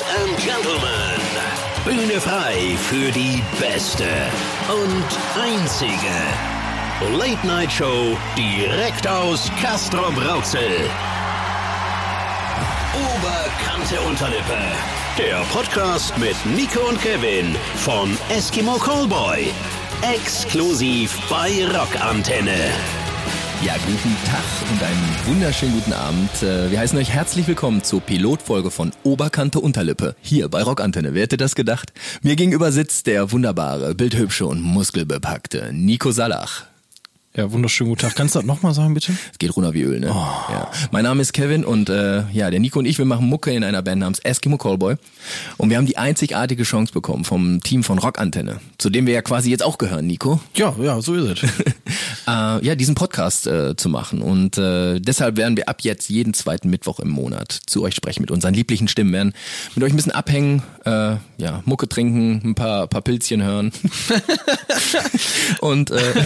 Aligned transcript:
Ladies 0.00 0.04
and 0.16 0.36
Gentlemen, 0.38 1.20
Bühne 1.84 2.20
frei 2.20 2.76
für 2.88 3.10
die 3.10 3.42
beste 3.60 4.04
und 4.68 5.04
einzige 5.40 7.16
Late 7.18 7.46
Night 7.46 7.72
Show 7.72 8.16
direkt 8.36 9.06
aus 9.06 9.50
Castro 9.60 10.10
Brauxel. 10.12 10.88
Oberkante 12.94 14.00
Unterlippe. 14.08 14.58
Der 15.18 15.40
Podcast 15.52 16.16
mit 16.18 16.36
Nico 16.46 16.80
und 16.88 17.00
Kevin 17.00 17.54
von 17.76 18.16
Eskimo 18.30 18.78
Callboy. 18.78 19.52
Exklusiv 20.02 21.18
bei 21.28 21.66
Rockantenne. 21.66 22.99
Ja, 23.62 23.74
guten 23.74 24.16
Tag 24.24 24.70
und 24.72 24.82
einen 24.82 25.16
wunderschönen 25.26 25.74
guten 25.74 25.92
Abend. 25.92 26.42
Äh, 26.42 26.70
Wir 26.70 26.78
heißen 26.78 26.96
euch 26.98 27.10
herzlich 27.10 27.46
willkommen 27.46 27.84
zur 27.84 28.00
Pilotfolge 28.00 28.70
von 28.70 28.90
Oberkante 29.02 29.60
Unterlippe. 29.60 30.16
Hier 30.22 30.48
bei 30.48 30.62
Rockantenne. 30.62 31.12
Wer 31.12 31.24
hätte 31.24 31.36
das 31.36 31.54
gedacht? 31.54 31.92
Mir 32.22 32.36
gegenüber 32.36 32.72
sitzt 32.72 33.06
der 33.06 33.32
wunderbare, 33.32 33.94
bildhübsche 33.94 34.46
und 34.46 34.62
muskelbepackte 34.62 35.72
Nico 35.74 36.10
Salach. 36.10 36.69
Ja, 37.36 37.52
wunderschönen 37.52 37.90
guten 37.90 38.00
Tag. 38.00 38.16
Kannst 38.16 38.34
du 38.34 38.40
das 38.40 38.46
nochmal 38.46 38.74
sagen, 38.74 38.92
bitte? 38.92 39.12
Es 39.30 39.38
geht 39.38 39.54
runter 39.54 39.72
wie 39.72 39.82
Öl, 39.82 40.00
ne? 40.00 40.08
Ja. 40.08 40.68
Mein 40.90 41.04
Name 41.04 41.22
ist 41.22 41.32
Kevin 41.32 41.64
und 41.64 41.88
äh, 41.88 42.24
ja, 42.32 42.50
der 42.50 42.58
Nico 42.58 42.80
und 42.80 42.86
ich, 42.86 42.98
wir 42.98 43.04
machen 43.04 43.26
Mucke 43.26 43.52
in 43.52 43.62
einer 43.62 43.82
Band 43.82 44.00
namens 44.00 44.18
Eskimo 44.18 44.58
Callboy. 44.58 44.96
Und 45.56 45.70
wir 45.70 45.76
haben 45.76 45.86
die 45.86 45.96
einzigartige 45.96 46.64
Chance 46.64 46.92
bekommen 46.92 47.24
vom 47.24 47.62
Team 47.62 47.84
von 47.84 48.00
Rockantenne, 48.00 48.58
zu 48.78 48.90
dem 48.90 49.06
wir 49.06 49.14
ja 49.14 49.22
quasi 49.22 49.48
jetzt 49.48 49.62
auch 49.62 49.78
gehören, 49.78 50.08
Nico. 50.08 50.40
Ja, 50.56 50.74
ja, 50.82 51.00
so 51.00 51.14
ist 51.14 51.44
es. 51.44 51.50
äh, 52.26 52.66
ja, 52.66 52.74
diesen 52.74 52.96
Podcast 52.96 53.46
äh, 53.46 53.76
zu 53.76 53.88
machen. 53.88 54.22
Und 54.22 54.58
äh, 54.58 54.98
deshalb 54.98 55.36
werden 55.36 55.56
wir 55.56 55.68
ab 55.68 55.82
jetzt 55.82 56.10
jeden 56.10 56.34
zweiten 56.34 56.68
Mittwoch 56.68 56.98
im 56.98 57.10
Monat 57.10 57.60
zu 57.64 57.84
euch 57.84 57.94
sprechen 57.94 58.22
mit 58.22 58.32
unseren 58.32 58.54
lieblichen 58.54 58.88
Stimmen, 58.88 59.12
werden 59.12 59.34
mit 59.76 59.84
euch 59.84 59.92
ein 59.92 59.96
bisschen 59.96 60.10
abhängen, 60.10 60.64
äh, 60.84 61.14
ja, 61.38 61.62
Mucke 61.64 61.88
trinken, 61.88 62.40
ein 62.44 62.54
paar, 62.56 62.88
paar 62.88 63.02
Pilzchen 63.02 63.44
hören. 63.44 63.70
und 65.60 65.92
äh, 65.92 66.24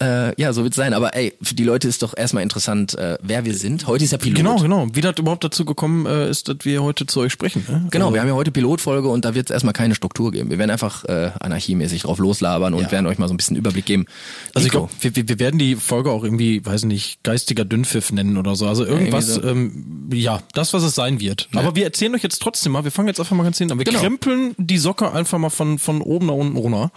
äh, 0.00 0.40
ja, 0.40 0.52
so 0.52 0.62
wird's 0.62 0.76
sein. 0.76 0.94
Aber 0.94 1.14
ey, 1.14 1.34
für 1.42 1.54
die 1.54 1.64
Leute 1.64 1.88
ist 1.88 2.02
doch 2.02 2.16
erstmal 2.16 2.42
interessant, 2.42 2.94
äh, 2.98 3.18
wer 3.22 3.44
wir 3.44 3.54
sind. 3.54 3.86
Heute 3.86 4.04
ist 4.04 4.10
ja 4.12 4.18
Pilot. 4.18 4.36
Genau, 4.36 4.56
genau. 4.56 4.86
Wie 4.92 5.00
das 5.00 5.14
überhaupt 5.18 5.44
dazu 5.44 5.64
gekommen 5.64 6.06
äh, 6.06 6.28
ist, 6.30 6.48
dass 6.48 6.58
wir 6.62 6.82
heute 6.82 7.06
zu 7.06 7.20
euch 7.20 7.32
sprechen. 7.32 7.64
Ne? 7.68 7.86
Genau, 7.90 8.12
wir 8.12 8.20
haben 8.20 8.28
ja 8.28 8.34
heute 8.34 8.50
Pilotfolge 8.50 9.08
und 9.08 9.24
da 9.24 9.34
wird 9.34 9.50
es 9.50 9.54
erstmal 9.54 9.72
keine 9.72 9.94
Struktur 9.94 10.32
geben. 10.32 10.50
Wir 10.50 10.58
werden 10.58 10.70
einfach 10.70 11.04
äh, 11.04 11.30
anarchiemäßig 11.40 12.02
drauf 12.02 12.18
loslabern 12.18 12.74
und 12.74 12.82
Ja. 12.82 12.90
werden 12.92 13.06
euch 13.06 13.18
mal 13.18 13.28
so 13.28 13.34
ein 13.34 13.36
bisschen 13.36 13.56
Überblick 13.56 13.84
geben. 13.86 14.06
Also 14.54 14.66
ich 14.66 14.72
Nico, 14.72 14.88
glaube, 14.88 15.16
wir, 15.16 15.28
wir- 15.28 15.38
werden 15.38 15.58
die 15.58 15.76
Folge 15.76 16.10
auch 16.10 16.24
irgendwie, 16.24 16.64
weiß 16.64 16.84
nicht, 16.84 17.22
geistiger 17.22 17.64
Dünnpfiff 17.64 18.10
nennen 18.12 18.36
oder 18.38 18.56
so. 18.56 18.66
Also 18.66 18.84
irgendwas, 18.86 19.36
irgendwie 19.36 19.46
so. 19.46 19.50
ähm, 19.50 20.10
ja, 20.12 20.40
das, 20.54 20.72
was 20.72 20.82
es 20.82 20.94
sein 20.94 21.20
wird. 21.20 21.48
Aber 21.54 21.74
wir 21.76 21.84
erzählen 21.84 22.14
euch 22.14 22.22
jetzt 22.22 22.40
trotzdem 22.40 22.72
mal, 22.72 22.84
wir 22.84 22.90
fangen 22.90 23.08
jetzt 23.08 23.20
einfach 23.20 23.36
mal 23.36 23.44
ganz 23.44 23.58
hinten 23.58 23.72
an. 23.72 23.78
Wir 23.78 23.84
Genau. 23.84 24.00
krempeln 24.00 24.54
die 24.58 24.78
Socke 24.78 25.12
einfach 25.12 25.38
mal 25.38 25.50
von, 25.50 25.78
von 25.78 26.00
oben 26.00 26.26
nach 26.26 26.34
unten 26.34 26.56
runter. 26.56 26.90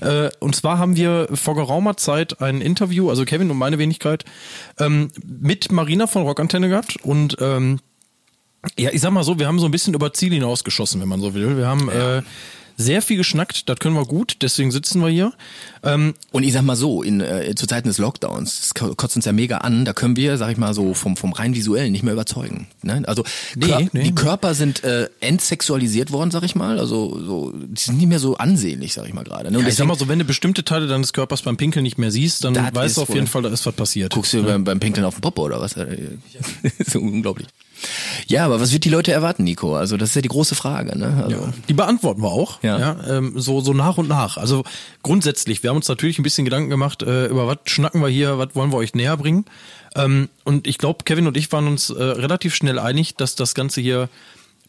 äh, 0.00 0.30
und 0.40 0.54
zwar 0.56 0.78
haben 0.78 0.96
wir 0.96 1.28
vor 1.34 1.54
geraumer 1.54 1.96
Zeit 1.96 2.33
ein 2.38 2.60
Interview, 2.60 3.10
also 3.10 3.24
Kevin 3.24 3.50
und 3.50 3.58
meine 3.58 3.78
Wenigkeit, 3.78 4.24
ähm, 4.78 5.10
mit 5.24 5.72
Marina 5.72 6.06
von 6.06 6.22
Rockantenne 6.22 6.68
gehabt 6.68 6.96
und 7.02 7.36
ähm, 7.40 7.80
ja, 8.78 8.90
ich 8.92 9.00
sag 9.00 9.10
mal 9.10 9.24
so, 9.24 9.38
wir 9.38 9.46
haben 9.46 9.58
so 9.58 9.66
ein 9.66 9.70
bisschen 9.70 9.94
über 9.94 10.12
Ziel 10.12 10.32
hinausgeschossen, 10.32 11.00
wenn 11.00 11.08
man 11.08 11.20
so 11.20 11.34
will. 11.34 11.56
Wir 11.56 11.66
haben 11.66 11.90
äh, 11.90 12.22
sehr 12.76 13.02
viel 13.02 13.16
geschnackt, 13.16 13.68
das 13.68 13.78
können 13.78 13.94
wir 13.94 14.04
gut, 14.04 14.38
deswegen 14.42 14.70
sitzen 14.70 15.00
wir 15.00 15.08
hier. 15.08 15.32
Ähm, 15.82 16.14
Und 16.32 16.42
ich 16.44 16.52
sag 16.52 16.62
mal 16.62 16.76
so, 16.76 17.02
in, 17.02 17.20
äh, 17.20 17.54
zu 17.54 17.66
Zeiten 17.66 17.88
des 17.88 17.98
Lockdowns, 17.98 18.60
das 18.60 18.74
ko- 18.74 18.94
kotzt 18.94 19.16
uns 19.16 19.24
ja 19.26 19.32
mega 19.32 19.58
an, 19.58 19.84
da 19.84 19.92
können 19.92 20.16
wir, 20.16 20.38
sag 20.38 20.50
ich 20.50 20.56
mal 20.56 20.74
so, 20.74 20.94
vom, 20.94 21.16
vom 21.16 21.32
rein 21.32 21.54
visuellen 21.54 21.92
nicht 21.92 22.02
mehr 22.02 22.14
überzeugen. 22.14 22.66
Ne? 22.82 23.02
Also 23.06 23.22
Nee, 23.54 23.66
Kör 23.66 23.80
nee. 23.92 24.02
die 24.04 24.14
Körper 24.14 24.54
sind 24.54 24.82
äh, 24.84 25.08
entsexualisiert 25.20 26.10
worden, 26.10 26.30
sag 26.30 26.42
ich 26.42 26.54
mal. 26.54 26.78
Also 26.78 27.18
so, 27.24 27.52
die 27.54 27.80
sind 27.80 27.98
nicht 27.98 28.08
mehr 28.08 28.18
so 28.18 28.36
ansehnlich, 28.38 28.94
sag 28.94 29.06
ich 29.06 29.12
mal 29.14 29.24
gerade. 29.24 29.50
Ne? 29.50 29.60
Ja, 29.60 29.68
ich 29.68 29.74
sag 29.76 29.86
mal 29.86 29.98
so, 29.98 30.08
wenn 30.08 30.18
du 30.18 30.24
bestimmte 30.24 30.64
Teile 30.64 30.86
deines 30.86 31.12
Körpers 31.12 31.42
beim 31.42 31.56
Pinkeln 31.56 31.82
nicht 31.82 31.98
mehr 31.98 32.10
siehst, 32.10 32.44
dann 32.44 32.54
weißt 32.56 32.96
du 32.96 33.02
auf 33.02 33.14
jeden 33.14 33.26
Fall, 33.26 33.42
da 33.42 33.50
ist 33.50 33.64
was 33.66 33.74
passiert. 33.74 34.12
guckst 34.12 34.32
du 34.32 34.42
beim, 34.42 34.64
beim 34.64 34.80
Pinkeln 34.80 35.04
auf 35.04 35.14
den 35.16 35.20
Popo 35.20 35.42
oder 35.44 35.60
was? 35.60 35.74
so 36.86 36.98
unglaublich. 36.98 37.46
Ja, 38.26 38.44
aber 38.44 38.60
was 38.60 38.72
wird 38.72 38.84
die 38.84 38.90
Leute 38.90 39.12
erwarten, 39.12 39.44
Nico? 39.44 39.76
Also 39.76 39.96
das 39.96 40.10
ist 40.10 40.14
ja 40.16 40.22
die 40.22 40.28
große 40.28 40.54
Frage. 40.54 40.98
Ne? 40.98 41.24
Also, 41.24 41.48
Die 41.68 41.74
beantworten 41.74 42.22
wir 42.22 42.30
auch, 42.32 42.62
Ja. 42.62 42.78
ja, 42.78 42.96
ähm, 43.08 43.34
so, 43.36 43.60
so 43.60 43.72
nach 43.72 43.98
und 43.98 44.08
nach. 44.08 44.36
Also 44.36 44.64
grundsätzlich, 45.02 45.62
wir 45.62 45.70
haben 45.70 45.76
uns 45.76 45.88
natürlich 45.88 46.18
ein 46.18 46.22
bisschen 46.22 46.44
Gedanken 46.44 46.70
gemacht, 46.70 47.02
äh, 47.02 47.26
über 47.26 47.46
was 47.46 47.58
schnacken 47.66 48.00
wir 48.00 48.08
hier, 48.08 48.38
was 48.38 48.48
wollen 48.54 48.72
wir 48.72 48.76
euch 48.78 48.94
näher 48.94 49.16
bringen. 49.16 49.44
Ähm, 49.96 50.28
und 50.44 50.66
ich 50.66 50.78
glaube, 50.78 51.04
Kevin 51.04 51.26
und 51.26 51.36
ich 51.36 51.50
waren 51.52 51.66
uns 51.66 51.90
äh, 51.90 52.02
relativ 52.02 52.54
schnell 52.54 52.78
einig, 52.78 53.14
dass 53.16 53.34
das 53.36 53.54
Ganze 53.54 53.80
hier 53.80 54.08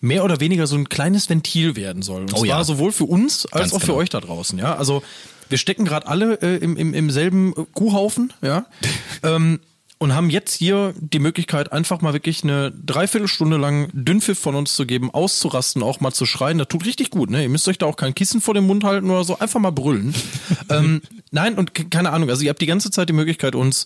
mehr 0.01 0.23
oder 0.23 0.39
weniger 0.39 0.67
so 0.67 0.75
ein 0.75 0.89
kleines 0.89 1.29
Ventil 1.29 1.75
werden 1.75 2.01
soll. 2.01 2.21
Und 2.21 2.33
Oh 2.33 2.37
zwar 2.37 2.45
ja. 2.47 2.63
sowohl 2.63 2.91
für 2.91 3.05
uns 3.05 3.45
als 3.47 3.71
Ganz 3.71 3.73
auch 3.73 3.79
für 3.79 3.85
genau. 3.87 3.97
euch 3.99 4.09
da 4.09 4.19
draußen, 4.19 4.59
ja. 4.59 4.75
Also 4.75 5.01
wir 5.49 5.57
stecken 5.57 5.85
gerade 5.85 6.07
alle 6.07 6.35
äh, 6.41 6.57
im, 6.57 6.75
im, 6.77 6.93
im 6.93 7.09
selben 7.09 7.53
Kuhhaufen, 7.73 8.33
ja. 8.41 8.65
ähm, 9.23 9.59
und 10.05 10.13
haben 10.13 10.29
jetzt 10.29 10.53
hier 10.53 10.93
die 10.99 11.17
Möglichkeit, 11.17 11.71
einfach 11.73 11.99
mal 12.01 12.13
wirklich 12.13 12.43
eine 12.43 12.71
Dreiviertelstunde 12.71 13.57
lang 13.57 13.89
Dünnpfiff 13.91 14.37
von 14.37 14.53
uns 14.53 14.75
zu 14.75 14.85
geben, 14.85 15.09
auszurasten, 15.11 15.81
auch 15.81 15.99
mal 15.99 16.11
zu 16.13 16.27
schreien. 16.27 16.59
Das 16.59 16.67
tut 16.67 16.85
richtig 16.85 17.09
gut, 17.09 17.31
ne? 17.31 17.41
Ihr 17.41 17.49
müsst 17.49 17.67
euch 17.67 17.79
da 17.79 17.87
auch 17.87 17.95
kein 17.95 18.13
Kissen 18.13 18.39
vor 18.39 18.53
den 18.53 18.67
Mund 18.67 18.83
halten 18.83 19.09
oder 19.09 19.23
so, 19.23 19.39
einfach 19.39 19.59
mal 19.59 19.71
brüllen. 19.71 20.13
ähm, 20.69 21.01
nein, 21.31 21.55
und 21.55 21.73
ke- 21.73 21.85
keine 21.85 22.11
Ahnung, 22.11 22.29
also 22.29 22.43
ihr 22.43 22.49
habt 22.51 22.61
die 22.61 22.67
ganze 22.67 22.91
Zeit 22.91 23.09
die 23.09 23.13
Möglichkeit, 23.13 23.55
uns 23.55 23.85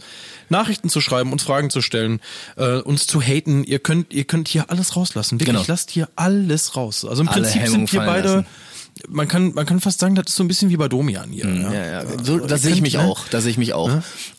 Nachrichten 0.50 0.90
zu 0.90 1.00
schreiben, 1.00 1.32
uns 1.32 1.44
Fragen 1.44 1.70
zu 1.70 1.82
stellen, 1.82 2.20
äh, 2.58 2.80
uns 2.80 3.08
zu 3.08 3.22
haten. 3.22 3.64
Ihr 3.64 3.80
könnt, 3.80 4.14
ihr 4.14 4.26
könnt 4.26 4.50
hier 4.50 4.70
alles 4.70 4.98
rauslassen. 4.98 5.40
Wirklich, 5.40 5.56
Genau. 5.56 5.66
lasst 5.70 5.90
hier 5.90 6.10
alles 6.18 6.76
raus. 6.76 7.06
Also 7.06 7.22
im 7.22 7.30
Alle 7.30 7.44
Prinzip 7.44 7.62
Hemmungen 7.62 7.88
sind 7.88 7.94
wir 7.94 8.06
beide. 8.06 8.28
lassen. 8.30 8.46
Man 9.08 9.28
kann, 9.28 9.54
man 9.54 9.66
kann 9.66 9.80
fast 9.80 10.00
sagen, 10.00 10.16
das 10.16 10.26
ist 10.28 10.36
so 10.36 10.44
ein 10.44 10.48
bisschen 10.48 10.70
wie 10.70 10.78
bei 10.78 10.88
Domian 10.88 11.32
hier. 11.32 11.46
Ja, 11.46 11.72
ja, 11.72 12.04
so, 12.24 12.40
Ihr 12.40 12.48
das 12.48 12.62
sehe 12.62 12.74
ich 12.74 12.82
mich 12.82 12.96
ne? 12.96 13.04
auch. 13.04 13.28
Das 13.30 13.44
sehe 13.44 13.52
ich 13.52 13.58
mich 13.58 13.74
auch. 13.74 13.90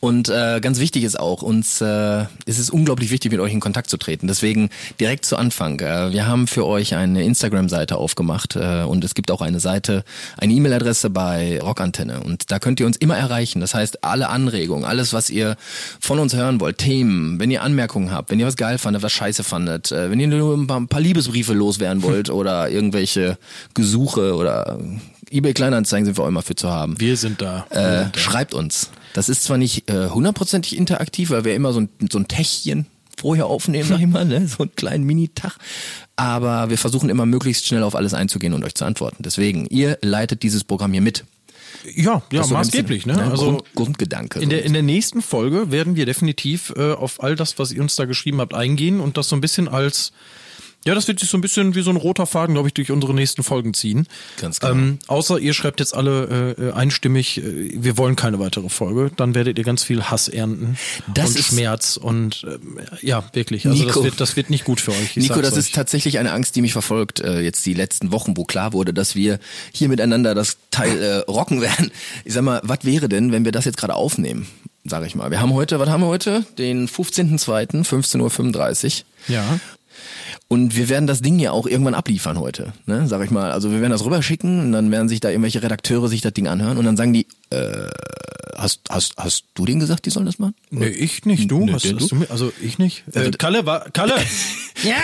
Und 0.00 0.28
äh, 0.28 0.60
ganz 0.60 0.78
wichtig 0.80 1.04
ist 1.04 1.18
auch, 1.18 1.42
uns 1.42 1.80
äh, 1.80 2.24
es 2.46 2.58
ist 2.58 2.70
unglaublich 2.70 3.10
wichtig, 3.10 3.32
mit 3.32 3.40
euch 3.40 3.52
in 3.52 3.60
Kontakt 3.60 3.88
zu 3.88 3.96
treten. 3.96 4.26
Deswegen 4.26 4.70
direkt 4.98 5.24
zu 5.24 5.36
Anfang. 5.36 5.80
Äh, 5.80 6.12
wir 6.12 6.26
haben 6.26 6.46
für 6.46 6.66
euch 6.66 6.94
eine 6.94 7.24
Instagram-Seite 7.24 7.96
aufgemacht 7.96 8.56
äh, 8.56 8.82
und 8.82 9.04
es 9.04 9.14
gibt 9.14 9.30
auch 9.30 9.40
eine 9.40 9.60
Seite, 9.60 10.04
eine 10.36 10.52
E-Mail-Adresse 10.52 11.10
bei 11.10 11.60
Rockantenne. 11.60 12.20
Und 12.20 12.50
da 12.50 12.58
könnt 12.58 12.80
ihr 12.80 12.86
uns 12.86 12.96
immer 12.96 13.16
erreichen. 13.16 13.60
Das 13.60 13.74
heißt, 13.74 14.04
alle 14.04 14.28
Anregungen, 14.28 14.84
alles, 14.84 15.12
was 15.12 15.30
ihr 15.30 15.56
von 16.00 16.18
uns 16.18 16.34
hören 16.34 16.60
wollt, 16.60 16.78
Themen, 16.78 17.38
wenn 17.40 17.50
ihr 17.50 17.62
Anmerkungen 17.62 18.10
habt, 18.10 18.30
wenn 18.30 18.40
ihr 18.40 18.46
was 18.46 18.56
geil 18.56 18.78
fandet, 18.78 19.02
was 19.02 19.12
scheiße 19.12 19.44
fandet, 19.44 19.92
äh, 19.92 20.10
wenn 20.10 20.20
ihr 20.20 20.28
nur 20.28 20.56
ein 20.56 20.66
paar, 20.66 20.80
ein 20.80 20.88
paar 20.88 21.00
Liebesbriefe 21.00 21.54
loswerden 21.54 22.02
wollt 22.02 22.30
oder 22.30 22.68
irgendwelche 22.68 23.38
Gesuche 23.74 24.34
oder 24.34 24.49
eBay 25.30 25.52
Kleinanzeigen 25.54 26.04
sind 26.06 26.16
wir 26.18 26.24
auch 26.24 26.28
immer 26.28 26.42
für 26.42 26.54
zu 26.56 26.70
haben. 26.70 26.98
Wir 27.00 27.16
sind 27.16 27.40
da. 27.40 27.66
Äh, 27.70 28.16
schreibt 28.18 28.54
uns. 28.54 28.90
Das 29.14 29.28
ist 29.28 29.44
zwar 29.44 29.58
nicht 29.58 29.88
äh, 29.90 30.08
hundertprozentig 30.08 30.76
interaktiv, 30.76 31.30
weil 31.30 31.44
wir 31.44 31.54
immer 31.54 31.72
so 31.72 31.80
ein, 31.80 31.88
so 32.10 32.18
ein 32.18 32.28
Techchen 32.28 32.86
vorher 33.16 33.46
aufnehmen, 33.46 33.88
sag 33.88 34.00
ich 34.00 34.06
mal, 34.06 34.24
ne? 34.24 34.46
so 34.48 34.62
einen 34.62 34.74
kleinen 34.74 35.04
Mini-Tag. 35.04 35.56
Aber 36.16 36.70
wir 36.70 36.78
versuchen 36.78 37.10
immer 37.10 37.26
möglichst 37.26 37.66
schnell 37.66 37.82
auf 37.82 37.94
alles 37.94 38.14
einzugehen 38.14 38.54
und 38.54 38.64
euch 38.64 38.74
zu 38.74 38.84
antworten. 38.84 39.22
Deswegen, 39.22 39.66
ihr 39.66 39.98
leitet 40.02 40.42
dieses 40.42 40.64
Programm 40.64 40.92
hier 40.92 41.02
mit. 41.02 41.24
Ja, 41.94 42.22
ja, 42.32 42.46
maßgeblich. 42.46 43.04
ganz- 43.04 43.18
Ne? 43.18 43.30
Also 43.30 43.44
Grund, 43.52 43.74
Grundgedanke. 43.74 44.40
in 44.40 44.50
der, 44.50 44.64
in 44.64 44.72
der 44.72 44.82
nächsten 44.82 45.22
Folge 45.22 45.70
werden 45.70 45.96
wir 45.96 46.06
definitiv 46.06 46.72
äh, 46.76 46.92
auf 46.92 47.22
all 47.22 47.36
das, 47.36 47.58
was 47.58 47.72
ihr 47.72 47.80
uns 47.82 47.94
da 47.96 48.04
geschrieben 48.06 48.40
habt, 48.40 48.54
eingehen 48.54 49.00
und 49.00 49.16
das 49.16 49.28
so 49.28 49.36
ein 49.36 49.40
bisschen 49.40 49.68
als 49.68 50.12
ja, 50.84 50.94
das 50.94 51.06
wird 51.08 51.20
sich 51.20 51.28
so 51.28 51.36
ein 51.36 51.42
bisschen 51.42 51.74
wie 51.74 51.82
so 51.82 51.90
ein 51.90 51.96
roter 51.96 52.24
Faden, 52.26 52.54
glaube 52.54 52.68
ich, 52.68 52.74
durch 52.74 52.90
unsere 52.90 53.12
nächsten 53.12 53.42
Folgen 53.42 53.74
ziehen. 53.74 54.06
Ganz 54.40 54.60
genau. 54.60 54.72
Ähm, 54.72 54.98
außer 55.08 55.38
ihr 55.38 55.52
schreibt 55.52 55.78
jetzt 55.80 55.94
alle 55.94 56.54
äh, 56.58 56.72
einstimmig, 56.72 57.38
äh, 57.38 57.72
wir 57.74 57.98
wollen 57.98 58.16
keine 58.16 58.38
weitere 58.38 58.68
Folge, 58.70 59.10
dann 59.16 59.34
werdet 59.34 59.58
ihr 59.58 59.64
ganz 59.64 59.82
viel 59.82 60.04
Hass 60.04 60.28
ernten 60.28 60.78
Das 61.12 61.30
und 61.30 61.38
ist- 61.38 61.46
Schmerz 61.48 61.96
und 61.98 62.46
ähm, 62.48 62.78
ja, 63.02 63.22
wirklich. 63.34 63.66
Also 63.66 63.78
Nico. 63.78 63.94
das 64.00 64.04
wird, 64.04 64.20
das 64.20 64.36
wird 64.36 64.48
nicht 64.50 64.64
gut 64.64 64.80
für 64.80 64.92
euch. 64.92 65.16
Nico, 65.16 65.40
das 65.42 65.52
euch. 65.52 65.58
ist 65.58 65.74
tatsächlich 65.74 66.18
eine 66.18 66.32
Angst, 66.32 66.56
die 66.56 66.62
mich 66.62 66.72
verfolgt, 66.72 67.20
äh, 67.20 67.40
jetzt 67.40 67.66
die 67.66 67.74
letzten 67.74 68.10
Wochen, 68.12 68.36
wo 68.36 68.44
klar 68.44 68.72
wurde, 68.72 68.94
dass 68.94 69.14
wir 69.14 69.38
hier 69.72 69.88
miteinander 69.88 70.34
das 70.34 70.56
Teil 70.70 71.02
äh, 71.02 71.16
rocken 71.30 71.60
werden. 71.60 71.90
Ich 72.24 72.32
sag 72.32 72.42
mal, 72.42 72.60
was 72.64 72.78
wäre 72.84 73.08
denn, 73.10 73.32
wenn 73.32 73.44
wir 73.44 73.52
das 73.52 73.66
jetzt 73.66 73.76
gerade 73.76 73.94
aufnehmen? 73.94 74.46
Sag 74.84 75.04
ich 75.06 75.14
mal. 75.14 75.30
Wir 75.30 75.40
haben 75.42 75.52
heute, 75.52 75.78
was 75.78 75.90
haben 75.90 76.00
wir 76.02 76.06
heute? 76.06 76.42
Den 76.56 76.88
15.02., 76.88 77.84
15.35 77.84 78.86
Uhr. 79.28 79.34
ja. 79.34 79.60
Und 80.52 80.76
wir 80.76 80.88
werden 80.88 81.06
das 81.06 81.22
Ding 81.22 81.38
ja 81.38 81.52
auch 81.52 81.68
irgendwann 81.68 81.94
abliefern 81.94 82.40
heute, 82.40 82.72
ne, 82.84 83.06
sag 83.06 83.22
ich 83.22 83.30
mal. 83.30 83.52
Also 83.52 83.70
wir 83.70 83.80
werden 83.80 83.92
das 83.92 84.04
rüberschicken 84.04 84.58
und 84.58 84.72
dann 84.72 84.90
werden 84.90 85.08
sich 85.08 85.20
da 85.20 85.30
irgendwelche 85.30 85.62
Redakteure 85.62 86.08
sich 86.08 86.22
das 86.22 86.32
Ding 86.32 86.48
anhören 86.48 86.76
und 86.76 86.84
dann 86.84 86.96
sagen 86.96 87.12
die, 87.12 87.28
äh, 87.50 87.88
hast, 88.56 88.80
hast, 88.90 89.14
hast 89.16 89.44
du 89.54 89.64
denen 89.66 89.80
gesagt, 89.80 90.06
die 90.06 90.10
sollen 90.10 90.26
das 90.26 90.38
machen? 90.38 90.54
Nee, 90.70 90.86
ich 90.88 91.24
nicht, 91.24 91.50
du? 91.50 91.64
Nee, 91.66 91.72
hast, 91.72 91.84
hast 91.84 92.00
du? 92.00 92.06
du 92.08 92.14
mir, 92.16 92.30
also 92.30 92.52
ich 92.60 92.78
nicht. 92.78 93.04
Äh, 93.14 93.30
Kalle, 93.32 93.66
war, 93.66 93.90
Kalle! 93.90 94.14
Ja? 94.82 94.96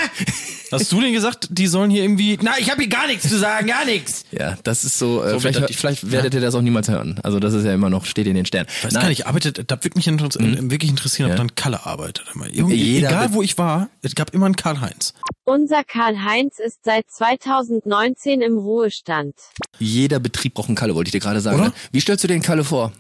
Hast 0.72 0.90
du 0.90 1.02
denn 1.02 1.12
gesagt, 1.12 1.48
die 1.50 1.66
sollen 1.66 1.90
hier 1.90 2.02
irgendwie. 2.02 2.38
Na, 2.40 2.52
ich 2.58 2.70
habe 2.70 2.80
hier 2.80 2.88
gar 2.88 3.06
nichts 3.08 3.28
zu 3.28 3.38
sagen, 3.38 3.66
gar 3.66 3.84
nichts. 3.84 4.24
Ja, 4.32 4.56
das 4.64 4.84
ist 4.84 4.98
so, 4.98 5.22
äh, 5.22 5.32
So 5.32 5.40
vielleicht, 5.40 5.60
das- 5.60 5.76
vielleicht 5.76 6.10
werdet 6.10 6.32
ihr 6.32 6.40
das 6.40 6.54
auch 6.54 6.62
niemals 6.62 6.88
hören. 6.88 7.20
Also 7.22 7.40
das 7.40 7.52
ist 7.52 7.64
ja 7.64 7.74
immer 7.74 7.90
noch, 7.90 8.06
steht 8.06 8.26
in 8.26 8.34
den 8.36 8.46
Sternen. 8.46 8.68
Ich 8.78 8.84
weiß 8.86 8.94
gar 8.94 9.08
nicht, 9.10 9.26
arbeitet, 9.26 9.70
da 9.70 9.76
würde 9.84 9.96
mich 9.98 10.06
inter- 10.08 10.30
wirklich 10.70 10.88
interessieren, 10.90 11.26
ob 11.26 11.32
Ja. 11.32 11.36
dann 11.36 11.54
Kalle 11.56 11.84
arbeitet. 11.84 12.24
Jeder 12.68 13.08
egal 13.08 13.32
wo 13.34 13.42
ich 13.42 13.58
war, 13.58 13.90
es 14.00 14.14
gab 14.14 14.32
immer 14.32 14.46
einen 14.46 14.56
Karl-Heinz. 14.56 15.12
Unser 15.44 15.84
Karl-Heinz 15.84 16.58
ist 16.58 16.78
seit 16.84 17.04
2019 17.10 18.40
im 18.40 18.56
Ruhestand. 18.56 19.34
Jeder 19.78 20.18
Betrieb 20.20 20.54
braucht 20.54 20.68
einen 20.68 20.74
Kalle, 20.76 20.94
wollte 20.94 21.08
ich 21.08 21.12
dir 21.12 21.20
gerade 21.20 21.40
sagen. 21.40 21.58
Oder? 21.60 21.68
Ne? 21.68 21.74
Wie 21.92 22.00
stellst 22.00 22.24
du 22.24 22.28
den 22.36 22.42
Kalle 22.42 22.64
vor? 22.64 22.92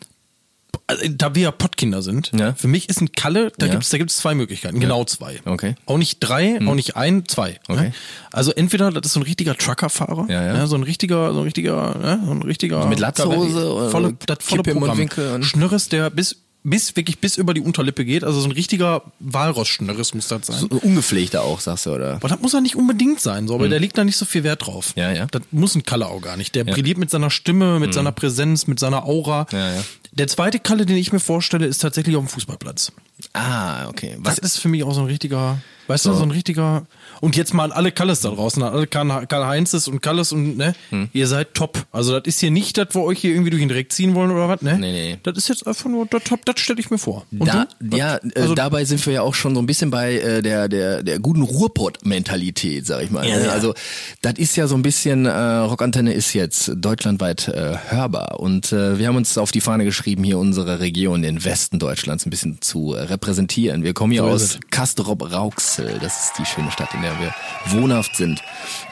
Also, 0.88 1.02
da 1.08 1.34
wir 1.34 1.42
ja 1.42 1.50
Pottkinder 1.50 2.00
sind, 2.00 2.30
Ja. 2.38 2.52
für 2.52 2.68
mich 2.68 2.88
ist 2.88 3.00
ein 3.00 3.10
Kalle, 3.10 3.50
da 3.58 3.66
Ja. 3.66 3.72
gibt's 3.72 3.90
da 3.90 3.98
gibt's 3.98 4.18
zwei 4.18 4.34
Möglichkeiten, 4.34 4.78
genau 4.78 5.04
zwei. 5.04 5.40
Okay. 5.44 5.70
Hm. 5.70 5.76
Auch 5.86 5.98
nicht 5.98 6.18
drei, 6.20 6.60
auch 6.64 6.74
nicht 6.74 6.94
ein, 6.96 7.26
zwei. 7.26 7.58
Okay. 7.66 7.80
Ne? 7.88 7.92
Also 8.30 8.52
entweder 8.52 8.92
das 8.92 9.06
ist 9.06 9.12
so 9.14 9.20
ein 9.20 9.24
richtiger 9.24 9.56
Truckerfahrer, 9.56 10.26
Ja, 10.28 10.44
ja. 10.44 10.52
ne? 10.52 10.66
so 10.68 10.76
ein 10.76 10.82
richtiger, 10.84 11.32
so 11.32 11.40
ein 11.40 11.44
richtiger, 11.44 11.98
ne? 11.98 12.22
so 12.24 12.30
ein 12.30 12.42
richtiger 12.42 12.86
Mit 12.86 13.00
Latzhose 13.00 13.90
volle, 13.90 14.16
das 14.26 14.38
volle 14.42 14.62
Programm. 14.62 15.42
Schnürres, 15.42 15.88
der 15.88 16.10
bis 16.10 16.36
bis 16.68 16.96
wirklich 16.96 17.20
bis 17.20 17.36
über 17.36 17.54
die 17.54 17.60
Unterlippe 17.60 18.04
geht, 18.04 18.24
also 18.24 18.40
so 18.40 18.48
ein 18.48 18.52
richtiger 18.52 19.02
Walross-Schnürres 19.20 20.14
muss 20.14 20.26
das 20.26 20.48
sein. 20.48 20.58
So 20.58 20.66
ungepflegter 20.66 21.42
auch, 21.42 21.60
sagst 21.60 21.86
du, 21.86 21.92
oder? 21.92 22.14
Aber 22.14 22.28
das 22.28 22.40
muss 22.40 22.52
ja 22.52 22.60
nicht 22.60 22.74
unbedingt 22.74 23.20
sein, 23.20 23.46
so, 23.46 23.54
aber 23.54 23.68
der 23.68 23.78
legt 23.78 23.96
da 23.96 24.04
nicht 24.04 24.16
so 24.16 24.24
viel 24.24 24.42
Wert 24.42 24.66
drauf. 24.66 24.92
Ja, 24.96 25.12
ja. 25.12 25.26
Das 25.26 25.42
muss 25.52 25.76
ein 25.76 25.84
Kalle 25.84 26.08
auch 26.08 26.20
gar 26.20 26.36
nicht. 26.36 26.56
Der 26.56 26.64
brilliert 26.64 26.98
mit 26.98 27.08
seiner 27.08 27.30
Stimme, 27.30 27.78
mit 27.78 27.94
seiner 27.94 28.10
Präsenz, 28.10 28.66
mit 28.66 28.80
seiner 28.80 29.04
Aura. 29.04 29.46
Ja, 29.52 29.74
ja. 29.74 29.84
Der 30.10 30.26
zweite 30.26 30.58
Kalle, 30.58 30.86
den 30.86 30.96
ich 30.96 31.12
mir 31.12 31.20
vorstelle, 31.20 31.66
ist 31.66 31.78
tatsächlich 31.78 32.16
auf 32.16 32.24
dem 32.24 32.28
Fußballplatz. 32.28 32.90
Ah, 33.32 33.88
okay. 33.88 34.16
Das 34.22 34.38
Was 34.38 34.38
ist 34.38 34.58
für 34.58 34.68
mich 34.68 34.82
auch 34.82 34.92
so 34.92 35.00
ein 35.02 35.06
richtiger, 35.06 35.58
weißt 35.86 36.06
du, 36.06 36.14
so 36.14 36.22
ein 36.22 36.30
richtiger. 36.32 36.86
Und 37.20 37.36
jetzt 37.36 37.54
mal 37.54 37.64
an 37.64 37.72
alle 37.72 37.92
Kalles 37.92 38.20
da 38.20 38.28
draußen, 38.30 38.62
an 38.62 38.72
alle 38.72 38.86
Karl- 38.86 39.26
Karl-Heinzes 39.26 39.88
und 39.88 40.00
Kalles 40.02 40.32
und 40.32 40.56
ne, 40.56 40.74
Hm. 40.90 41.08
ihr 41.12 41.26
seid 41.26 41.54
top. 41.54 41.86
Also 41.92 42.12
das 42.18 42.26
ist 42.26 42.40
hier 42.40 42.50
nicht 42.50 42.76
das, 42.78 42.88
wo 42.92 43.02
euch 43.04 43.18
hier 43.20 43.30
irgendwie 43.32 43.50
durch 43.50 43.62
den 43.62 43.68
Dreck 43.68 43.92
ziehen 43.92 44.14
wollen 44.14 44.30
oder 44.30 44.48
was, 44.48 44.62
ne? 44.62 44.78
Nee, 44.78 44.92
nee. 44.92 45.18
Das 45.22 45.36
ist 45.38 45.48
jetzt 45.48 45.66
einfach 45.66 45.86
nur 45.90 46.06
das 46.06 46.24
top, 46.24 46.44
das 46.44 46.60
stelle 46.60 46.80
ich 46.80 46.90
mir 46.90 46.98
vor. 46.98 47.24
Und 47.38 47.46
da, 47.48 47.66
du? 47.80 47.96
ja, 47.96 48.16
äh, 48.16 48.40
Also- 48.40 48.54
dabei 48.54 48.84
sind 48.84 49.04
wir 49.06 49.12
ja 49.14 49.22
auch 49.22 49.34
schon 49.34 49.54
so 49.54 49.60
ein 49.62 49.66
bisschen 49.66 49.90
bei 49.90 50.14
äh, 50.14 50.42
der 50.42 50.68
der 50.68 51.02
der 51.02 51.18
guten 51.18 51.42
Ruhrpott-Mentalität, 51.42 52.86
sag 52.86 53.02
ich 53.02 53.10
mal. 53.10 53.26
Ja, 53.28 53.36
ne? 53.36 53.44
ja. 53.46 53.50
Also 53.50 53.74
das 54.22 54.34
ist 54.34 54.56
ja 54.56 54.66
so 54.66 54.74
ein 54.74 54.82
bisschen 54.82 55.26
äh, 55.26 55.30
Rockantenne 55.30 56.12
ist 56.12 56.32
jetzt 56.34 56.72
deutschlandweit 56.76 57.48
äh, 57.48 57.76
hörbar 57.88 58.40
und 58.40 58.72
äh, 58.72 58.98
wir 58.98 59.08
haben 59.08 59.16
uns 59.16 59.38
auf 59.38 59.50
die 59.52 59.60
Fahne 59.60 59.84
geschrieben, 59.84 60.24
hier 60.24 60.38
unsere 60.38 60.80
Region, 60.80 61.22
den 61.22 61.44
Westen 61.44 61.78
Deutschlands, 61.78 62.26
ein 62.26 62.30
bisschen 62.30 62.60
zu 62.60 62.94
äh, 62.94 63.02
repräsentieren. 63.02 63.82
Wir 63.82 63.94
kommen 63.94 64.12
hier 64.12 64.22
So 64.22 64.28
aus 64.28 64.42
es. 64.42 64.58
Castrop-Rauxel, 64.70 65.98
das 66.00 66.26
ist 66.26 66.32
die 66.38 66.44
schöne 66.46 66.70
Stadt, 66.70 66.92
in 66.94 67.02
der 67.02 67.05
wir 67.18 67.34
wohnhaft 67.66 68.16
sind 68.16 68.42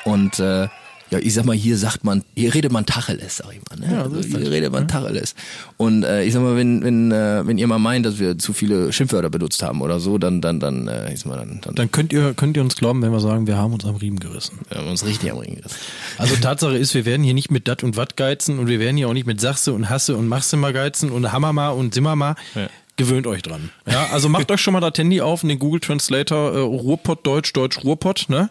und 0.05 0.39
äh, 0.39 0.69
ja, 1.11 1.19
ich 1.21 1.35
sag 1.35 1.45
mal, 1.45 1.55
hier 1.55 1.77
sagt 1.77 2.03
man, 2.03 2.25
hier 2.35 2.55
redet 2.55 2.73
man 2.73 2.87
Tacheles, 2.87 3.37
sag 3.37 3.47
ich 3.53 3.61
mal. 3.71 3.79
Ne? 3.79 3.95
Ja, 3.95 4.09
so 4.09 4.17
ist 4.17 4.31
hier 4.31 4.41
das. 4.41 4.51
redet 4.51 4.73
man 4.73 4.89
Tacheles. 4.89 5.35
Und 5.77 6.03
äh, 6.03 6.25
ich 6.25 6.33
sag 6.33 6.43
mal, 6.43 6.57
wenn 6.57 6.83
wenn 6.83 7.13
äh, 7.13 7.47
wenn 7.47 7.57
ihr 7.57 7.69
mal 7.69 7.79
meint, 7.79 8.05
dass 8.05 8.19
wir 8.19 8.37
zu 8.39 8.53
viele 8.53 8.93
Schimpfwörter 8.93 9.31
benutzt 9.31 9.63
haben 9.63 9.81
oder 9.83 10.01
so, 10.01 10.19
dann 10.19 10.41
dann 10.41 10.59
dann 10.59 10.89
äh, 10.89 11.13
ich 11.13 11.21
sag 11.21 11.27
mal, 11.27 11.37
dann, 11.37 11.61
dann, 11.63 11.75
Dann 11.75 11.93
könnt 11.93 12.13
ihr, 12.13 12.35
könnt 12.35 12.57
ihr 12.57 12.63
uns 12.63 12.75
glauben, 12.75 13.01
wenn 13.03 13.13
wir 13.13 13.21
sagen, 13.21 13.47
wir 13.47 13.57
haben 13.57 13.75
uns 13.75 13.85
am 13.85 13.97
Riemen 13.97 14.19
gerissen. 14.19 14.59
haben 14.75 14.85
wir 14.85 14.91
uns 14.91 15.05
richtig 15.05 15.31
am 15.31 15.39
Ring 15.39 15.57
gerissen. 15.57 15.77
Also 16.19 16.35
Tatsache 16.37 16.77
ist, 16.77 16.95
wir 16.95 17.05
werden 17.05 17.23
hier 17.23 17.35
nicht 17.35 17.51
mit 17.51 17.69
Dat 17.69 17.85
und 17.85 17.97
Wat 17.97 18.17
geizen 18.17 18.59
und 18.59 18.67
wir 18.67 18.81
werden 18.81 18.97
hier 18.97 19.09
auch 19.09 19.13
nicht 19.15 19.27
mit 19.27 19.41
Sachse 19.41 19.73
und 19.73 19.91
Hasse 19.91 20.17
und 20.17 20.27
Machse 20.27 20.57
mal 20.57 20.73
geizen 20.73 21.11
und 21.11 21.31
Hammer 21.31 21.53
mal 21.53 21.69
und 21.69 21.95
Simmer 21.95 22.17
mal. 22.17 22.35
Ja. 22.55 22.69
Gewöhnt 22.97 23.27
euch 23.27 23.43
dran. 23.43 23.71
Ja, 23.87 24.07
also 24.13 24.29
macht 24.29 24.51
euch 24.51 24.61
schon 24.61 24.73
mal 24.73 24.81
das 24.81 24.97
Handy 24.97 25.21
auf 25.21 25.43
und 25.43 25.49
den 25.49 25.59
Google 25.59 25.81
Translator 25.81 26.55
äh, 26.55 26.59
Ruhrpott 26.59 27.27
Deutsch 27.27 27.53
Deutsch 27.53 27.83
Ruhrpott. 27.83 28.27
Ne? 28.29 28.51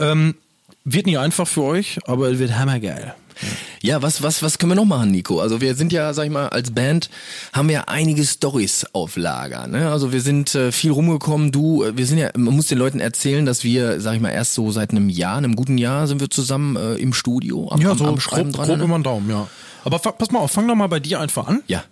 Ähm, 0.00 0.34
wird 0.84 1.06
nicht 1.06 1.18
einfach 1.18 1.46
für 1.46 1.62
euch, 1.62 1.98
aber 2.06 2.30
es 2.30 2.38
wird 2.38 2.58
hammergeil. 2.58 3.14
Ja, 3.82 4.00
was, 4.02 4.22
was, 4.22 4.42
was 4.42 4.58
können 4.58 4.72
wir 4.72 4.76
noch 4.76 4.84
machen, 4.84 5.10
Nico? 5.10 5.40
Also 5.40 5.60
wir 5.60 5.74
sind 5.74 5.92
ja, 5.92 6.12
sag 6.14 6.24
ich 6.24 6.30
mal, 6.30 6.48
als 6.48 6.70
Band 6.70 7.10
haben 7.52 7.68
wir 7.68 7.74
ja 7.74 7.84
einige 7.86 8.24
Stories 8.24 8.86
auf 8.92 9.16
Lager. 9.16 9.66
Ne? 9.66 9.90
Also 9.90 10.12
wir 10.12 10.20
sind 10.20 10.54
äh, 10.54 10.72
viel 10.72 10.90
rumgekommen. 10.90 11.52
Du, 11.52 11.84
äh, 11.84 11.96
wir 11.96 12.06
sind 12.06 12.18
ja, 12.18 12.30
man 12.36 12.54
muss 12.54 12.66
den 12.66 12.78
Leuten 12.78 13.00
erzählen, 13.00 13.44
dass 13.44 13.64
wir, 13.64 14.00
sag 14.00 14.14
ich 14.14 14.20
mal, 14.20 14.30
erst 14.30 14.54
so 14.54 14.70
seit 14.70 14.90
einem 14.90 15.08
Jahr, 15.08 15.36
einem 15.36 15.56
guten 15.56 15.78
Jahr, 15.78 16.06
sind 16.06 16.20
wir 16.20 16.30
zusammen 16.30 16.76
äh, 16.76 16.94
im 16.94 17.12
Studio 17.12 17.70
am, 17.70 17.84
am, 17.84 18.02
am 18.02 18.20
Schreiben 18.20 18.52
grob, 18.52 18.66
dran. 18.66 18.68
grob 18.68 18.78
ne? 18.78 18.84
über 18.84 18.98
den 18.98 19.02
Daumen, 19.02 19.30
ja. 19.30 19.48
Aber 19.84 19.98
pass 19.98 20.30
mal 20.30 20.38
auf, 20.38 20.50
fang 20.50 20.66
doch 20.66 20.74
mal 20.74 20.86
bei 20.86 21.00
dir 21.00 21.20
einfach 21.20 21.46
an. 21.46 21.62
Ja. 21.66 21.84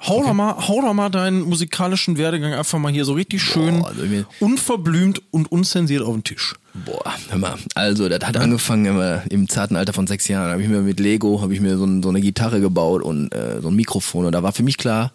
Hau, 0.00 0.22
doch 0.22 0.34
mal, 0.34 0.54
hau 0.68 0.82
doch 0.82 0.92
mal 0.92 1.08
deinen 1.08 1.42
musikalischen 1.42 2.18
Werdegang 2.18 2.52
einfach 2.52 2.78
mal 2.78 2.92
hier 2.92 3.06
so 3.06 3.14
richtig 3.14 3.42
schön 3.42 3.82
also 3.84 4.02
mir- 4.02 4.26
unverblümt 4.38 5.22
und 5.30 5.50
unzensiert 5.50 6.02
auf 6.02 6.12
den 6.14 6.24
Tisch. 6.24 6.54
Boah, 6.84 7.14
hör 7.30 7.38
mal. 7.38 7.54
Also, 7.74 8.08
das 8.08 8.20
hat 8.26 8.36
angefangen 8.36 8.84
immer 8.84 9.22
im 9.30 9.48
zarten 9.48 9.76
Alter 9.76 9.92
von 9.94 10.06
sechs 10.06 10.28
Jahren. 10.28 10.50
Habe 10.50 10.62
ich 10.62 10.68
mir 10.68 10.80
mit 10.80 11.00
Lego, 11.00 11.40
habe 11.40 11.54
ich 11.54 11.60
mir 11.60 11.78
so, 11.78 11.84
ein, 11.86 12.02
so 12.02 12.10
eine 12.10 12.20
Gitarre 12.20 12.60
gebaut 12.60 13.02
und 13.02 13.32
äh, 13.32 13.60
so 13.62 13.68
ein 13.68 13.76
Mikrofon. 13.76 14.26
Und 14.26 14.32
da 14.32 14.42
war 14.42 14.52
für 14.52 14.62
mich 14.64 14.76
klar, 14.76 15.12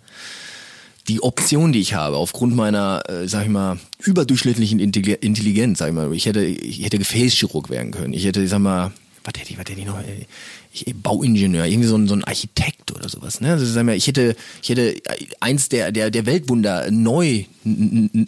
die 1.08 1.22
Option, 1.22 1.72
die 1.72 1.80
ich 1.82 1.94
habe, 1.94 2.16
aufgrund 2.18 2.56
meiner, 2.56 3.04
äh, 3.10 3.28
sag 3.28 3.44
ich 3.44 3.50
mal, 3.50 3.78
überdurchschnittlichen 4.04 4.80
Intelli- 4.80 5.20
Intelligenz, 5.22 5.80
sag 5.80 5.90
ich 5.90 5.94
mal, 5.96 6.12
ich 6.14 6.26
hätte, 6.26 6.44
ich 6.44 6.84
hätte 6.84 6.98
Gefäßchirurg 6.98 7.70
werden 7.70 7.92
können. 7.92 8.14
Ich 8.14 8.26
hätte, 8.26 8.42
ich 8.42 8.50
sag 8.50 8.60
mal, 8.60 8.92
was 9.24 9.34
hätte 9.40 9.52
ich, 9.52 9.58
was 9.60 9.66
hätte 9.70 9.80
ich 9.82 9.86
noch? 9.86 10.00
äh, 10.00 10.26
Ich, 10.72 10.86
Bauingenieur, 10.96 11.66
irgendwie 11.66 11.88
so 11.88 11.96
ein, 11.96 12.08
so 12.08 12.14
ein 12.14 12.24
Architekt 12.24 12.92
oder 12.92 13.10
sowas. 13.10 13.42
Ne? 13.42 13.54
Also, 13.54 13.82
ich 13.92 14.08
hätte, 14.08 14.36
ich 14.62 14.70
hätte 14.70 15.02
eins 15.40 15.70
der, 15.70 15.92
der, 15.92 16.12
der 16.12 16.26
Weltwunder 16.28 16.92
neu, 16.92 17.46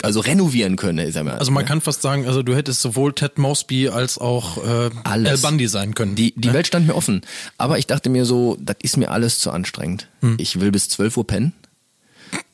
also 0.01 0.21
renovieren 0.21 0.75
können. 0.75 1.11
Sag 1.11 1.25
mal. 1.25 1.37
Also 1.37 1.51
man 1.51 1.65
kann 1.65 1.81
fast 1.81 2.01
sagen, 2.01 2.25
also 2.25 2.41
du 2.41 2.55
hättest 2.55 2.81
sowohl 2.81 3.13
Ted 3.13 3.37
Mosby 3.37 3.89
als 3.89 4.17
auch 4.17 4.57
äh. 4.65 4.89
Al 5.03 5.37
Bundy 5.37 5.67
sein 5.67 5.93
können. 5.93 6.15
Die, 6.15 6.33
die 6.35 6.51
Welt 6.53 6.65
stand 6.67 6.87
mir 6.87 6.95
offen. 6.95 7.21
Aber 7.57 7.77
ich 7.77 7.85
dachte 7.87 8.09
mir 8.09 8.25
so, 8.25 8.57
das 8.59 8.77
ist 8.81 8.97
mir 8.97 9.11
alles 9.11 9.39
zu 9.39 9.51
anstrengend. 9.51 10.07
Hm. 10.21 10.37
Ich 10.39 10.59
will 10.59 10.71
bis 10.71 10.89
12 10.89 11.17
Uhr 11.17 11.27
pennen, 11.27 11.53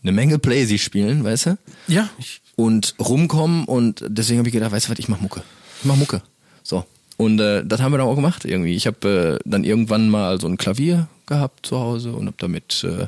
eine 0.04 0.12
Menge 0.12 0.39
Playsy 0.39 0.80
spielen, 0.80 1.24
weißt 1.24 1.45
du? 1.48 1.57
ja, 1.88 2.10
Und 2.56 2.95
rumkommen 3.00 3.66
und 3.66 4.04
deswegen 4.07 4.39
habe 4.39 4.50
ich 4.50 4.54
gedacht, 4.54 4.72
weißt 4.72 4.88
du 4.88 4.92
was, 4.92 5.00
ich 5.00 5.07
mach 5.07 5.22
Mucke. 5.22 5.44
Ich 5.80 5.86
mach 5.86 5.95
Mucke. 5.95 6.22
So. 6.63 6.86
Und 7.17 7.39
äh, 7.39 7.65
das 7.65 7.81
haben 7.81 7.91
wir 7.91 7.97
dann 7.97 8.07
auch 8.07 8.15
gemacht 8.15 8.45
irgendwie. 8.45 8.75
Ich 8.75 8.87
habe 8.87 9.39
äh, 9.43 9.49
dann 9.49 9.63
irgendwann 9.63 10.09
mal 10.09 10.39
so 10.39 10.47
ein 10.47 10.57
Klavier 10.57 11.07
gehabt 11.25 11.65
zu 11.65 11.79
Hause 11.79 12.11
und 12.13 12.27
habe 12.27 12.37
damit 12.39 12.83
äh, 12.83 13.07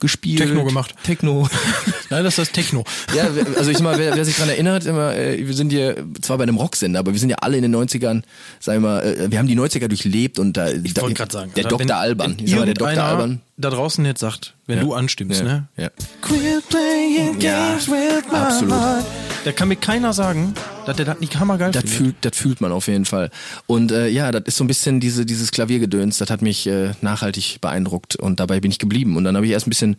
gespielt. 0.00 0.38
Techno 0.38 0.64
gemacht. 0.64 0.94
Techno. 1.04 1.48
nein, 2.10 2.24
das 2.24 2.38
heißt 2.38 2.52
Techno. 2.52 2.84
Ja, 3.14 3.24
also 3.56 3.70
ich 3.70 3.76
sag 3.76 3.84
mal, 3.84 3.98
wer, 3.98 4.16
wer 4.16 4.24
sich 4.24 4.36
dran 4.36 4.48
erinnert, 4.48 4.86
immer, 4.86 5.14
äh, 5.14 5.46
wir 5.46 5.54
sind 5.54 5.70
hier 5.70 5.96
zwar 6.20 6.38
bei 6.38 6.44
einem 6.44 6.56
Rocksender, 6.56 6.98
aber 6.98 7.12
wir 7.12 7.20
sind 7.20 7.30
ja 7.30 7.36
alle 7.40 7.56
in 7.56 7.62
den 7.62 7.74
90ern, 7.74 8.22
sag 8.58 8.76
ich 8.76 8.80
mal, 8.80 9.00
äh, 9.02 9.30
wir 9.30 9.38
haben 9.38 9.46
die 9.46 9.58
90er 9.58 9.88
durchlebt 9.88 10.38
und 10.38 10.56
da, 10.56 10.70
Ich 10.70 10.94
da 10.94 11.06
gerade 11.06 11.32
sagen. 11.32 11.52
der 11.54 11.66
also 11.66 11.76
Dr. 11.76 11.96
Alban, 11.96 12.36
ich 12.42 12.50
sag 12.50 12.60
mal, 12.60 12.64
der 12.64 12.74
Dr. 12.74 13.02
Alban. 13.02 13.40
Da 13.60 13.70
draußen 13.70 14.04
jetzt 14.04 14.20
sagt, 14.20 14.54
wenn 14.66 14.78
Ja. 14.78 14.84
du 14.84 14.94
anstimmst, 14.94 15.40
Ja. 15.40 15.46
ne? 15.46 15.68
Ja. 15.76 15.90
Quit 16.22 16.68
playing 16.68 17.40
Ja, 17.40 17.70
games 17.70 17.88
with 17.88 18.24
my 18.30 18.36
absolut. 18.38 18.74
heart. 18.74 19.04
Da 19.44 19.52
kann 19.52 19.68
mir 19.68 19.76
keiner 19.76 20.12
sagen, 20.12 20.54
dass 20.86 20.96
der 20.96 21.06
das 21.06 21.20
nicht 21.20 21.38
hammergeil 21.38 21.72
Das 21.72 21.82
findet. 21.82 21.96
fühlt, 21.98 22.16
das 22.22 22.36
fühlt 22.36 22.60
man 22.60 22.72
auf 22.72 22.88
jeden 22.88 23.04
Fall. 23.06 23.30
Und 23.66 23.90
äh, 23.92 24.08
ja, 24.08 24.30
das 24.32 24.42
ist 24.46 24.56
so 24.56 24.64
ein 24.64 24.66
bisschen 24.66 25.00
diese, 25.00 25.24
dieses 25.24 25.50
Klaviergedöns, 25.50 26.18
das 26.18 26.30
hat 26.30 26.42
mich 26.42 26.66
äh, 26.66 26.92
nachhaltig 27.00 27.58
beeindruckt 27.60 28.16
und 28.16 28.38
dabei 28.40 28.60
bin 28.60 28.70
ich 28.70 28.78
geblieben. 28.78 29.16
Und 29.16 29.24
dann 29.24 29.36
habe 29.36 29.46
ich 29.46 29.52
erst 29.52 29.66
ein 29.66 29.70
bisschen, 29.70 29.96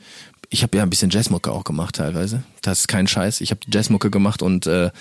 ich 0.50 0.62
habe 0.63 0.77
ja 0.77 0.84
ein 0.84 0.89
bisschen 0.91 1.10
Jazzmucke 1.10 1.51
auch 1.51 1.63
gemacht 1.63 1.96
teilweise. 1.96 2.44
Das 2.62 2.80
ist 2.82 2.88
kein 2.88 3.08
Scheiß. 3.08 3.41
Ich 3.41 3.50
habe 3.51 3.62
die 3.65 3.72
Jazzmucke 3.75 4.12
gemacht 4.12 4.41
und 4.44 4.68
äh, 4.68 4.91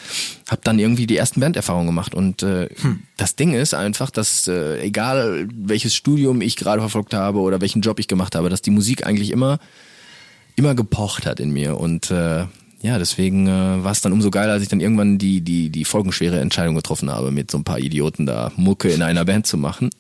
habe 0.49 0.61
dann 0.65 0.79
irgendwie 0.79 1.07
die 1.07 1.17
ersten 1.19 1.41
Banderfahrungen 1.41 1.87
gemacht. 1.87 2.15
Und 2.15 2.43
äh, 2.43 2.69
das 3.19 3.37
Ding 3.37 3.53
ist 3.53 3.75
einfach, 3.75 4.09
dass 4.11 4.49
äh, 4.49 4.81
egal 4.81 5.49
welches 5.55 5.95
Studium 5.95 6.41
ich 6.41 6.57
gerade 6.57 6.81
verfolgt 6.81 7.13
habe 7.13 7.41
oder 7.41 7.61
welchen 7.61 7.83
Job 7.83 7.99
ich 7.99 8.09
gemacht 8.09 8.35
habe, 8.37 8.49
dass 8.51 8.63
die 8.63 8.71
Musik 8.71 9.07
eigentlich 9.07 9.31
immer 9.31 9.59
immer 10.57 10.75
gepocht 10.75 11.27
hat 11.27 11.41
in 11.41 11.51
mir 11.51 11.79
und 11.79 12.11
äh, 12.11 12.45
ja, 12.83 12.99
deswegen 12.99 13.47
äh, 13.47 13.85
war 13.85 13.93
es 13.93 14.01
dann 14.01 14.13
umso 14.13 14.31
geiler, 14.31 14.55
als 14.55 14.63
ich 14.63 14.69
dann 14.69 14.81
irgendwann 14.81 15.19
die, 15.19 15.43
die, 15.43 15.69
die 15.69 15.85
folgenschwere 15.85 16.41
Entscheidung 16.41 16.75
getroffen 16.75 17.11
habe, 17.11 17.31
mit 17.31 17.51
so 17.51 17.59
ein 17.59 17.65
paar 17.65 17.79
Idioten 17.79 18.25
da 18.25 18.53
Mucke 18.57 18.89
in 18.89 19.03
einer 19.03 19.27
Band 19.27 19.47
zu 19.47 19.59
machen. 19.59 19.91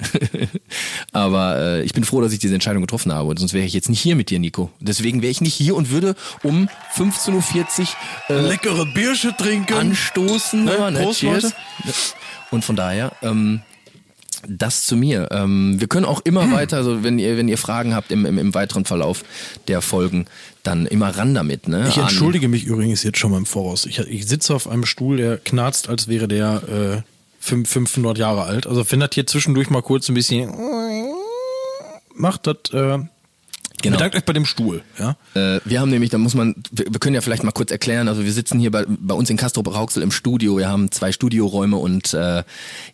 Aber 1.13 1.59
äh, 1.59 1.83
ich 1.83 1.93
bin 1.93 2.05
froh, 2.05 2.23
dass 2.23 2.33
ich 2.33 2.39
diese 2.39 2.55
Entscheidung 2.55 2.81
getroffen 2.81 3.13
habe, 3.13 3.35
sonst 3.37 3.53
wäre 3.53 3.67
ich 3.67 3.75
jetzt 3.75 3.91
nicht 3.91 4.01
hier 4.01 4.17
mit 4.17 4.31
dir, 4.31 4.39
Nico. 4.39 4.71
Deswegen 4.81 5.21
wäre 5.21 5.31
ich 5.31 5.43
nicht 5.43 5.53
hier 5.53 5.77
und 5.77 5.91
würde 5.91 6.15
um 6.43 6.71
15.40 6.97 7.81
Uhr 8.31 8.37
äh, 8.37 8.41
Leckere 8.49 8.87
Birsche 8.87 9.37
trinken. 9.37 9.75
anstoßen. 9.75 10.65
Ne? 10.65 10.75
Ja, 10.79 10.91
ne? 10.91 11.01
Prost, 11.01 11.21
Cheers. 11.21 11.43
Leute. 11.43 11.55
Und 12.51 12.65
von 12.65 12.77
daher, 12.77 13.13
ähm, 13.21 13.61
das 14.49 14.87
zu 14.87 14.97
mir. 14.97 15.29
Ähm, 15.31 15.81
wir 15.81 15.89
können 15.89 16.07
auch 16.07 16.21
immer 16.25 16.51
weiter, 16.53 16.77
also 16.79 17.03
wenn 17.03 17.19
ihr, 17.19 17.37
wenn 17.37 17.49
ihr 17.49 17.59
Fragen 17.59 17.95
habt 17.95 18.11
im, 18.13 18.25
im, 18.27 18.39
im 18.39 18.55
weiteren 18.55 18.85
Verlauf 18.85 19.25
der 19.69 19.81
Folgen, 19.83 20.27
dann 20.63 20.87
immer 20.87 21.17
ran 21.17 21.35
damit. 21.35 21.69
Ne? 21.69 21.87
Ich 21.89 21.97
entschuldige 21.97 22.49
mich 22.49 22.65
übrigens 22.65 23.03
jetzt 23.03 23.19
schon 23.19 23.31
mal 23.31 23.39
im 23.39 23.47
Voraus. 23.47 23.87
Ich, 23.87 23.99
ich 23.99 24.27
sitze 24.27 24.55
auf 24.55 24.69
einem 24.69 24.85
Stuhl, 24.85 25.17
der 25.17 25.39
knarzt, 25.39 25.89
als 25.89 26.09
wäre 26.09 26.29
der 26.29 26.63
äh, 26.69 27.03
fünf- 27.41 27.71
500 27.71 28.19
Jahre 28.19 28.43
alt. 28.45 28.67
Also 28.67 28.85
wenn 28.91 29.01
das 29.01 29.11
hier 29.15 29.27
zwischendurch 29.27 29.71
mal 29.71 29.83
kurz 29.83 30.09
ein 30.09 30.15
bisschen 30.15 30.53
macht, 32.15 32.47
das 32.47 32.57
äh, 32.73 32.99
Genau. 33.83 33.97
Bedankt 33.97 34.17
euch 34.17 34.25
bei 34.25 34.33
dem 34.33 34.45
Stuhl. 34.45 34.83
Ja? 34.99 35.17
Äh, 35.35 35.61
wir 35.65 35.81
haben 35.81 35.91
nämlich, 35.91 36.11
da 36.11 36.19
muss 36.19 36.35
man, 36.35 36.55
wir, 36.71 36.87
wir 36.87 37.01
können 37.01 37.15
ja 37.15 37.21
vielleicht 37.21 37.45
mal 37.45 37.53
kurz 37.53 37.71
erklären, 37.71 38.09
also 38.09 38.25
wir 38.25 38.33
sitzen 38.33 38.59
hier 38.59 38.71
bei, 38.71 38.85
bei 38.87 39.15
uns 39.15 39.31
in 39.31 39.37
Castro 39.37 39.63
Rauxel 39.63 40.03
im 40.03 40.11
Studio, 40.11 40.59
wir 40.59 40.69
haben 40.69 40.91
zwei 40.91 41.13
Studioräume 41.13 41.77
und 41.77 42.15
äh, 42.15 42.43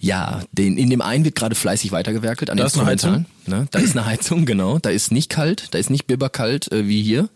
ja, 0.00 0.42
den, 0.52 0.76
in 0.76 0.90
dem 0.90 1.00
einen 1.00 1.24
wird 1.24 1.34
gerade 1.34 1.54
fleißig 1.54 1.92
weitergewerkelt 1.92 2.50
an 2.50 2.56
Da 2.56 2.66
ist 2.66 2.78
eine 2.78 2.92
Instrumentalen. 2.92 3.26
Ne? 3.46 3.68
Da 3.70 3.78
ist 3.78 3.96
eine 3.96 4.06
Heizung, 4.06 4.44
genau. 4.44 4.78
Da 4.78 4.90
ist 4.90 5.12
nicht 5.12 5.30
kalt, 5.30 5.68
da 5.72 5.78
ist 5.78 5.90
nicht 5.90 6.06
bibberkalt 6.06 6.70
äh, 6.72 6.88
wie 6.88 7.02
hier. 7.02 7.28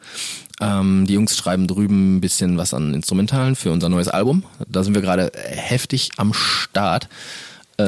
Ähm, 0.61 1.07
die 1.07 1.15
Jungs 1.15 1.37
schreiben 1.37 1.67
drüben 1.67 2.17
ein 2.17 2.21
bisschen 2.21 2.59
was 2.59 2.75
an 2.75 2.95
Instrumentalen 2.95 3.57
für 3.57 3.73
unser 3.73 3.89
neues 3.89 4.09
Album. 4.09 4.45
Da 4.69 4.85
sind 4.85 4.95
wir 4.95 5.03
gerade 5.03 5.33
heftig 5.35 6.11
am 6.17 6.35
Start. 6.35 7.09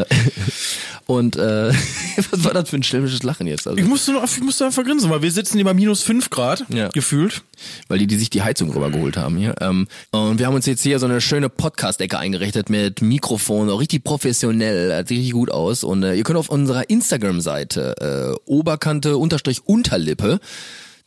Äh, 0.00 0.04
Und 1.06 1.36
äh, 1.36 1.72
was 2.30 2.44
war 2.44 2.54
das 2.54 2.70
für 2.70 2.76
ein 2.76 2.82
schelmisches 2.84 3.22
Lachen 3.24 3.46
jetzt? 3.46 3.66
Also, 3.66 3.76
Ich 3.78 3.84
musste, 3.86 4.12
nur, 4.12 4.22
ich 4.24 4.40
musste 4.40 4.64
einfach 4.66 4.84
grinsen, 4.84 5.10
weil 5.10 5.20
wir 5.20 5.32
sitzen 5.32 5.56
hier 5.58 5.64
bei 5.64 5.74
minus 5.74 6.02
5 6.02 6.30
Grad, 6.30 6.64
Ja. 6.72 6.88
gefühlt. 6.88 7.42
weil 7.88 7.98
die, 7.98 8.06
die 8.06 8.16
sich 8.16 8.30
die 8.30 8.42
Heizung 8.42 8.70
rübergeholt 8.70 9.16
haben 9.16 9.36
hier. 9.36 9.54
Ähm, 9.60 9.88
und 10.12 10.38
wir 10.38 10.46
haben 10.46 10.54
uns 10.54 10.66
jetzt 10.66 10.82
hier 10.82 10.98
so 11.00 11.06
eine 11.06 11.20
schöne 11.20 11.48
Podcast-Ecke 11.48 12.18
eingerichtet 12.18 12.70
mit 12.70 13.02
Mikrofon, 13.02 13.68
auch 13.68 13.80
richtig 13.80 14.04
professionell, 14.04 14.90
sieht 15.06 15.18
richtig 15.18 15.32
gut 15.32 15.50
aus. 15.50 15.82
Und 15.84 16.02
äh, 16.04 16.14
ihr 16.14 16.22
könnt 16.22 16.38
auf 16.38 16.48
unserer 16.48 16.88
Instagram-Seite 16.88 18.36
äh, 18.46 18.50
Oberkante 18.50 19.16
unterstrich 19.16 19.66
Unterlippe, 19.66 20.40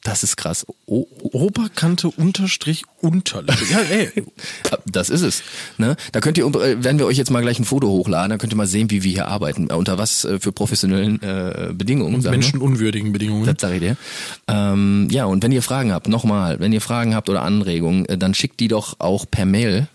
das 0.06 0.22
ist 0.22 0.38
krass. 0.38 0.68
O 0.86 1.08
Oberkante 1.32 2.10
unterstrich 2.10 2.84
Unterlippe. 3.02 3.66
Ja, 3.72 3.80
ey. 3.80 4.12
das 4.86 5.10
ist 5.10 5.22
es. 5.22 5.42
Ne? 5.80 5.96
Da 6.12 6.20
könnt 6.20 6.38
ihr, 6.38 6.46
äh, 6.46 6.84
werden 6.84 7.00
wir 7.00 7.08
euch 7.08 7.18
jetzt 7.18 7.32
mal 7.32 7.42
gleich 7.42 7.58
ein 7.58 7.66
Foto 7.66 7.88
hochladen, 7.88 8.30
dann 8.30 8.38
könnt 8.38 8.54
ihr 8.54 8.56
mal 8.56 8.68
sehen, 8.68 8.92
wie 8.92 9.02
wir 9.04 9.12
hier 9.12 9.28
arbeiten, 9.28 9.72
äh, 9.72 9.74
unter 9.74 9.98
was 9.98 10.24
äh, 10.24 10.40
für 10.40 10.52
professionellen 10.52 11.20
äh, 11.24 11.74
Bedingungen. 11.74 12.24
wir. 12.24 12.30
Menschenunwürdigen 12.30 13.14
Bedingungen. 13.14 13.48
Das 13.48 13.56
sag 13.60 13.74
ich 13.74 13.80
dir. 13.80 13.98
Ähm, 14.48 15.08
ja, 15.10 15.26
und 15.26 15.44
wenn 15.44 15.52
ihr 15.52 15.64
Fragen 15.64 15.92
habt, 15.92 16.08
nochmal, 16.08 16.60
wenn 16.60 16.72
ihr 16.72 16.82
Fragen 16.82 17.16
habt 17.16 17.28
oder 17.28 17.42
Anregungen, 17.42 18.06
dann 18.20 18.36
schickt 18.36 18.60
die 18.60 18.68
doch 18.68 19.00
auch 19.00 19.26
per 19.30 19.46
Mail 19.46 19.88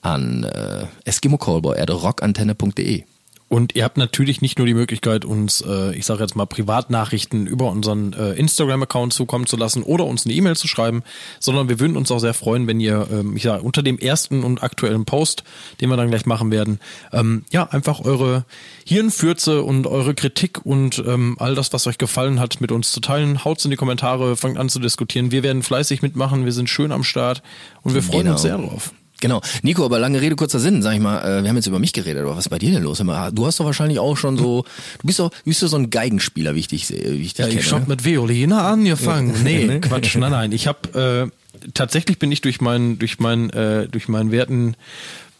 an 0.00 0.44
äh, 0.44 0.86
eskimocallboy.rockantenne.de. 1.04 3.04
Und 3.50 3.74
ihr 3.74 3.82
habt 3.82 3.96
natürlich 3.96 4.42
nicht 4.42 4.58
nur 4.58 4.66
die 4.68 4.74
Möglichkeit, 4.74 5.24
uns, 5.24 5.60
äh, 5.60 5.92
ich 5.96 6.06
sage 6.06 6.20
jetzt 6.22 6.36
mal, 6.36 6.46
Privatnachrichten 6.46 7.48
über 7.48 7.68
unseren 7.72 8.12
äh, 8.12 8.34
Instagram-Account 8.34 9.12
zukommen 9.12 9.46
zu 9.46 9.56
lassen 9.56 9.82
oder 9.82 10.04
uns 10.04 10.24
eine 10.24 10.34
E-Mail 10.34 10.54
zu 10.54 10.68
schreiben, 10.68 11.02
sondern 11.40 11.68
wir 11.68 11.80
würden 11.80 11.96
uns 11.96 12.12
auch 12.12 12.20
sehr 12.20 12.32
freuen, 12.32 12.68
wenn 12.68 12.78
ihr, 12.78 13.08
ähm, 13.10 13.34
ich 13.36 13.42
sage, 13.42 13.64
unter 13.64 13.82
dem 13.82 13.98
ersten 13.98 14.44
und 14.44 14.62
aktuellen 14.62 15.04
Post, 15.04 15.42
den 15.80 15.90
wir 15.90 15.96
dann 15.96 16.10
gleich 16.10 16.26
machen 16.26 16.52
werden, 16.52 16.78
ähm, 17.12 17.44
ja, 17.50 17.64
einfach 17.64 18.04
eure 18.04 18.44
Hirnfürze 18.86 19.62
und 19.64 19.88
eure 19.88 20.14
Kritik 20.14 20.64
und 20.64 21.02
ähm, 21.04 21.34
all 21.40 21.56
das, 21.56 21.72
was 21.72 21.88
euch 21.88 21.98
gefallen 21.98 22.38
hat, 22.38 22.60
mit 22.60 22.70
uns 22.70 22.92
zu 22.92 23.00
teilen. 23.00 23.44
Haut's 23.44 23.64
in 23.64 23.72
die 23.72 23.76
Kommentare, 23.76 24.36
fangt 24.36 24.58
an 24.58 24.68
zu 24.68 24.78
diskutieren. 24.78 25.32
Wir 25.32 25.42
werden 25.42 25.64
fleißig 25.64 26.02
mitmachen, 26.02 26.44
wir 26.44 26.52
sind 26.52 26.70
schön 26.70 26.92
am 26.92 27.02
Start 27.02 27.42
und 27.82 27.94
wir 27.94 28.02
freuen 28.04 28.20
Genau. 28.20 28.32
uns 28.34 28.42
sehr 28.42 28.58
drauf. 28.58 28.92
Genau. 29.20 29.40
Nico, 29.62 29.84
aber 29.84 29.98
lange 29.98 30.20
Rede, 30.20 30.34
kurzer 30.36 30.58
Sinn, 30.58 30.82
sag 30.82 30.94
ich 30.94 31.00
mal, 31.00 31.20
äh, 31.20 31.42
wir 31.42 31.48
haben 31.50 31.56
jetzt 31.56 31.66
über 31.66 31.78
mich 31.78 31.92
geredet, 31.92 32.22
aber 32.22 32.32
was 32.36 32.46
ist 32.46 32.48
bei 32.50 32.58
dir 32.58 32.72
denn 32.72 32.82
los? 32.82 32.98
Du 33.32 33.46
hast 33.46 33.60
doch 33.60 33.64
wahrscheinlich 33.66 33.98
auch 33.98 34.16
schon 34.16 34.36
so, 34.38 34.64
du 35.00 35.06
bist 35.06 35.18
doch, 35.18 35.30
bist 35.44 35.62
doch 35.62 35.68
so 35.68 35.76
ein 35.76 35.90
Geigenspieler, 35.90 36.54
wie 36.54 36.60
ich 36.60 36.68
dich 36.68 36.86
sehe, 36.86 37.04
wie 37.18 37.22
ich 37.22 37.34
dich 37.34 37.44
Ja, 37.44 37.48
kenne. 37.48 37.60
ich 37.60 37.72
hab 37.72 37.80
ne? 37.82 37.86
mit 37.88 38.04
Violine 38.04 38.60
angefangen. 38.62 39.34
Nee, 39.44 39.80
Quatsch, 39.80 40.16
nein, 40.16 40.30
nein. 40.32 40.52
Ich 40.52 40.66
habe 40.66 41.30
äh, 41.62 41.68
tatsächlich 41.74 42.18
bin 42.18 42.32
ich 42.32 42.40
durch 42.40 42.60
meinen 42.60 42.98
durch 42.98 43.18
meinen 43.20 43.50
äh, 43.50 43.88
durch 43.88 44.08
meinen 44.08 44.30
werten 44.32 44.74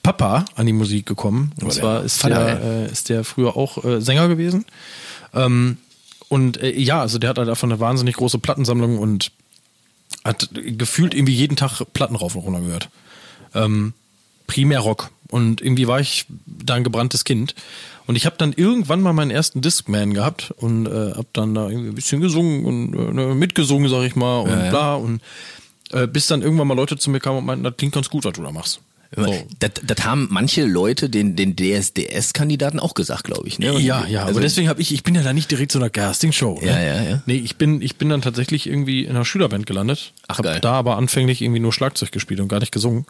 Papa 0.02 0.44
an 0.54 0.66
die 0.66 0.72
Musik 0.72 1.06
gekommen. 1.06 1.52
Und 1.60 1.68
Oh, 1.68 1.70
zwar 1.70 2.04
ist 2.04 2.20
Vater, 2.20 2.44
der 2.44 2.62
äh, 2.88 2.92
ist 2.92 3.08
der 3.08 3.24
früher 3.24 3.56
auch 3.56 3.84
äh, 3.84 4.00
Sänger 4.00 4.28
gewesen. 4.28 4.64
Ähm, 5.34 5.76
und 6.28 6.62
äh, 6.62 6.70
ja, 6.78 7.00
also 7.00 7.18
der 7.18 7.30
hat 7.30 7.38
halt 7.38 7.48
einfach 7.48 7.64
eine 7.64 7.80
wahnsinnig 7.80 8.16
große 8.16 8.38
Plattensammlung 8.38 8.98
und 8.98 9.30
hat 10.24 10.48
gefühlt 10.54 11.14
irgendwie 11.14 11.34
jeden 11.34 11.56
Tag 11.56 11.80
Platten 11.92 12.16
rauf 12.16 12.34
und 12.34 12.42
runter 12.42 12.60
gehört. 12.60 12.88
Ähm, 13.54 13.92
primär 14.46 14.80
Rock. 14.80 15.10
Und 15.28 15.60
irgendwie 15.60 15.86
war 15.86 16.00
ich 16.00 16.26
da 16.46 16.74
ein 16.74 16.84
gebranntes 16.84 17.24
Kind. 17.24 17.54
Und 18.06 18.16
ich 18.16 18.26
habe 18.26 18.36
dann 18.36 18.52
irgendwann 18.52 19.00
mal 19.00 19.12
meinen 19.12 19.30
ersten 19.30 19.60
Discman 19.60 20.12
gehabt 20.12 20.52
und 20.56 20.86
äh, 20.86 21.12
habe 21.14 21.28
dann 21.32 21.54
da 21.54 21.68
irgendwie 21.68 21.90
ein 21.90 21.94
bisschen 21.94 22.20
gesungen 22.20 22.64
und 22.64 23.18
äh, 23.18 23.34
mitgesungen, 23.34 23.88
sag 23.88 24.02
ich 24.02 24.16
mal, 24.16 24.40
und 24.40 24.50
ja. 24.50 24.70
bla. 24.70 24.94
Und 24.96 25.20
äh, 25.92 26.08
bis 26.08 26.26
dann 26.26 26.42
irgendwann 26.42 26.66
mal 26.66 26.74
Leute 26.74 26.96
zu 26.96 27.10
mir 27.10 27.20
kamen 27.20 27.38
und 27.38 27.46
meinten, 27.46 27.64
das 27.64 27.76
klingt 27.76 27.94
ganz 27.94 28.10
gut, 28.10 28.24
was 28.24 28.32
du 28.32 28.42
da 28.42 28.50
machst. 28.50 28.80
So. 29.14 29.34
Das, 29.58 29.72
das 29.82 30.06
haben 30.06 30.28
manche 30.30 30.64
Leute 30.64 31.10
den, 31.10 31.34
den 31.34 31.56
DSDS-Kandidaten 31.56 32.78
auch 32.78 32.94
gesagt, 32.94 33.24
glaube 33.24 33.48
ich. 33.48 33.58
Ne? 33.58 33.78
Ja, 33.80 34.06
ja, 34.06 34.20
also, 34.20 34.30
aber 34.32 34.40
deswegen 34.40 34.68
habe 34.68 34.80
ich, 34.80 34.94
ich 34.94 35.02
bin 35.02 35.16
ja 35.16 35.22
da 35.22 35.32
nicht 35.32 35.50
direkt 35.50 35.72
zu 35.72 35.78
einer 35.78 35.90
Casting-Show. 35.90 36.60
Ja, 36.62 36.76
ne? 36.76 36.86
ja, 36.86 37.02
ja. 37.10 37.22
Nee, 37.26 37.34
ich 37.36 37.56
bin, 37.56 37.82
ich 37.82 37.96
bin 37.96 38.08
dann 38.08 38.22
tatsächlich 38.22 38.68
irgendwie 38.68 39.04
in 39.04 39.10
einer 39.10 39.24
Schülerband 39.24 39.66
gelandet. 39.66 40.12
Ach, 40.28 40.38
hab 40.38 40.44
geil. 40.44 40.60
da 40.60 40.72
aber 40.74 40.96
anfänglich 40.96 41.42
irgendwie 41.42 41.60
nur 41.60 41.72
Schlagzeug 41.72 42.12
gespielt 42.12 42.38
und 42.40 42.48
gar 42.48 42.60
nicht 42.60 42.72
gesungen. 42.72 43.04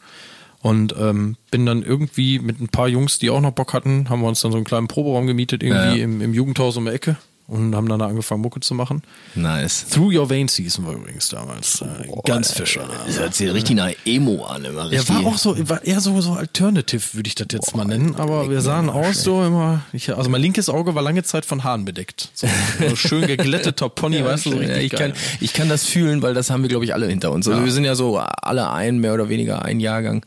Und 0.62 0.94
ähm, 0.98 1.36
bin 1.50 1.64
dann 1.66 1.82
irgendwie 1.82 2.38
mit 2.38 2.60
ein 2.60 2.68
paar 2.68 2.88
Jungs, 2.88 3.18
die 3.18 3.30
auch 3.30 3.40
noch 3.40 3.52
Bock 3.52 3.72
hatten, 3.72 4.08
haben 4.10 4.20
wir 4.20 4.28
uns 4.28 4.40
dann 4.40 4.52
so 4.52 4.58
einen 4.58 4.66
kleinen 4.66 4.88
Proberaum 4.88 5.26
gemietet, 5.26 5.62
irgendwie 5.62 5.98
Ja. 5.98 6.04
im, 6.04 6.20
im 6.20 6.34
Jugendhaus 6.34 6.76
um 6.76 6.84
die 6.86 6.92
Ecke 6.92 7.16
und 7.50 7.74
haben 7.74 7.88
dann 7.88 7.98
da 7.98 8.06
angefangen, 8.06 8.42
Mucke 8.42 8.60
zu 8.60 8.74
machen. 8.74 9.02
Nice. 9.34 9.86
Through 9.90 10.14
Your 10.14 10.30
Veins 10.30 10.54
hießen 10.54 10.86
wir 10.86 10.92
übrigens 10.92 11.28
damals. 11.28 11.82
Äh, 11.82 11.86
ganz 12.24 12.52
Fischer. 12.52 12.88
Das 13.06 13.18
hört 13.18 13.34
sich 13.34 13.52
richtig 13.52 13.76
nach 13.76 13.90
Emo 14.04 14.44
an, 14.44 14.64
immer 14.64 14.84
Er 14.84 14.90
richtig. 14.92 15.08
war 15.08 15.26
auch 15.26 15.36
so, 15.36 15.56
war 15.68 15.84
eher 15.84 16.00
so, 16.00 16.20
so 16.20 16.34
Alternative, 16.34 17.02
würde 17.14 17.26
ich 17.26 17.34
das 17.34 17.48
jetzt 17.50 17.76
mal 17.76 17.84
nennen, 17.84 18.14
aber 18.16 18.48
wir 18.48 18.60
sahen 18.60 18.88
aus 18.88 19.22
so 19.22 19.44
immer, 19.44 19.82
ich, 19.92 20.16
also 20.16 20.30
mein 20.30 20.40
linkes 20.40 20.68
Auge 20.68 20.94
war 20.94 21.02
lange 21.02 21.24
Zeit 21.24 21.44
von 21.44 21.64
Haaren 21.64 21.84
bedeckt. 21.84 22.30
So, 22.34 22.46
so 22.88 22.96
schön 23.08 23.26
geglätteter 23.26 23.88
Pony, 23.88 24.24
weißt 24.24 24.46
du, 24.46 24.50
so 24.50 24.56
richtig 24.56 24.76
ja, 24.76 24.82
ich, 24.82 24.92
geil. 24.92 25.10
kann, 25.10 25.20
ich 25.40 25.52
kann 25.52 25.68
das 25.68 25.84
fühlen, 25.84 26.22
weil 26.22 26.34
das 26.34 26.50
haben 26.50 26.62
wir, 26.62 26.68
glaube 26.68 26.84
ich, 26.84 26.94
alle 26.94 27.08
hinter 27.08 27.32
uns. 27.32 27.48
Also 27.48 27.64
wir 27.64 27.72
sind 27.72 27.84
ja 27.84 27.96
so 27.96 28.18
alle 28.18 28.70
ein, 28.70 28.98
mehr 28.98 29.14
oder 29.14 29.28
weniger 29.28 29.64
ein 29.64 29.80
Jahrgang. 29.80 30.24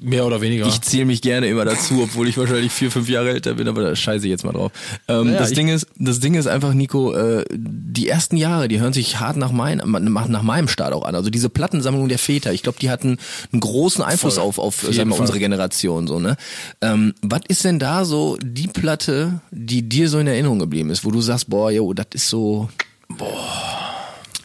Mehr 0.00 0.24
oder 0.26 0.40
weniger. 0.40 0.66
Ich 0.66 0.80
zähle 0.82 1.06
mich 1.06 1.22
gerne 1.22 1.48
immer 1.48 1.64
dazu, 1.64 2.02
obwohl 2.02 2.28
ich 2.28 2.38
wahrscheinlich 2.38 2.72
vier, 2.72 2.90
fünf 2.90 3.08
Jahre 3.08 3.30
älter 3.30 3.54
bin, 3.54 3.66
aber 3.66 3.82
da 3.82 3.96
scheiße 3.96 4.26
ich 4.26 4.30
jetzt 4.30 4.44
mal 4.44 4.52
drauf. 4.52 4.70
Ähm, 5.08 5.26
Naja, 5.26 5.38
das 5.40 5.52
Ding 5.52 5.68
ist, 5.68 5.86
das 5.96 6.20
Ding 6.20 6.34
ist 6.34 6.46
einfach, 6.46 6.72
Nico, 6.72 7.12
äh, 7.14 7.44
die 7.50 8.08
ersten 8.08 8.36
Jahre, 8.36 8.68
die 8.68 8.80
hören 8.80 8.92
sich 8.92 9.18
hart 9.18 9.36
nach, 9.36 9.50
mein, 9.50 9.78
nach 9.84 10.42
meinem 10.42 10.68
Start 10.68 10.92
auch 10.92 11.04
an. 11.04 11.14
Also 11.14 11.30
diese 11.30 11.48
Plattensammlung 11.48 12.08
der 12.08 12.18
Väter, 12.18 12.52
ich 12.52 12.62
glaube, 12.62 12.78
die 12.80 12.90
hatten 12.90 13.18
einen 13.52 13.60
großen 13.60 14.04
Einfluss 14.04 14.34
Voll. 14.34 14.44
auf, 14.44 14.58
auf 14.58 14.86
sagen 14.88 15.10
wir, 15.10 15.18
unsere 15.18 15.38
Generation. 15.38 16.06
So, 16.06 16.20
ne? 16.20 16.36
ähm, 16.80 17.14
was 17.22 17.40
ist 17.48 17.64
denn 17.64 17.78
da 17.78 18.04
so 18.04 18.36
die 18.40 18.68
Platte, 18.68 19.40
die 19.50 19.88
dir 19.88 20.08
so 20.08 20.18
in 20.18 20.26
Erinnerung 20.26 20.58
geblieben 20.60 20.90
ist, 20.90 21.04
wo 21.04 21.10
du 21.10 21.20
sagst, 21.20 21.50
boah, 21.50 21.70
yo, 21.70 21.92
das 21.92 22.06
ist 22.14 22.28
so. 22.28 22.68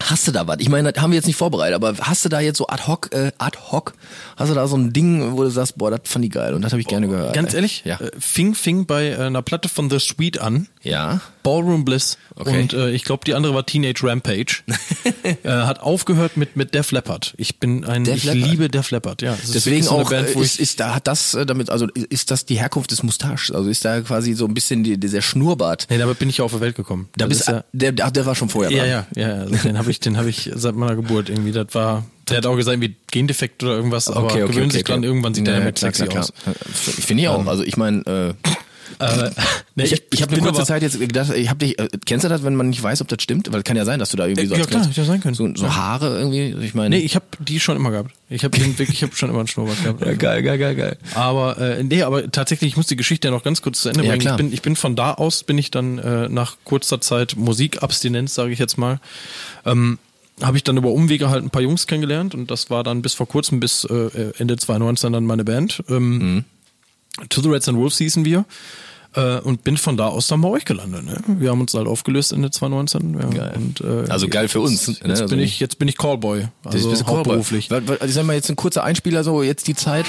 Hast 0.10 0.28
du 0.28 0.32
da 0.32 0.46
was? 0.48 0.58
Ich 0.60 0.70
meine, 0.70 0.92
das 0.92 1.02
haben 1.02 1.12
wir 1.12 1.16
jetzt 1.16 1.28
nicht 1.28 1.38
vorbereitet, 1.38 1.76
aber 1.76 1.94
hast 2.02 2.26
du 2.26 2.30
da 2.30 2.40
jetzt 2.42 2.58
so 2.58 2.68
ad 2.68 2.84
hoc, 2.88 3.10
äh, 3.14 3.32
ad 3.38 3.58
hoc, 3.72 3.94
hast 4.38 4.50
du 4.50 4.56
da 4.56 4.68
so 4.68 4.76
ein 4.76 4.92
Ding, 4.92 5.38
wo 5.38 5.44
du 5.44 5.50
sagst, 5.50 5.78
boah, 5.78 5.92
das 5.92 6.02
fand 6.04 6.26
ich 6.26 6.32
geil 6.32 6.54
und 6.54 6.62
das 6.62 6.74
habe 6.74 6.82
ich 6.82 6.88
gerne 6.88 7.08
gehört. 7.08 7.34
Ganz 7.34 7.54
ehrlich, 7.54 7.84
Ja. 7.86 8.00
äh, 8.02 8.12
fing, 8.20 8.54
fing 8.54 8.86
bei 8.86 9.10
äh, 9.12 9.16
einer 9.18 9.42
Platte 9.42 9.70
von 9.70 9.90
The 9.90 10.00
Sweet 10.00 10.40
an. 10.40 10.68
Ja. 10.84 11.22
Ballroom 11.44 11.84
Bliss 11.86 12.18
Okay. 12.36 12.62
und 12.62 12.74
äh, 12.74 12.90
ich 12.92 13.04
glaube 13.04 13.24
die 13.26 13.36
andere 13.36 13.54
war 13.54 13.66
Teenage 13.66 14.04
Rampage. 14.04 14.64
äh, 15.44 15.50
hat 15.50 15.82
aufgehört 15.82 16.36
mit 16.36 16.56
mit 16.56 16.74
Def 16.74 16.92
Leppard. 16.92 17.34
Ich 17.38 17.60
bin 17.60 17.86
ein 17.86 18.04
Def 18.06 18.18
ich 18.18 18.24
Leppard. 18.24 18.52
liebe 18.52 18.70
Def 18.70 18.92
Leppard. 18.92 19.22
Ja, 19.22 19.38
Deswegen 19.54 19.84
so 19.84 19.92
auch 19.92 20.10
Band, 20.10 20.36
äh, 20.36 20.40
ist, 20.40 20.60
ist 20.60 20.80
da 20.80 20.96
hat 20.96 21.08
das 21.08 21.34
äh, 21.36 21.46
damit 21.46 21.70
also 21.70 21.88
ist 22.10 22.32
das 22.32 22.46
die 22.46 22.56
Herkunft 22.56 22.92
des 22.92 23.04
Mustaches 23.04 23.52
also 23.52 23.70
ist 23.70 23.86
da 23.86 24.02
quasi 24.02 24.34
so 24.34 24.46
ein 24.46 24.54
bisschen 24.54 24.84
die, 24.84 24.98
dieser 25.00 25.22
Schnurrbart 25.22 25.88
Nee, 25.90 25.98
damit 26.00 26.18
bin 26.20 26.30
ich 26.30 26.38
ja 26.38 26.46
auf 26.46 26.54
die 26.54 26.60
Welt 26.62 26.76
gekommen. 26.76 27.08
da 27.16 27.26
Das 27.26 27.30
bist 27.30 27.42
ist 27.42 27.48
ja, 27.50 27.64
der, 27.72 27.94
ach, 28.06 28.12
der 28.12 28.26
war 28.26 28.36
schon 28.36 28.50
vorher 28.50 28.72
ja, 28.72 29.04
dran. 29.04 29.06
ja, 29.16 29.28
ja, 29.28 29.34
also 29.44 29.56
den 29.56 29.78
habe 29.78 29.92
ich, 29.92 30.00
den 30.00 30.18
habe 30.18 30.30
ich 30.30 30.50
seit 30.56 30.76
meiner 30.76 30.96
Geburt 30.96 31.30
irgendwie. 31.30 31.52
Das 31.52 31.68
war, 31.74 32.04
der 32.30 32.38
hat 32.38 32.46
auch 32.48 32.56
gesagt, 32.56 32.82
wie 32.82 32.96
Gendefekt 33.12 33.62
oder 33.64 33.74
irgendwas, 33.76 34.10
aber 34.10 34.34
gewöhnen 34.34 34.72
sich 34.72 34.84
dran, 34.84 35.04
irgendwann 35.04 35.34
sieht 35.36 35.46
der 35.48 35.60
klar, 35.60 35.74
sexy 35.92 36.08
klar, 36.08 36.24
aus. 36.24 36.34
klar. 36.44 36.56
Ich 36.98 37.06
finde 37.06 37.24
ich 37.24 37.30
auch. 37.30 37.46
Also 37.46 37.64
ich 37.64 37.78
meine, 37.78 38.02
äh, 38.42 38.50
Äh, 39.00 39.30
nee, 39.76 39.84
ich, 39.86 40.04
ich, 40.12 40.22
habe 40.22 40.34
eine 40.34 40.42
kurze 40.42 40.64
Zeit 40.66 40.82
jetzt 40.82 41.00
gedacht, 41.00 41.32
ich 41.36 41.50
habe 41.50 41.60
dich, 41.60 41.80
äh, 41.80 41.88
kennst 42.06 42.24
du 42.26 42.30
das, 42.30 42.44
wenn 42.44 42.56
man 42.56 42.70
nicht 42.70 42.82
weiß, 42.82 43.02
ob 43.02 43.08
das 43.08 43.22
stimmt? 43.22 43.52
Weil 43.52 43.64
kann 43.64 43.76
ja 43.78 43.86
sein, 43.86 44.00
dass 44.00 44.10
du 44.12 44.18
da 44.18 44.26
irgendwie 44.26 44.44
Äh, 44.44 44.48
so 44.48 44.56
ja, 44.56 44.66
klar, 44.66 44.90
ja 44.92 45.04
sein 45.06 45.22
können. 45.22 45.36
so, 45.36 45.48
so 45.56 45.66
Ja. 45.66 45.76
Haare 45.76 46.18
irgendwie. 46.20 46.56
Ich 46.66 46.74
meine, 46.74 46.96
Nee, 46.98 47.02
ich 47.04 47.16
habe 47.16 47.26
die 47.40 47.60
schon 47.60 47.76
immer 47.76 47.92
gehabt. 47.92 48.12
Ich 48.30 48.44
habe 48.44 48.58
den 48.58 48.78
wirklich, 48.80 48.98
ich 48.98 49.04
habe 49.04 49.16
schon 49.16 49.30
immer 49.30 49.40
einen 49.40 49.48
Schnurrbart 49.48 49.82
gehabt. 49.84 50.02
ja, 50.06 50.14
geil, 50.14 50.42
geil, 50.44 50.58
geil, 50.58 50.76
geil. 50.76 50.98
Aber 51.16 51.58
äh, 51.60 51.84
nee, 51.84 52.02
aber 52.04 52.32
tatsächlich, 52.32 52.70
ich 52.72 52.78
muss 52.78 52.88
die 52.88 52.96
Geschichte 52.96 53.28
ja 53.28 53.32
noch 53.34 53.44
ganz 53.44 53.62
kurz 53.62 53.82
zu 53.82 53.90
Ende 53.90 54.04
Ja, 54.04 54.10
bringen. 54.12 54.22
klar. 54.22 54.36
Ich 54.36 54.38
bin, 54.46 54.54
ich 54.54 54.62
bin 54.62 54.76
von 54.76 54.96
da 54.96 55.14
aus, 55.14 55.44
bin 55.44 55.58
ich 55.58 55.72
dann 55.72 55.98
äh, 56.00 56.30
nach 56.30 56.58
kurzer 56.64 57.00
Zeit 57.02 57.36
Musikabstinenz, 57.38 58.34
sage 58.36 58.52
ich 58.52 58.60
jetzt 58.60 58.78
mal, 58.78 59.00
ähm, 59.66 60.00
habe 60.42 60.58
ich 60.58 60.64
dann 60.64 60.78
über 60.78 60.90
Umwege 60.90 61.30
halt 61.30 61.44
ein 61.44 61.52
paar 61.52 61.62
Jungs 61.62 61.86
kennengelernt 61.86 62.34
und 62.34 62.50
das 62.50 62.70
war 62.72 62.84
dann 62.84 63.02
bis 63.04 63.14
vor 63.14 63.28
kurzem, 63.28 63.60
bis 63.60 63.84
äh, 63.86 64.32
Ende 64.40 64.58
2019 64.58 65.14
dann 65.14 65.26
meine 65.26 65.44
Band. 65.44 65.84
Ähm, 65.90 66.18
Mhm. 66.18 66.44
To 67.30 67.42
the 67.42 67.50
Reds 67.50 67.68
and 67.68 67.78
Wolves 67.78 67.98
hießen 67.98 68.26
wir. 68.26 68.46
Äh, 69.16 69.40
und 69.42 69.64
bin 69.64 69.78
von 69.78 69.96
da 69.96 70.08
aus 70.08 70.26
dann 70.28 70.42
bei 70.42 70.50
euch 70.50 70.66
gelandet. 70.66 71.06
Ne? 71.06 71.18
Wir 71.28 71.52
haben 71.52 71.62
uns 71.62 71.74
halt 71.76 71.86
aufgelöst 71.88 72.34
Ende 72.34 72.50
2019. 72.50 73.14
Ja, 73.20 73.28
Geil. 73.28 73.54
Und, 73.56 73.82
äh, 73.82 74.10
Also 74.10 74.28
geil 74.28 74.48
für 74.48 74.60
uns, 74.60 74.88
Jetzt, 74.88 75.04
ne? 75.04 75.10
jetzt 75.10 75.22
Also- 75.22 75.36
bin 75.36 75.40
ich, 75.44 75.60
jetzt 75.60 75.78
bin 75.78 75.88
ich 75.88 75.98
Callboy. 75.98 76.48
Das 76.64 76.74
Also 76.74 76.90
bist 76.90 77.06
hauptberuflich. 77.06 77.72
Also 77.72 77.94
ich 78.06 78.14
sag 78.16 78.26
mal 78.26 78.34
jetzt 78.34 78.50
ein 78.50 78.56
kurzer 78.56 78.84
Einspieler, 78.84 79.24
so 79.24 79.44
jetzt 79.44 79.68
die 79.68 79.76
Zeit. 79.76 80.08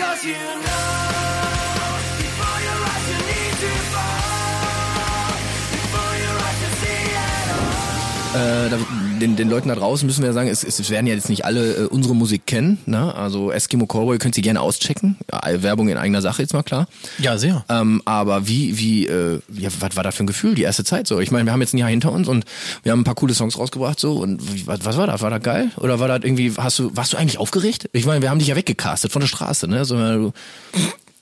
Äh, 8.35 8.69
da, 8.69 8.79
den, 9.25 9.37
den 9.37 9.49
Leuten 9.49 9.69
da 9.69 9.75
draußen 9.75 10.07
müssen 10.07 10.23
wir 10.23 10.33
sagen, 10.35 10.49
es, 10.49 10.63
es 10.63 10.91
werden 10.91 11.07
ja 11.07 11.15
jetzt 11.15 11.31
nicht 11.31 11.45
alle 11.47 11.75
äh, 11.75 11.87
unsere 11.87 12.15
Musik 12.15 12.47
kennen. 12.47 12.79
Ne? 12.85 13.15
Also 13.15 13.51
Eskimo 13.51 13.87
Cowboy 13.87 14.19
könnt 14.19 14.37
ihr 14.37 14.43
gerne 14.43 14.61
auschecken. 14.61 15.17
Ja, 15.33 15.63
Werbung 15.63 15.89
in 15.89 15.97
eigener 15.97 16.21
Sache 16.21 16.43
jetzt 16.43 16.53
mal 16.53 16.63
klar. 16.63 16.87
Ja, 17.19 17.39
sehr. 17.39 17.65
Ähm, 17.71 18.03
aber 18.05 18.47
wie, 18.47 18.79
wie, 18.79 19.07
äh, 19.07 19.41
ja, 19.53 19.71
was 19.81 19.97
war 19.97 20.03
da 20.03 20.11
für 20.11 20.25
ein 20.25 20.27
Gefühl, 20.27 20.55
die 20.55 20.63
erste 20.63 20.85
Zeit 20.85 21.07
so? 21.07 21.21
Ich 21.21 21.31
meine, 21.31 21.47
wir 21.47 21.53
haben 21.53 21.63
jetzt 21.63 21.73
ein 21.73 21.79
Jahr 21.79 21.89
hinter 21.89 22.13
uns 22.13 22.29
und 22.29 22.45
wir 22.83 22.93
haben 22.93 23.01
ein 23.01 23.05
paar 23.05 23.15
coole 23.15 23.33
Songs 23.33 23.59
rausgebracht 23.59 23.99
so 23.99 24.19
und 24.19 24.67
was, 24.67 24.85
was 24.85 24.97
war 24.99 25.07
das? 25.07 25.23
War 25.23 25.31
das 25.31 25.43
geil? 25.43 25.71
Oder 25.77 26.01
war 26.01 26.09
das 26.09 26.21
irgendwie, 26.23 26.53
hast 26.57 26.79
du, 26.79 26.95
warst 26.95 27.15
du 27.15 27.17
eigentlich 27.17 27.39
aufgeregt? 27.39 27.89
Ich 27.93 28.05
meine, 28.05 28.21
wir 28.21 28.29
haben 28.29 28.39
dich 28.39 28.49
ja 28.49 28.57
weggecastet 28.57 29.11
von 29.11 29.21
der 29.21 29.29
Straße, 29.29 29.69
ne? 29.69 29.85
So, 29.87 29.97
du, 29.97 30.33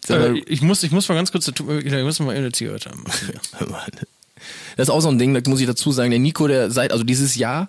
mal, 0.09 0.37
Äh, 0.37 0.39
ich, 0.47 0.63
muss, 0.63 0.83
ich 0.83 0.91
muss 0.91 1.09
mal 1.09 1.15
ganz 1.15 1.31
kurz, 1.31 1.47
ich 1.47 1.61
muss 1.61 2.19
mal 2.19 2.35
eine 2.35 2.51
Zigarette 2.51 2.91
haben. 2.91 3.05
Das 4.77 4.89
ist 4.89 4.91
auch 4.91 5.01
so 5.01 5.09
ein 5.09 5.19
Ding, 5.19 5.35
da 5.35 5.41
muss 5.49 5.61
ich 5.61 5.67
dazu 5.67 5.93
sagen, 5.93 6.11
der 6.11 6.21
Nico, 6.21 6.47
der 6.47 6.71
seit, 6.71 6.93
also 6.93 7.05
dieses 7.05 7.37
Jahr, 7.37 7.69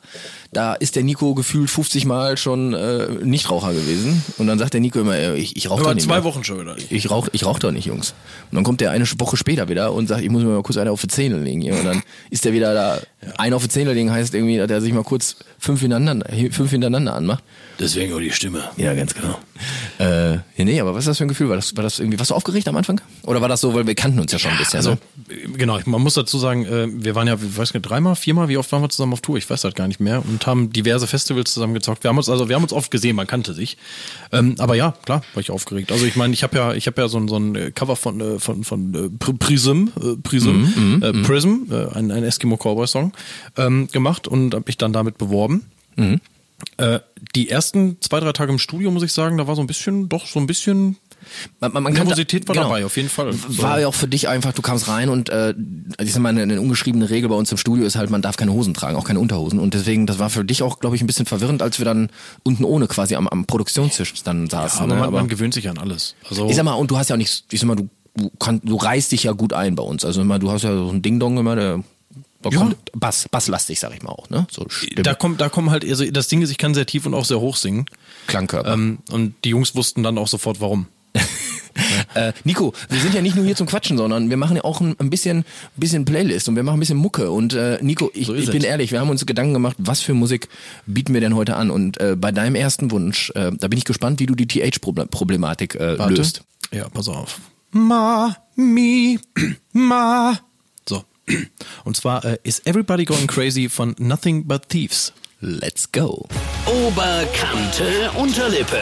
da 0.52 0.74
ist 0.74 0.96
der 0.96 1.04
Nico 1.04 1.34
gefühlt 1.34 1.70
50 1.70 2.06
Mal 2.06 2.38
schon 2.38 2.74
äh, 2.74 3.08
Nichtraucher 3.24 3.74
gewesen. 3.74 4.24
Und 4.38 4.48
dann 4.48 4.60
sagt 4.60 4.74
der 4.74 4.82
Nico 4.82 5.00
immer, 5.00 5.16
äh, 5.16 5.36
ich, 5.36 5.56
ich 5.56 5.70
rauche 5.70 5.84
doch 5.84 5.94
nicht 5.94 6.06
zwei 6.06 6.16
mehr. 6.16 6.24
Wochen 6.24 6.44
schon 6.44 6.60
wieder. 6.60 6.76
Ich 6.90 7.10
rauch, 7.10 7.28
ich 7.32 7.46
rauch 7.46 7.60
doch 7.60 7.72
nicht, 7.72 7.86
Jungs. 7.86 8.14
Und 8.52 8.56
dann 8.56 8.64
kommt 8.64 8.82
der 8.82 8.92
eine 8.92 9.06
Woche 9.18 9.38
später 9.38 9.70
wieder 9.70 9.94
und 9.94 10.08
sagt, 10.08 10.22
ich 10.22 10.30
muss 10.30 10.44
mir 10.44 10.50
mal 10.50 10.64
kurz 10.64 10.78
eine 10.78 10.92
auf 10.92 11.02
die 11.02 11.08
Zähne 11.08 11.40
legen 11.40 11.62
hier. 11.62 11.74
Und 11.74 11.86
dann 11.86 12.04
ist 12.30 12.46
der 12.46 12.54
wieder 12.54 12.74
da. 12.74 13.00
Ein 13.38 13.54
auf 13.54 13.64
die 13.64 13.70
Zähne 13.70 13.94
legen 13.94 14.12
heißt 14.12 14.34
irgendwie, 14.34 14.58
dass 14.58 14.70
er 14.70 14.82
sich 14.82 14.94
mal 14.94 15.04
kurz 15.04 15.38
fünf 15.58 15.82
hintereinander, 15.82 16.28
fünf 16.52 16.72
hintereinander 16.72 17.16
anmacht. 17.16 17.44
Deswegen 17.80 18.14
auch 18.14 18.20
die 18.20 18.32
Stimme. 18.32 18.64
Ja, 18.78 18.94
ganz 18.94 19.14
genau. 19.14 19.40
Äh, 20.00 20.34
ja, 20.34 20.42
nee, 20.58 20.80
aber 20.80 20.94
was 20.94 21.04
ist 21.04 21.08
das 21.08 21.18
für 21.18 21.26
ein 21.26 21.30
Gefühl? 21.30 21.50
War 21.50 21.56
das, 21.56 21.76
war 21.76 21.84
das 21.84 22.00
irgendwie, 22.00 22.20
warst 22.20 22.32
du 22.32 22.36
aufgeregt 22.36 22.68
am 22.68 22.76
Anfang? 22.76 23.02
Oder 23.24 23.42
war 23.42 23.50
das 23.50 23.62
so, 23.62 23.74
weil 23.74 23.88
wir 23.88 23.96
kannten 23.96 24.20
uns 24.20 24.32
ja 24.32 24.40
schon 24.40 24.52
ein 24.52 24.58
bisschen? 24.58 24.78
Also, 24.78 24.92
ne? 24.92 24.98
genau, 25.58 25.80
man 25.86 26.02
muss 26.02 26.14
dazu 26.14 26.38
sagen, 26.38 26.66
wir 26.96 27.16
waren 27.16 27.28
ja, 27.28 27.36
ich 27.36 27.58
weiß 27.58 27.74
nicht, 27.74 27.84
dreimal, 27.84 28.16
viermal, 28.16 28.50
wie 28.50 28.58
oft 28.58 28.72
waren 28.72 28.82
wir 28.82 28.90
zusammen 28.90 29.14
auf 29.14 29.22
Tour? 29.22 29.38
Ich 29.38 29.50
weiß 29.50 29.62
das 29.62 29.74
gar 29.74 29.88
nicht 29.88 30.00
mehr 30.00 30.24
und 30.26 30.46
haben 30.46 30.72
diverse 30.72 31.08
Festivals 31.08 31.54
zusammen 31.54 31.74
gezockt. 31.74 32.04
Wir 32.04 32.10
haben 32.10 32.18
uns, 32.18 32.30
also 32.30 32.50
wir 32.50 32.56
haben 32.56 32.64
uns 32.64 32.74
oft 32.74 32.92
gesehen, 32.92 33.16
man 33.16 33.28
kannte 33.28 33.54
sich. 33.54 33.78
Ähm, 34.32 34.56
aber 34.60 34.76
ja, 34.76 34.94
klar, 35.06 35.24
war 35.34 35.42
ich 35.42 35.52
aufgeregt. 35.52 35.92
Also 35.92 36.06
ich 36.06 36.16
meine, 36.16 36.34
ich 36.34 36.44
habe 36.44 36.58
ja, 36.58 36.74
ich 36.74 36.88
habe 36.88 37.02
ja 37.02 37.08
so 37.08 37.18
ein, 37.18 37.28
so 37.28 37.38
ein 37.38 37.56
äh, 37.56 37.72
Cover 37.72 37.96
von, 37.96 38.22
äh, 38.22 38.40
von, 38.40 38.64
von 38.64 38.94
äh, 38.94 39.24
Pr- 39.24 39.38
Prism, 39.38 39.88
äh, 40.00 40.16
Prism, 40.22 40.66
äh, 41.02 41.14
Prism, 41.24 41.72
äh, 41.72 41.88
ein, 41.96 42.12
ein 42.12 42.24
Eskimo 42.24 42.58
Cowboy 42.58 42.88
Song, 42.88 43.14
ähm, 43.58 43.88
gemacht 43.92 44.28
und 44.28 44.54
habe 44.54 44.66
mich 44.68 44.78
dann 44.78 44.94
damit 44.94 45.18
beworben. 45.18 45.66
Äh, 46.78 47.00
die 47.36 47.50
ersten 47.50 47.98
zwei, 48.00 48.20
drei 48.20 48.32
Tage 48.32 48.52
im 48.52 48.60
Studio, 48.60 48.90
muss 48.92 49.04
ich 49.04 49.12
sagen, 49.12 49.38
da 49.38 49.48
war 49.48 49.56
so 49.56 49.62
ein 49.62 49.68
bisschen, 49.68 50.08
doch 50.10 50.26
so 50.28 50.40
ein 50.40 50.48
bisschen 50.48 50.98
Man, 51.60 51.72
man, 51.72 51.94
Nervosität 51.94 52.48
war 52.48 52.56
dabei, 52.56 52.86
auf 52.86 52.96
jeden 52.98 53.10
Fall. 53.10 53.34
War 53.62 53.80
ja 53.80 53.88
auch 53.88 53.94
für 53.94 54.08
dich 54.08 54.28
einfach, 54.28 54.54
du 54.54 54.62
kamst 54.62 54.88
rein 54.88 55.10
und 55.10 55.30
äh, 55.30 55.54
ich 56.02 56.14
sag 56.14 56.22
mal, 56.22 56.30
eine, 56.30 56.44
eine 56.44 56.60
ungeschriebene 56.62 57.10
Regel 57.10 57.30
bei 57.30 57.36
uns 57.36 57.52
im 57.52 57.58
Studio 57.58 57.86
ist 57.86 57.96
halt, 57.96 58.10
man 58.10 58.22
darf 58.22 58.38
keine 58.38 58.54
Hosen 58.54 58.74
tragen, 58.74 58.98
auch 58.98 59.06
keine 59.06 59.20
Unterhosen. 59.20 59.60
Und 59.60 59.74
deswegen, 59.74 60.06
das 60.06 60.20
war 60.20 60.30
für 60.30 60.44
dich 60.44 60.64
auch, 60.64 60.80
glaube 60.80 60.96
ich, 60.96 61.02
ein 61.02 61.08
bisschen 61.08 61.26
verwirrend, 61.26 61.62
als 61.62 61.80
wir 61.80 61.86
dann 61.86 62.10
unten 62.44 62.64
ohne 62.64 62.88
quasi 62.88 63.16
am, 63.16 63.28
am 63.28 63.46
Produktionstisch 63.46 64.14
dann 64.24 64.50
saßen. 64.50 64.82
aber, 64.82 64.96
ne? 64.96 65.02
man, 65.02 65.14
man 65.14 65.28
gewöhnt 65.28 65.54
sich 65.54 65.70
an 65.70 65.78
alles. 65.78 66.16
Also 66.30 66.50
ich 66.50 66.56
sag 66.56 66.64
mal, 66.66 66.74
und 66.74 66.92
du 66.92 66.98
hast 66.98 67.10
ja 67.10 67.16
auch 67.16 67.18
nichts, 67.18 67.44
ich 67.52 67.60
sag 67.60 67.68
mal, 67.68 67.76
du, 67.76 67.90
du, 68.16 68.30
kann, 68.40 68.62
du 68.64 68.76
reißt 68.76 69.12
dich 69.12 69.24
ja 69.24 69.32
gut 69.32 69.54
ein 69.54 69.76
bei 69.76 69.84
uns. 69.84 70.06
Also 70.06 70.22
immer, 70.22 70.40
du 70.40 70.52
hast 70.52 70.64
ja 70.64 70.76
so 70.76 70.90
ein 70.90 71.02
Ding-Dong 71.02 71.38
immer, 71.38 71.56
der, 71.56 71.84
der 72.44 72.52
Ja. 72.52 72.58
kommt 72.60 72.76
Bass, 72.94 73.28
basslastig, 73.30 73.80
sag 73.80 73.94
ich 73.96 74.04
mal 74.04 74.12
auch, 74.12 74.30
ne? 74.30 74.46
So 74.52 74.66
Stimme, 74.70 75.02
da 75.04 75.14
kommt, 75.14 75.42
da 75.42 75.50
kommen 75.50 75.72
halt, 75.72 75.86
also 75.86 76.10
das 76.10 76.28
Ding 76.28 76.42
ist, 76.42 76.52
ich 76.52 76.58
kann 76.58 76.74
sehr 76.74 76.86
tief 76.86 77.06
und 77.06 77.14
auch 77.14 77.26
sehr 77.26 77.40
hoch 77.40 77.56
singen. 77.56 77.86
Klangkörper. 78.28 78.74
Ähm, 78.74 79.00
und 79.12 79.34
die 79.44 79.50
Jungs 79.50 79.76
wussten 79.76 80.04
dann 80.04 80.18
auch 80.18 80.28
sofort, 80.28 80.62
warum. 80.62 80.88
Äh, 82.14 82.34
Nico, 82.44 82.74
wir 82.90 83.00
sind 83.00 83.14
ja 83.14 83.22
nicht 83.22 83.36
nur 83.36 83.46
hier 83.46 83.56
zum 83.56 83.68
Quatschen, 83.68 83.98
sondern 83.98 84.30
wir 84.30 84.38
machen 84.38 84.56
ja 84.56 84.64
auch 84.64 84.82
ein, 84.82 84.96
ein 85.00 85.10
bisschen, 85.10 85.46
bisschen 85.76 86.06
Playlist 86.06 86.48
und 86.50 86.56
wir 86.56 86.64
machen 86.64 86.78
ein 86.78 86.80
bisschen 86.80 86.98
Mucke. 86.98 87.32
Und 87.32 87.54
äh, 87.54 87.80
Nico, 87.82 88.12
ich, 88.14 88.28
So 88.28 88.36
ich 88.36 88.50
bin 88.50 88.64
ehrlich, 88.64 88.92
wir 88.92 89.00
haben 89.00 89.10
uns 89.10 89.26
Gedanken 89.26 89.54
gemacht, 89.54 89.76
was 89.80 90.02
für 90.02 90.14
Musik 90.14 90.48
bieten 90.86 91.14
wir 91.14 91.22
denn 91.22 91.36
heute 91.36 91.56
an? 91.56 91.70
Und 91.72 92.00
äh, 92.00 92.16
bei 92.18 92.32
deinem 92.32 92.56
ersten 92.56 92.92
Wunsch, 92.92 93.32
äh, 93.36 93.52
da 93.58 93.68
bin 93.68 93.78
ich 93.78 93.86
gespannt, 93.86 94.20
wie 94.20 94.26
du 94.26 94.36
die 94.36 94.48
TH-Problematik 94.48 95.76
äh, 95.76 95.98
Warte. 96.00 96.14
löst. 96.14 96.44
Ja, 96.72 96.90
pass 96.90 97.08
auf. 97.08 97.40
Ma, 97.72 98.36
mi, 98.56 99.20
ma. 99.74 100.38
So. 100.88 101.04
Und 101.84 101.96
zwar 101.96 102.24
äh, 102.26 102.38
ist 102.44 102.68
Everybody 102.68 103.06
Going 103.06 103.28
Crazy 103.28 103.70
von 103.70 103.96
Nothing 103.98 104.46
But 104.46 104.70
Thieves. 104.70 105.14
Let's 105.46 105.92
go. 105.92 106.26
Oberkante 106.66 108.10
Unterlippe. 108.16 108.80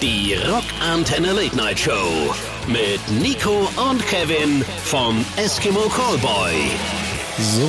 Die 0.00 0.34
Rockantenne 0.48 1.32
Late 1.32 1.56
Night 1.56 1.76
Show. 1.80 2.32
Mit 2.68 3.00
Nico 3.20 3.68
und 3.90 4.06
Kevin 4.06 4.64
vom 4.84 5.24
Eskimo 5.36 5.88
Callboy. 5.88 6.52
So, 7.40 7.68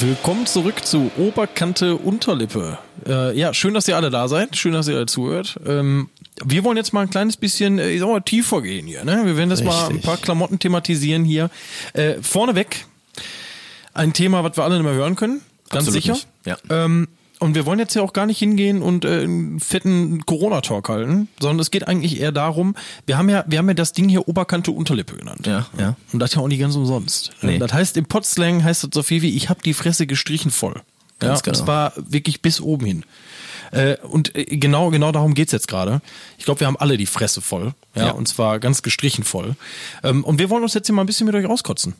willkommen 0.00 0.46
zurück 0.46 0.86
zu 0.86 1.10
Oberkante 1.18 1.96
Unterlippe. 1.96 2.78
Äh, 3.06 3.38
ja, 3.38 3.52
schön, 3.52 3.74
dass 3.74 3.86
ihr 3.88 3.96
alle 3.96 4.08
da 4.08 4.26
seid. 4.28 4.56
Schön, 4.56 4.72
dass 4.72 4.88
ihr 4.88 4.96
alle 4.96 5.04
zuhört. 5.04 5.60
Ähm, 5.66 6.08
wir 6.42 6.64
wollen 6.64 6.78
jetzt 6.78 6.94
mal 6.94 7.02
ein 7.02 7.10
kleines 7.10 7.36
bisschen 7.36 7.78
äh, 7.78 7.90
ich 7.90 8.00
sag 8.00 8.08
mal, 8.08 8.20
tiefer 8.20 8.62
gehen 8.62 8.86
hier. 8.86 9.04
Ne? 9.04 9.20
Wir 9.26 9.36
werden 9.36 9.50
jetzt 9.50 9.64
mal 9.64 9.80
ein 9.80 9.86
Richtig. 9.88 10.06
paar 10.06 10.16
Klamotten 10.16 10.60
thematisieren 10.60 11.26
hier. 11.26 11.50
Äh, 11.92 12.22
vorneweg 12.22 12.86
ein 13.92 14.14
Thema, 14.14 14.44
was 14.44 14.56
wir 14.56 14.64
alle 14.64 14.76
nicht 14.76 14.84
mehr 14.84 14.94
hören 14.94 15.14
können. 15.14 15.42
Ganz 15.68 15.88
Absolut 15.88 16.02
sicher. 16.02 16.12
nicht, 16.14 16.26
ja. 16.46 16.56
Ähm, 16.70 17.06
und 17.40 17.54
wir 17.56 17.66
wollen 17.66 17.78
jetzt 17.80 17.94
ja 17.94 18.02
auch 18.02 18.12
gar 18.12 18.26
nicht 18.26 18.38
hingehen 18.38 18.80
und 18.82 19.04
äh, 19.04 19.22
einen 19.22 19.58
fetten 19.60 20.24
Corona-Talk 20.26 20.88
halten, 20.88 21.28
sondern 21.40 21.58
es 21.58 21.70
geht 21.72 21.88
eigentlich 21.88 22.20
eher 22.20 22.30
darum, 22.32 22.76
wir 23.06 23.18
haben 23.18 23.28
ja, 23.28 23.44
wir 23.48 23.58
haben 23.58 23.66
ja 23.68 23.74
das 23.74 23.92
Ding 23.92 24.08
hier 24.08 24.28
Oberkante 24.28 24.70
Unterlippe 24.70 25.16
genannt. 25.16 25.46
Ja, 25.46 25.66
ja. 25.78 25.96
Und 26.12 26.20
das 26.20 26.34
ja 26.34 26.40
auch 26.40 26.48
nicht 26.48 26.60
ganz 26.60 26.76
umsonst. 26.76 27.32
Nee. 27.42 27.58
Das 27.58 27.72
heißt, 27.72 27.96
im 27.96 28.04
Potslang 28.06 28.62
heißt 28.62 28.84
das 28.84 28.90
so 28.94 29.02
viel 29.02 29.22
wie, 29.22 29.36
ich 29.36 29.48
habe 29.48 29.60
die 29.64 29.74
Fresse 29.74 30.06
gestrichen 30.06 30.50
voll. 30.52 30.80
Ganz 31.18 31.40
ja, 31.40 31.42
genau. 31.42 31.58
Und 31.58 31.64
zwar 31.64 31.92
wirklich 31.96 32.40
bis 32.42 32.60
oben 32.60 32.86
hin. 32.86 33.04
Äh, 33.72 33.96
und 33.98 34.34
äh, 34.34 34.44
genau, 34.44 34.90
genau 34.90 35.12
darum 35.12 35.34
geht's 35.34 35.52
jetzt 35.52 35.68
gerade. 35.68 36.00
Ich 36.38 36.44
glaube, 36.44 36.60
wir 36.60 36.66
haben 36.66 36.76
alle 36.76 36.96
die 36.96 37.06
Fresse 37.06 37.40
voll. 37.40 37.74
Ja, 37.94 38.06
Ja. 38.06 38.10
und 38.12 38.26
zwar 38.26 38.58
ganz 38.58 38.82
gestrichen 38.82 39.24
voll. 39.24 39.54
Ähm, 40.02 40.24
und 40.24 40.38
wir 40.38 40.50
wollen 40.50 40.62
uns 40.62 40.74
jetzt 40.74 40.86
hier 40.86 40.94
mal 40.94 41.02
ein 41.02 41.06
bisschen 41.06 41.26
mit 41.26 41.34
euch 41.34 41.46
auskotzen. 41.46 41.94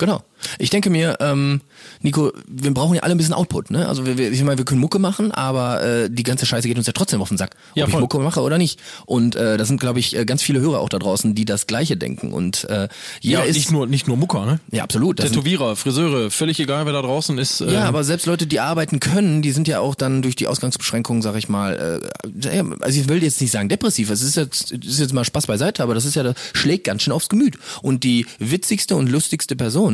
Genau. 0.00 0.22
Ich 0.58 0.70
denke 0.70 0.88
mir, 0.88 1.18
ähm, 1.20 1.60
Nico, 2.00 2.32
wir 2.48 2.72
brauchen 2.72 2.94
ja 2.94 3.02
alle 3.02 3.14
ein 3.14 3.18
bisschen 3.18 3.34
Output, 3.34 3.70
ne? 3.70 3.86
Also 3.86 4.06
wir, 4.06 4.16
wir, 4.16 4.32
ich 4.32 4.42
meine, 4.42 4.56
wir 4.56 4.64
können 4.64 4.80
Mucke 4.80 4.98
machen, 4.98 5.30
aber 5.32 5.82
äh, 5.82 6.08
die 6.10 6.22
ganze 6.22 6.46
Scheiße 6.46 6.66
geht 6.66 6.78
uns 6.78 6.86
ja 6.86 6.94
trotzdem 6.94 7.20
auf 7.20 7.28
den 7.28 7.36
Sack, 7.36 7.50
ob 7.72 7.76
Ja, 7.76 7.84
ich 7.84 7.90
voll. 7.90 8.00
Mucke 8.00 8.18
mache 8.20 8.40
oder 8.40 8.56
nicht. 8.56 8.80
Und 9.04 9.36
äh, 9.36 9.58
das 9.58 9.68
sind, 9.68 9.78
glaube 9.78 9.98
ich, 9.98 10.16
äh, 10.16 10.24
ganz 10.24 10.42
viele 10.42 10.60
Hörer 10.60 10.80
auch 10.80 10.88
da 10.88 10.98
draußen, 10.98 11.34
die 11.34 11.44
das 11.44 11.66
Gleiche 11.66 11.98
denken. 11.98 12.32
Und 12.32 12.64
äh, 12.70 12.88
jeder 13.20 13.40
Ja, 13.40 13.44
ist 13.44 13.56
nicht 13.56 13.70
nur, 13.70 13.86
nicht 13.86 14.08
nur 14.08 14.16
Mucker, 14.16 14.46
ne? 14.46 14.60
ja 14.72 14.82
absolut. 14.82 15.18
Das 15.18 15.26
sind, 15.26 15.34
Tätowierer, 15.34 15.76
Friseure, 15.76 16.30
völlig 16.30 16.58
egal, 16.58 16.86
wer 16.86 16.94
da 16.94 17.02
draußen 17.02 17.36
ist. 17.36 17.60
äh, 17.60 17.74
ja, 17.74 17.84
aber 17.84 18.02
selbst 18.02 18.24
Leute, 18.24 18.46
die 18.46 18.60
arbeiten 18.60 18.98
können, 18.98 19.42
die 19.42 19.52
sind 19.52 19.68
ja 19.68 19.80
auch 19.80 19.94
dann 19.94 20.22
durch 20.22 20.36
die 20.36 20.46
Ausgangsbeschränkungen, 20.46 21.20
sag 21.20 21.36
ich 21.36 21.50
mal, 21.50 22.00
äh, 22.48 22.62
also 22.80 22.98
ich 22.98 23.08
will 23.10 23.22
jetzt 23.22 23.42
nicht 23.42 23.50
sagen 23.50 23.68
depressiv, 23.68 24.08
es 24.08 24.22
ist 24.22 24.36
jetzt, 24.36 24.72
es 24.72 24.86
ist 24.88 25.00
jetzt 25.00 25.12
mal 25.12 25.24
Spaß 25.26 25.46
beiseite, 25.48 25.82
aber 25.82 25.94
das 25.94 26.06
ist 26.06 26.14
ja, 26.16 26.22
das 26.22 26.34
schlägt 26.54 26.84
ganz 26.84 27.02
schön 27.02 27.12
aufs 27.12 27.28
Gemüt. 27.28 27.58
Und 27.82 28.04
die 28.04 28.24
witzigste 28.38 28.96
und 28.96 29.10
lustigste 29.10 29.54
Person, 29.54 29.89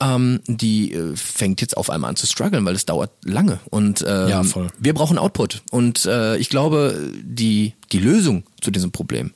ähm, 0.00 0.40
die 0.46 0.92
äh, 0.92 1.14
fängt 1.16 1.60
jetzt 1.60 1.76
auf 1.76 1.90
einmal 1.90 2.10
an 2.10 2.16
zu 2.16 2.26
strugglen, 2.26 2.64
weil 2.64 2.74
es 2.74 2.86
dauert 2.86 3.10
lange. 3.24 3.60
Und 3.70 4.04
ähm, 4.06 4.28
Ja, 4.28 4.42
voll. 4.42 4.68
wir 4.78 4.94
brauchen 4.94 5.18
Output. 5.18 5.62
Und 5.70 6.04
äh, 6.06 6.36
ich 6.36 6.48
glaube, 6.48 7.10
die, 7.22 7.74
die 7.92 7.98
Lösung 7.98 8.44
zu 8.60 8.70
diesem 8.70 8.90
Problem 8.90 9.32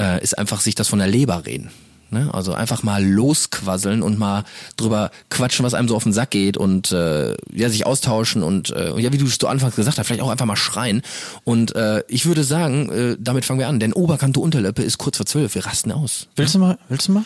äh, 0.00 0.22
ist 0.22 0.38
einfach 0.38 0.60
sich 0.60 0.74
das 0.74 0.88
von 0.88 0.98
der 0.98 1.08
Leber 1.08 1.46
reden. 1.46 1.70
Ne? 2.10 2.28
Also 2.32 2.52
einfach 2.52 2.82
mal 2.82 3.04
losquasseln 3.04 4.02
und 4.02 4.18
mal 4.18 4.44
drüber 4.76 5.10
quatschen, 5.28 5.64
was 5.64 5.74
einem 5.74 5.88
so 5.88 5.96
auf 5.96 6.02
den 6.02 6.12
Sack 6.12 6.30
geht 6.30 6.56
und 6.56 6.92
äh, 6.92 7.34
ja, 7.52 7.68
sich 7.68 7.86
austauschen 7.86 8.42
und 8.42 8.70
äh, 8.70 8.98
ja, 8.98 9.12
wie 9.12 9.18
du 9.18 9.26
es 9.26 9.38
zu 9.38 9.48
Anfangs 9.48 9.76
gesagt 9.76 9.98
hast, 9.98 10.06
vielleicht 10.06 10.22
auch 10.22 10.30
einfach 10.30 10.46
mal 10.46 10.56
schreien. 10.56 11.02
Und 11.44 11.74
äh, 11.76 12.02
ich 12.08 12.26
würde 12.26 12.44
sagen, 12.44 12.90
äh, 12.90 13.16
damit 13.18 13.44
fangen 13.44 13.60
wir 13.60 13.68
an, 13.68 13.80
denn 13.80 13.92
Oberkante 13.92 14.40
Unterlippe 14.40 14.82
ist 14.82 14.98
kurz 14.98 15.16
vor 15.16 15.26
zwölf, 15.26 15.54
wir 15.54 15.66
rasten 15.66 15.92
aus. 15.92 16.28
Willst 16.36 16.54
du 16.54 16.58
mal, 16.58 16.78
willst 16.88 17.08
du 17.08 17.12
mal? 17.12 17.24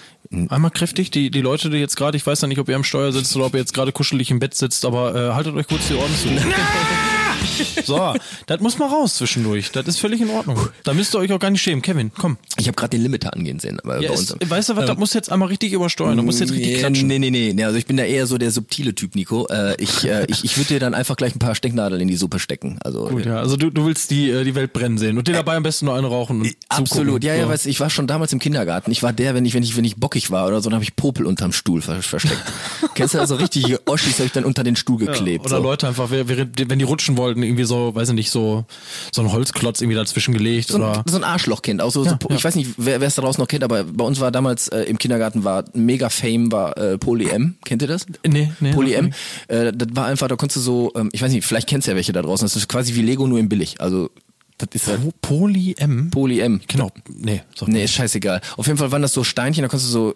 Einmal 0.49 0.71
kräftig, 0.71 1.11
die, 1.11 1.31
die 1.31 1.41
Leute, 1.41 1.71
die 1.71 1.79
jetzt 1.79 1.97
gerade, 1.97 2.17
ich 2.17 2.27
weiß 2.27 2.41
ja 2.41 2.49
nicht, 2.49 2.59
ob 2.59 2.69
ihr 2.69 2.77
am 2.77 2.85
Steuer 2.85 3.13
sitzt 3.13 3.35
oder 3.37 3.47
ob 3.47 3.55
ihr 3.55 3.61
jetzt 3.61 3.75
gerade 3.75 3.93
kuschelig 3.93 4.31
im 4.31 4.39
Bett 4.39 4.55
sitzt, 4.55 4.85
aber 4.85 5.15
äh, 5.15 5.33
haltet 5.35 5.55
euch 5.55 5.69
kurz 5.69 5.89
die 5.89 5.95
Ohren 5.95 6.11
zu. 6.21 6.29
so, 7.85 8.15
das 8.47 8.61
muss 8.61 8.79
mal 8.79 8.89
raus 8.89 9.15
zwischendurch. 9.15 9.73
Das 9.73 9.87
ist 9.87 9.99
völlig 9.99 10.21
in 10.21 10.31
Ordnung. 10.31 10.59
Da 10.85 10.95
müsst 10.95 11.15
ihr 11.15 11.19
euch 11.19 11.33
auch 11.33 11.39
gar 11.39 11.51
nicht 11.51 11.63
schämen. 11.63 11.83
Kevin, 11.83 12.11
komm. 12.17 12.37
Ich 12.59 12.67
habe 12.67 12.77
gerade 12.77 12.91
den 12.91 13.03
Limiter 13.03 13.33
angehen 13.35 13.59
sehen 13.59 13.79
aber 13.81 14.01
Ja, 14.01 14.09
bei 14.09 14.15
ist, 14.15 14.51
weißt 14.51 14.69
du 14.71 14.77
was, 14.77 14.87
das 14.87 14.97
muss 14.99 15.13
jetzt 15.15 15.31
einmal 15.31 15.49
richtig 15.49 15.73
übersteuern. 15.73 16.17
Da 16.17 16.23
muss 16.23 16.41
jetzt 16.41 16.53
richtig 16.53 16.75
Nee, 16.75 16.79
klatschen. 16.79 17.09
Nee, 17.09 17.19
nee, 17.19 17.31
nee. 17.31 17.65
Also 17.65 17.79
ich 17.79 17.87
bin 17.87 17.97
da 17.97 18.05
eher 18.05 18.27
so 18.27 18.39
der 18.39 18.51
subtile 18.51 18.95
Typ, 18.95 19.15
Nico. 19.15 19.47
Äh, 19.49 19.75
ich 19.83 20.05
äh, 20.05 20.27
ich, 20.29 20.45
ich 20.45 20.57
würde 20.57 20.69
dir 20.69 20.81
dann 20.81 20.95
einfach 20.95 21.17
gleich 21.17 21.35
ein 21.35 21.39
paar 21.39 21.55
Stecknadeln 21.55 22.01
in 22.01 22.09
die 22.09 22.17
Suppe 22.17 22.39
stecken. 22.39 22.79
Also 22.85 23.09
Gut, 23.09 23.27
ja. 23.27 23.37
Also 23.37 23.57
du, 23.57 23.71
du 23.71 23.87
willst 23.87 24.11
die, 24.11 24.31
äh, 24.31 24.45
die 24.45 24.55
Welt 24.55 24.73
brennen 24.73 24.99
sehen 24.99 25.19
und 25.19 25.29
dir 25.29 25.35
dabei 25.35 25.57
am 25.57 25.63
besten 25.63 25.87
nur 25.87 25.95
eine 25.95 26.07
rauchen 26.07 26.41
und 26.41 26.55
Absolut, 26.69 27.25
ja, 27.25 27.35
ja, 27.35 27.45
So. 27.45 27.49
weißt, 27.51 27.65
du, 27.67 27.71
ich 27.71 27.81
war 27.81 27.91
schon 27.91 28.07
damals 28.07 28.33
im 28.33 28.39
Kindergarten. 28.39 28.91
Ich 28.91 29.03
war 29.03 29.13
der, 29.13 29.35
wenn 29.35 29.45
ich, 29.45 29.55
wenn 29.55 29.63
ich, 29.63 29.77
wenn 29.77 29.85
ich 29.85 29.97
bockig 29.97 30.31
war 30.31 30.47
oder 30.47 30.61
so, 30.61 30.71
dann 30.71 30.75
habe 30.77 30.85
ich 30.85 30.97
Popel 30.97 31.27
unterm 31.27 31.53
Stuhl 31.53 31.83
ver 31.83 32.03
versteckt. 32.03 32.43
Kennst 32.95 33.15
du 33.15 33.19
also 33.19 33.37
richtige 33.37 33.81
Oschis 33.87 34.15
habe 34.15 34.27
ich 34.27 34.33
dann 34.33 34.45
unter 34.45 34.65
den 34.65 34.77
Stuhl 34.77 34.99
geklebt. 34.99 35.47
Oder 35.47 35.57
so. 35.57 35.63
Leute 35.63 35.89
einfach, 35.89 36.11
wenn 36.11 36.79
die 36.79 36.85
rutschen 36.85 37.17
wollen, 37.17 37.34
wollten, 37.35 37.43
irgendwie 37.43 37.65
so, 37.65 37.95
weiß 37.95 38.09
ich 38.11 38.15
nicht, 38.15 38.31
so, 38.31 38.65
so 39.13 39.23
ein 39.23 39.33
Holzklotz 39.33 39.81
irgendwie 39.81 39.97
dazwischen 39.97 40.35
gelegt 40.35 40.69
so 40.69 40.77
oder. 40.79 40.99
ein, 40.99 41.03
so 41.07 41.17
ein 41.17 41.25
Arschlochkind. 41.25 41.81
Auch 41.83 41.91
so, 41.91 42.05
so, 42.05 42.11
ja. 42.11 42.19
Ich 42.31 42.45
weiß 42.45 42.55
nicht, 42.55 42.71
wer 42.77 43.01
es 43.03 43.15
da 43.15 43.23
draußen 43.23 43.41
noch 43.41 43.49
kennt, 43.49 43.65
aber 43.65 43.85
bei 43.85 44.05
uns 44.05 44.21
war 44.21 44.31
damals 44.31 44.69
äh, 44.69 44.83
im 44.83 44.99
Kindergarten 44.99 45.45
war 45.45 45.65
mega 45.75 46.09
Fame 46.09 46.51
war 46.53 46.77
äh, 46.79 46.99
Poly 46.99 47.29
M. 47.31 47.57
Kennt 47.65 47.83
ihr 47.83 47.89
das? 47.89 48.07
Nee, 48.27 48.51
nee, 48.61 48.73
Poly 48.73 48.95
M. 48.95 49.13
Äh, 49.49 49.73
das 49.73 49.89
war 49.93 50.07
einfach, 50.07 50.29
da 50.29 50.37
konntest 50.37 50.57
du 50.59 50.61
so, 50.61 50.93
ähm, 50.97 51.09
ich 51.13 51.23
weiß 51.23 51.33
nicht, 51.33 51.45
vielleicht 51.45 51.69
kennst 51.69 51.87
du 51.87 51.91
ja 51.93 51.97
welche 51.97 52.13
da 52.13 52.23
draußen. 52.23 52.45
Das 52.45 52.57
ist 52.57 52.69
quasi 52.69 52.95
wie 52.95 53.03
Lego 53.03 53.27
nur 53.27 53.39
in 53.39 53.49
billig. 53.49 53.81
Also 53.81 54.11
das 54.59 54.69
ist 54.73 54.87
halt 54.87 55.03
Po- 55.03 55.13
Poly 55.21 55.75
M. 55.79 56.11
Poly 56.11 56.41
M. 56.41 56.61
Genau. 56.69 56.91
Nee, 57.09 57.43
sag 57.57 57.69
Nee, 57.69 57.85
ist 57.85 57.93
scheißegal. 57.95 58.41
Auf 58.57 58.67
jeden 58.67 58.79
Fall 58.79 58.93
waren 58.93 59.03
das 59.03 59.13
so 59.13 59.25
Steinchen, 59.25 59.63
da 59.63 59.69
konntest 59.69 59.91
du 59.91 59.93
so 59.93 60.15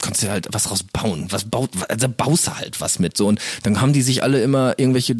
konntest 0.00 0.22
du 0.24 0.30
halt 0.30 0.48
was 0.52 0.70
rausbauen. 0.70 1.26
Was 1.30 1.44
baut, 1.44 1.70
also 1.88 2.08
baust 2.08 2.46
du 2.46 2.56
halt 2.56 2.80
was 2.80 3.00
mit 3.00 3.16
so 3.16 3.26
und 3.26 3.40
dann 3.64 3.80
haben 3.80 3.92
die 3.92 4.02
sich 4.02 4.22
alle 4.22 4.40
immer 4.40 4.78
irgendwelche 4.78 5.16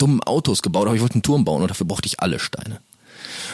dummen 0.00 0.22
Autos 0.22 0.62
gebaut, 0.62 0.86
aber 0.86 0.94
ich 0.94 1.02
wollte 1.02 1.14
einen 1.14 1.22
Turm 1.22 1.44
bauen 1.44 1.62
und 1.62 1.70
dafür 1.70 1.86
brauchte 1.86 2.06
ich 2.06 2.20
alle 2.20 2.38
Steine. 2.38 2.80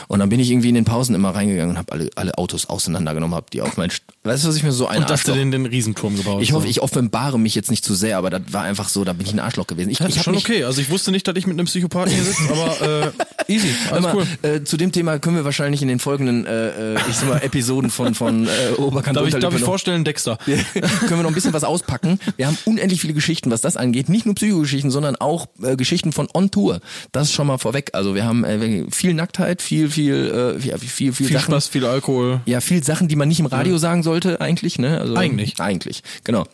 Und 0.07 0.19
dann 0.19 0.29
bin 0.29 0.39
ich 0.39 0.49
irgendwie 0.51 0.69
in 0.69 0.75
den 0.75 0.85
Pausen 0.85 1.15
immer 1.15 1.31
reingegangen 1.35 1.71
und 1.71 1.77
habe 1.77 1.91
alle, 1.91 2.09
alle 2.15 2.37
Autos 2.37 2.67
auseinandergenommen, 2.67 3.35
habe 3.35 3.47
die 3.51 3.61
auf 3.61 3.75
mein, 3.77 3.89
St- 3.89 4.01
weißt 4.23 4.43
du, 4.45 4.47
was 4.49 4.55
ich 4.55 4.63
mir 4.63 4.71
so 4.71 4.87
ein 4.87 5.01
Und 5.01 5.09
dass 5.09 5.23
du 5.23 5.33
den, 5.33 5.51
den 5.51 5.65
Riesenturm 5.65 6.15
gebaut 6.15 6.41
ich 6.41 6.53
hoffe, 6.53 6.63
hast. 6.65 6.71
ich 6.71 6.81
offenbare 6.81 7.37
mich 7.37 7.55
jetzt 7.55 7.69
nicht 7.69 7.83
zu 7.83 7.93
sehr, 7.93 8.17
aber 8.17 8.29
das 8.29 8.41
war 8.51 8.63
einfach 8.63 8.87
so, 8.89 9.03
da 9.03 9.13
bin 9.13 9.25
ich 9.27 9.33
ein 9.33 9.39
Arschloch 9.39 9.67
gewesen. 9.67 9.89
Ich, 9.89 9.97
Das 9.97 10.07
ich 10.09 10.13
ist 10.15 10.19
hab 10.19 10.23
schon 10.25 10.37
okay. 10.37 10.63
Also 10.63 10.79
ich 10.81 10.89
wusste 10.89 11.11
nicht, 11.11 11.27
dass 11.27 11.35
ich 11.35 11.45
mit 11.45 11.55
einem 11.57 11.65
Psychopathen 11.67 12.13
hier 12.13 12.23
sitze, 12.23 12.43
aber 12.49 13.05
äh, 13.07 13.11
easy. 13.53 13.67
Alles 13.91 14.03
mal, 14.03 14.15
cool. 14.15 14.27
äh, 14.49 14.63
zu 14.63 14.77
dem 14.77 14.91
Thema 14.91 15.19
können 15.19 15.35
wir 15.35 15.43
wahrscheinlich 15.45 15.81
in 15.81 15.87
den 15.89 15.99
folgenden, 15.99 16.45
äh, 16.45 16.93
äh, 16.93 16.99
ich 17.09 17.15
sag 17.17 17.27
mal, 17.29 17.37
Episoden 17.43 17.89
von, 17.89 18.15
von 18.15 18.47
äh, 18.47 18.49
Oberkant 18.77 19.17
Darf 19.17 19.27
ich, 19.27 19.35
darf 19.35 19.55
ich 19.55 19.61
vorstellen, 19.63 20.03
Dexter? 20.05 20.37
können 20.45 21.09
wir 21.09 21.17
noch 21.23 21.29
ein 21.31 21.33
bisschen 21.35 21.53
was 21.53 21.63
auspacken. 21.65 22.19
Wir 22.37 22.47
haben 22.47 22.57
unendlich 22.65 23.01
viele 23.01 23.13
Geschichten, 23.13 23.51
was 23.51 23.61
das 23.61 23.75
angeht. 23.77 24.07
Nicht 24.09 24.25
nur 24.25 24.35
Psychogeschichten, 24.35 24.89
sondern 24.91 25.15
auch 25.17 25.47
äh, 25.61 25.75
Geschichten 25.75 26.13
von 26.13 26.27
On 26.33 26.49
Tour. 26.49 26.79
Das 27.11 27.27
ist 27.27 27.33
schon 27.33 27.47
mal 27.47 27.57
vorweg. 27.57 27.89
Also 27.93 28.15
wir 28.15 28.23
haben 28.25 28.43
äh, 28.45 28.85
viel 28.89 29.13
Nacktheit, 29.13 29.61
viel, 29.61 29.89
viel, 29.97 30.57
äh, 30.61 30.67
ja, 30.67 30.77
viel, 30.77 30.89
viel, 30.89 31.13
viel, 31.13 31.27
Sachen. 31.31 31.51
Spaß, 31.53 31.67
viel 31.69 31.85
Alkohol. 31.85 32.41
Ja, 32.45 32.61
viel 32.61 32.83
Sachen, 32.83 33.07
die 33.07 33.15
man 33.15 33.27
nicht 33.27 33.39
im 33.39 33.47
Radio 33.47 33.79
sagen 33.79 34.03
sollte, 34.03 34.39
eigentlich, 34.39 34.77
ne? 34.77 34.99
Also, 35.01 35.15
Eigentlich. 35.15 35.59
Eigentlich, 35.59 36.03
genau. 36.23 36.45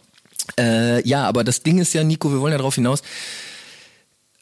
Äh, 0.57 1.05
ja, 1.05 1.25
aber 1.25 1.43
das 1.43 1.61
Ding 1.61 1.77
ist 1.79 1.93
ja, 1.93 2.05
Nico, 2.05 2.31
wir 2.31 2.39
wollen 2.39 2.53
ja 2.53 2.57
darauf 2.57 2.75
hinaus. 2.75 3.01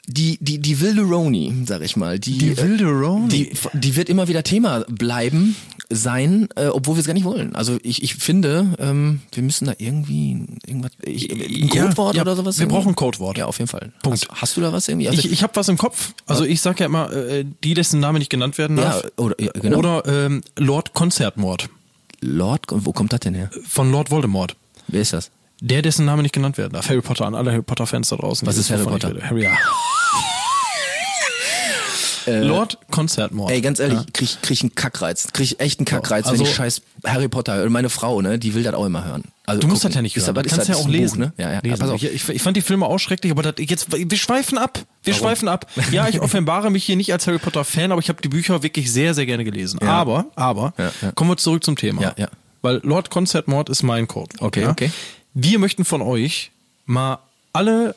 Die, 0.08 0.38
die, 0.40 0.60
die 0.60 0.80
wilde 0.82 1.02
Roni, 1.02 1.64
sag 1.66 1.82
ich 1.82 1.96
mal, 1.96 2.20
die, 2.20 2.38
Die 2.38 2.58
wilde 2.58 2.86
Roni? 2.86 3.28
die, 3.30 3.52
die 3.74 3.96
wird 3.96 4.10
immer 4.10 4.28
wieder 4.28 4.44
Thema 4.44 4.86
bleiben, 4.88 5.56
sein, 5.92 6.48
äh, 6.56 6.68
obwohl 6.68 6.96
wir 6.96 7.02
es 7.02 7.08
gar 7.08 7.14
nicht 7.14 7.24
wollen. 7.26 7.56
Also 7.56 7.78
ich, 7.84 8.02
ich 8.04 8.16
finde, 8.16 8.76
ähm, 8.80 9.22
wir 9.34 9.44
müssen 9.44 9.66
da 9.66 9.74
irgendwie 9.78 10.46
irgendwas, 10.66 10.92
ich, 11.04 11.32
ein 11.32 11.68
Ja, 11.68 11.86
Codewort 11.88 12.16
ja, 12.16 12.22
oder 12.22 12.36
sowas. 12.36 12.58
wir 12.58 12.64
irgendwie? 12.64 12.76
brauchen 12.78 12.90
ein 12.90 12.96
Codewort. 12.96 13.38
Ja, 13.38 13.46
auf 13.46 13.60
jeden 13.60 13.68
Fall. 13.70 13.92
Punkt. 14.02 14.28
Hast, 14.30 14.42
hast 14.42 14.58
du 14.58 14.62
da 14.62 14.72
was 14.74 14.88
irgendwie? 14.88 15.10
Also, 15.10 15.20
Ich, 15.20 15.32
ich 15.32 15.44
habe 15.44 15.56
was 15.56 15.68
im 15.70 15.78
Kopf. 15.78 16.14
Also 16.26 16.46
ich 16.46 16.62
sag 16.62 16.80
ja 16.80 16.86
immer, 16.86 17.12
äh, 17.12 17.46
die, 17.64 17.74
dessen 17.74 18.00
Name 18.00 18.20
nicht 18.20 18.30
genannt 18.30 18.58
werden 18.58 18.78
ja, 18.78 18.84
darf. 18.84 19.04
oder, 19.18 19.36
ja, 19.40 19.52
genau. 19.54 19.78
Oder 19.78 20.04
ähm, 20.08 20.42
Lord 20.58 20.94
Konzertmord 20.94 21.70
Lord, 22.22 22.66
wo 22.70 22.94
kommt 22.94 23.12
das 23.14 23.22
denn 23.22 23.34
her? 23.34 23.50
von 23.68 23.92
Lord 23.92 24.12
Voldemort. 24.12 24.56
Wer 24.88 25.02
ist 25.02 25.14
das? 25.14 25.32
Der, 25.60 25.82
dessen 25.82 26.06
Name 26.06 26.22
nicht 26.24 26.34
genannt 26.34 26.58
werden 26.58 26.74
darf. 26.74 26.88
Harry 26.90 27.02
Potter 27.02 27.26
an 27.26 27.36
alle 27.36 27.52
Harry 27.52 27.62
Potter-Fans 27.64 28.10
da 28.10 28.16
draußen. 28.16 28.48
Was 28.48 28.58
ist 28.58 28.70
Harry 28.72 28.84
Potter? 28.84 29.14
Harry, 29.22 29.44
ja. 29.44 29.52
Lord 32.40 32.78
Konzertmord. 32.90 33.52
Ey, 33.52 33.62
ganz 33.62 33.80
ehrlich, 33.80 34.00
Ja. 34.00 34.06
krieg, 34.14 34.38
krieg 34.42 34.52
ich 34.58 34.62
einen 34.64 34.76
Kackreiz. 34.76 35.28
Krieg 35.34 35.46
ich 35.46 35.60
echt 35.60 35.80
einen 35.80 35.86
Kackreiz, 35.86 36.26
Also- 36.26 36.40
wenn 36.44 36.50
ich 36.50 36.56
scheiß 36.56 36.82
Harry 37.06 37.28
Potter 37.28 37.56
höre. 37.56 37.66
Und 37.66 37.72
meine 37.74 37.90
Frau, 37.90 38.22
ne, 38.22 38.40
die 38.40 38.54
will 38.54 38.64
das 38.64 38.74
auch 38.74 38.86
immer 38.86 39.04
hören. 39.06 39.24
Also 39.46 39.62
Du 39.62 39.68
musst 39.68 39.82
gucken. 39.82 39.92
das 39.92 39.96
ja 39.96 40.02
nicht 40.04 40.16
Ist 40.16 40.24
hören. 40.24 40.30
aber- 40.32 40.44
Du 40.44 40.48
ist 40.48 40.56
kannst 40.56 40.70
das 40.70 40.76
ja 40.78 40.82
auch 40.82 40.86
ein 40.86 40.92
Buch, 40.92 40.98
lesen. 41.00 41.20
ne? 41.20 41.34
Ja, 41.38 41.52
ja. 41.52 41.60
lesen. 41.62 41.80
Pass 41.80 41.90
auf. 41.90 42.02
Ich, 42.04 42.30
ich, 42.30 42.42
fand 42.42 42.56
die 42.56 42.62
Filme 42.62 42.86
auch 42.86 43.00
schrecklich, 43.00 43.32
aber 43.32 43.42
das, 43.44 43.56
jetzt, 43.60 43.88
wir 43.92 44.18
schweifen 44.18 44.58
ab. 44.58 44.80
Wir 45.04 45.14
Warum? 45.14 45.28
schweifen 45.28 45.48
ab. 45.48 45.66
Ja, 45.92 46.08
ich 46.08 46.20
offenbare 46.22 46.70
mich 46.72 46.86
hier 46.86 46.96
nicht 46.96 47.12
als 47.12 47.28
Harry 47.28 47.40
Potter 47.40 47.64
Fan, 47.66 47.92
aber 47.92 48.00
ich 48.02 48.10
habe 48.10 48.22
die 48.22 48.30
Bücher 48.30 48.64
wirklich 48.64 48.92
sehr, 48.92 49.14
sehr 49.14 49.26
gerne 49.26 49.44
gelesen. 49.44 49.80
Ja. 49.82 49.90
Aber, 49.90 50.26
aber, 50.36 50.74
kommen 51.16 51.32
wir 51.32 51.38
zurück 51.38 51.64
zum 51.64 51.76
Thema. 51.76 52.02
Ja, 52.02 52.14
ja. 52.18 52.28
Weil 52.62 52.80
Lord 52.84 53.10
Konzertmord 53.10 53.70
ist 53.70 53.82
mein 53.84 54.08
Code. 54.08 54.36
Okay, 54.40 54.68
okay. 54.68 54.92
Wir 55.34 55.58
möchten 55.60 55.84
von 55.86 56.02
euch 56.02 56.52
mal 56.86 57.18
alle 57.54 57.96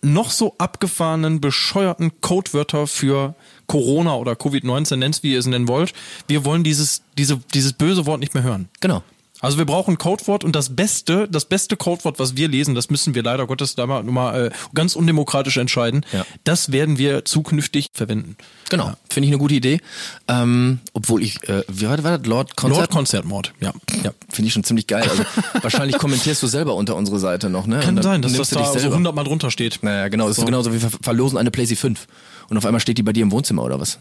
noch 0.00 0.30
so 0.30 0.54
abgefahrenen, 0.58 1.40
bescheuerten 1.40 2.20
Codewörter 2.20 2.86
für 2.86 3.34
Corona 3.68 4.16
oder 4.16 4.32
Covid-19, 4.32 4.96
nennt's 4.96 5.22
wie 5.22 5.32
ihr 5.34 5.38
es 5.38 5.46
nennen 5.46 5.68
wollt. 5.68 5.92
Wir 6.26 6.44
wollen 6.44 6.64
dieses, 6.64 7.02
diese, 7.16 7.38
dieses 7.54 7.72
böse 7.74 8.06
Wort 8.06 8.18
nicht 8.18 8.34
mehr 8.34 8.42
hören. 8.42 8.68
Genau. 8.80 9.04
Also 9.40 9.58
wir 9.58 9.64
brauchen 9.64 9.94
ein 9.94 9.98
Codewort 9.98 10.42
und 10.44 10.56
das 10.56 10.74
beste, 10.74 11.28
das 11.28 11.44
beste 11.44 11.76
Codewort, 11.76 12.18
was 12.18 12.36
wir 12.36 12.48
lesen, 12.48 12.74
das 12.74 12.90
müssen 12.90 13.14
wir 13.14 13.22
leider 13.22 13.46
Gottes 13.46 13.74
da 13.76 13.86
mal, 13.86 14.02
mal 14.02 14.46
äh, 14.46 14.50
ganz 14.74 14.96
undemokratisch 14.96 15.56
entscheiden. 15.56 16.04
Ja. 16.12 16.26
Das 16.44 16.72
werden 16.72 16.98
wir 16.98 17.24
zukünftig 17.24 17.88
verwenden. 17.92 18.36
Genau. 18.68 18.92
Finde 19.08 19.28
ich 19.28 19.32
eine 19.32 19.38
gute 19.38 19.54
Idee. 19.54 19.80
Ähm, 20.26 20.80
obwohl 20.92 21.22
ich, 21.22 21.48
äh, 21.48 21.62
wie 21.68 21.86
war 21.86 21.96
das? 21.96 22.04
war 22.04 22.18
das? 22.18 22.26
Lord 22.26 22.56
Konzert? 22.56 22.78
Lord 22.78 22.90
Konzertmord, 22.90 23.52
ja. 23.60 23.72
ja, 24.02 24.12
finde 24.28 24.48
ich 24.48 24.52
schon 24.52 24.64
ziemlich 24.64 24.86
geil. 24.86 25.08
Also, 25.08 25.22
wahrscheinlich 25.62 25.98
kommentierst 25.98 26.42
du 26.42 26.46
selber 26.48 26.74
unter 26.74 26.96
unsere 26.96 27.18
Seite 27.18 27.48
noch, 27.48 27.66
ne? 27.66 27.80
Kann 27.80 28.00
sein, 28.02 28.22
dass 28.22 28.32
das 28.32 28.50
du 28.50 28.56
da 28.56 28.64
so 28.64 28.72
selber. 28.78 28.94
100 28.94 29.14
Mal 29.14 29.24
drunter 29.24 29.50
steht. 29.50 29.80
Naja, 29.82 30.08
genau. 30.08 30.28
Das 30.28 30.38
ist 30.38 30.44
genauso 30.44 30.72
wie 30.72 30.82
wir 30.82 30.90
verlosen 31.02 31.38
eine 31.38 31.50
PlayStation 31.50 31.96
5. 31.96 32.06
Und 32.48 32.56
auf 32.56 32.66
einmal 32.66 32.80
steht 32.80 32.98
die 32.98 33.02
bei 33.02 33.12
dir 33.12 33.22
im 33.22 33.30
Wohnzimmer 33.30 33.62
oder 33.62 33.78
was? 33.78 33.98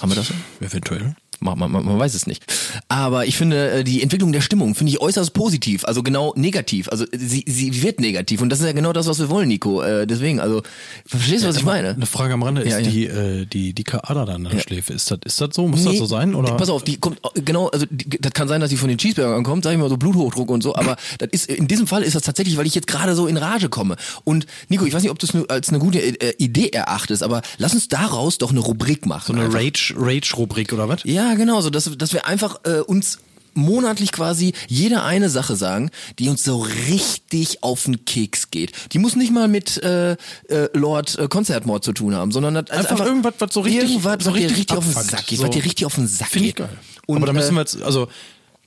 Haben 0.00 0.10
wir 0.10 0.16
das? 0.16 0.32
Eventuell. 0.60 1.14
Man, 1.40 1.58
man, 1.58 1.70
man, 1.70 1.98
weiß 1.98 2.14
es 2.14 2.26
nicht. 2.26 2.44
Aber 2.88 3.26
ich 3.26 3.36
finde, 3.36 3.70
äh, 3.70 3.84
die 3.84 4.02
Entwicklung 4.02 4.32
der 4.32 4.40
Stimmung 4.40 4.74
finde 4.74 4.92
ich 4.92 5.00
äußerst 5.00 5.32
positiv. 5.32 5.84
Also 5.84 6.02
genau 6.02 6.32
negativ. 6.36 6.88
Also 6.88 7.04
äh, 7.04 7.18
sie, 7.18 7.44
sie 7.46 7.82
wird 7.82 8.00
negativ. 8.00 8.40
Und 8.40 8.50
das 8.50 8.60
ist 8.60 8.66
ja 8.66 8.72
genau 8.72 8.92
das, 8.92 9.06
was 9.06 9.18
wir 9.18 9.28
wollen, 9.28 9.48
Nico. 9.48 9.82
Äh, 9.82 10.06
deswegen, 10.06 10.40
also, 10.40 10.62
verstehst 11.06 11.44
du, 11.44 11.48
was 11.48 11.56
ich 11.56 11.64
meine? 11.64 11.90
Eine 11.90 12.06
Frage 12.06 12.34
am 12.34 12.42
Rande 12.42 12.62
ist 12.62 12.70
Ja, 12.72 12.78
ja. 12.78 12.90
die, 12.90 13.06
äh, 13.06 13.46
die, 13.46 13.72
die 13.72 13.84
Ader 13.92 14.26
da 14.26 14.34
an 14.34 14.44
der 14.44 14.58
Schläfe. 14.60 14.92
Ist 14.92 15.10
das, 15.10 15.18
ist 15.24 15.40
das 15.40 15.50
so? 15.52 15.68
Muss 15.68 15.84
das 15.84 15.92
Nee, 15.92 15.98
so 15.98 16.06
sein? 16.06 16.34
Oder? 16.34 16.56
Pass 16.56 16.68
auf, 16.68 16.84
die 16.84 16.96
kommt 16.96 17.18
äh, 17.34 17.40
genau, 17.42 17.68
also 17.68 17.86
die, 17.90 18.18
das 18.20 18.32
kann 18.32 18.48
sein, 18.48 18.60
dass 18.60 18.70
die 18.70 18.76
von 18.76 18.88
den 18.88 18.98
Cheeseburgern 18.98 19.44
kommt, 19.44 19.64
sag 19.64 19.72
ich 19.72 19.78
mal 19.78 19.88
so 19.88 19.96
Bluthochdruck 19.96 20.50
und 20.50 20.62
so, 20.62 20.74
aber 20.74 20.96
das 21.18 21.28
ist 21.32 21.48
in 21.48 21.68
diesem 21.68 21.86
Fall 21.86 22.02
ist 22.02 22.14
das 22.14 22.22
tatsächlich, 22.22 22.56
weil 22.56 22.66
ich 22.66 22.74
jetzt 22.74 22.86
gerade 22.86 23.14
so 23.14 23.26
in 23.26 23.36
Rage 23.36 23.68
komme. 23.68 23.96
Und 24.24 24.46
Nico, 24.68 24.84
ich 24.84 24.92
weiß 24.92 25.02
nicht, 25.02 25.10
ob 25.10 25.18
du 25.18 25.26
es 25.26 25.34
nur 25.34 25.50
als 25.50 25.68
eine 25.68 25.78
gute 25.78 25.98
äh, 25.98 26.34
Idee 26.38 26.68
erachtest, 26.68 27.22
aber 27.22 27.42
lass 27.58 27.74
uns 27.74 27.88
daraus 27.88 28.38
doch 28.38 28.50
eine 28.50 28.60
Rubrik 28.60 29.06
machen. 29.06 29.24
so 29.26 29.32
eine 29.32 29.46
einfach. 29.46 29.58
Rage, 29.58 29.94
Rage-Rubrik 29.96 30.72
oder 30.72 30.88
was? 30.88 31.00
Ja, 31.04 31.25
genau, 31.34 31.60
so 31.60 31.70
dass, 31.70 31.90
dass 31.96 32.12
wir 32.12 32.26
einfach 32.26 32.60
äh, 32.64 32.80
uns 32.80 33.18
monatlich 33.54 34.12
quasi 34.12 34.52
jede 34.68 35.02
eine 35.02 35.30
Sache 35.30 35.56
sagen, 35.56 35.90
die 36.18 36.28
uns 36.28 36.44
so 36.44 36.58
richtig 36.60 37.62
auf 37.62 37.84
den 37.84 38.04
Keks 38.04 38.50
geht. 38.50 38.72
Die 38.92 38.98
muss 38.98 39.16
nicht 39.16 39.32
mal 39.32 39.48
mit 39.48 39.82
äh, 39.82 40.12
äh, 40.12 40.68
Lord 40.74 41.18
äh, 41.18 41.26
Konzertmord 41.28 41.82
zu 41.82 41.94
tun 41.94 42.14
haben, 42.14 42.32
sondern 42.32 42.54
also 42.56 42.72
Einfach 42.72 43.06
irgendwas, 43.06 43.32
was 43.38 43.54
so 43.54 43.60
richtig- 43.60 43.90
irgendwas, 43.92 44.22
so 44.22 44.30
richtig 44.32 44.58
richtig 44.58 44.76
auf 44.76 44.84
den. 44.84 44.92
Sack 44.92 45.26
geht, 45.26 45.38
So. 45.38 45.44
was 45.44 45.50
dir 45.50 45.64
richtig 45.64 45.86
auf 45.86 45.94
den 45.94 46.06
Sack 46.06 46.28
Finde 46.28 46.48
ich 46.48 46.54
geht. 46.54 46.66
geil. 46.68 46.76
Und, 47.06 47.16
Aber 47.16 47.26
da 47.26 47.32
müssen 47.32 47.52
äh, 47.52 47.54
wir 47.54 47.60
jetzt, 47.60 47.80
also, 47.82 48.08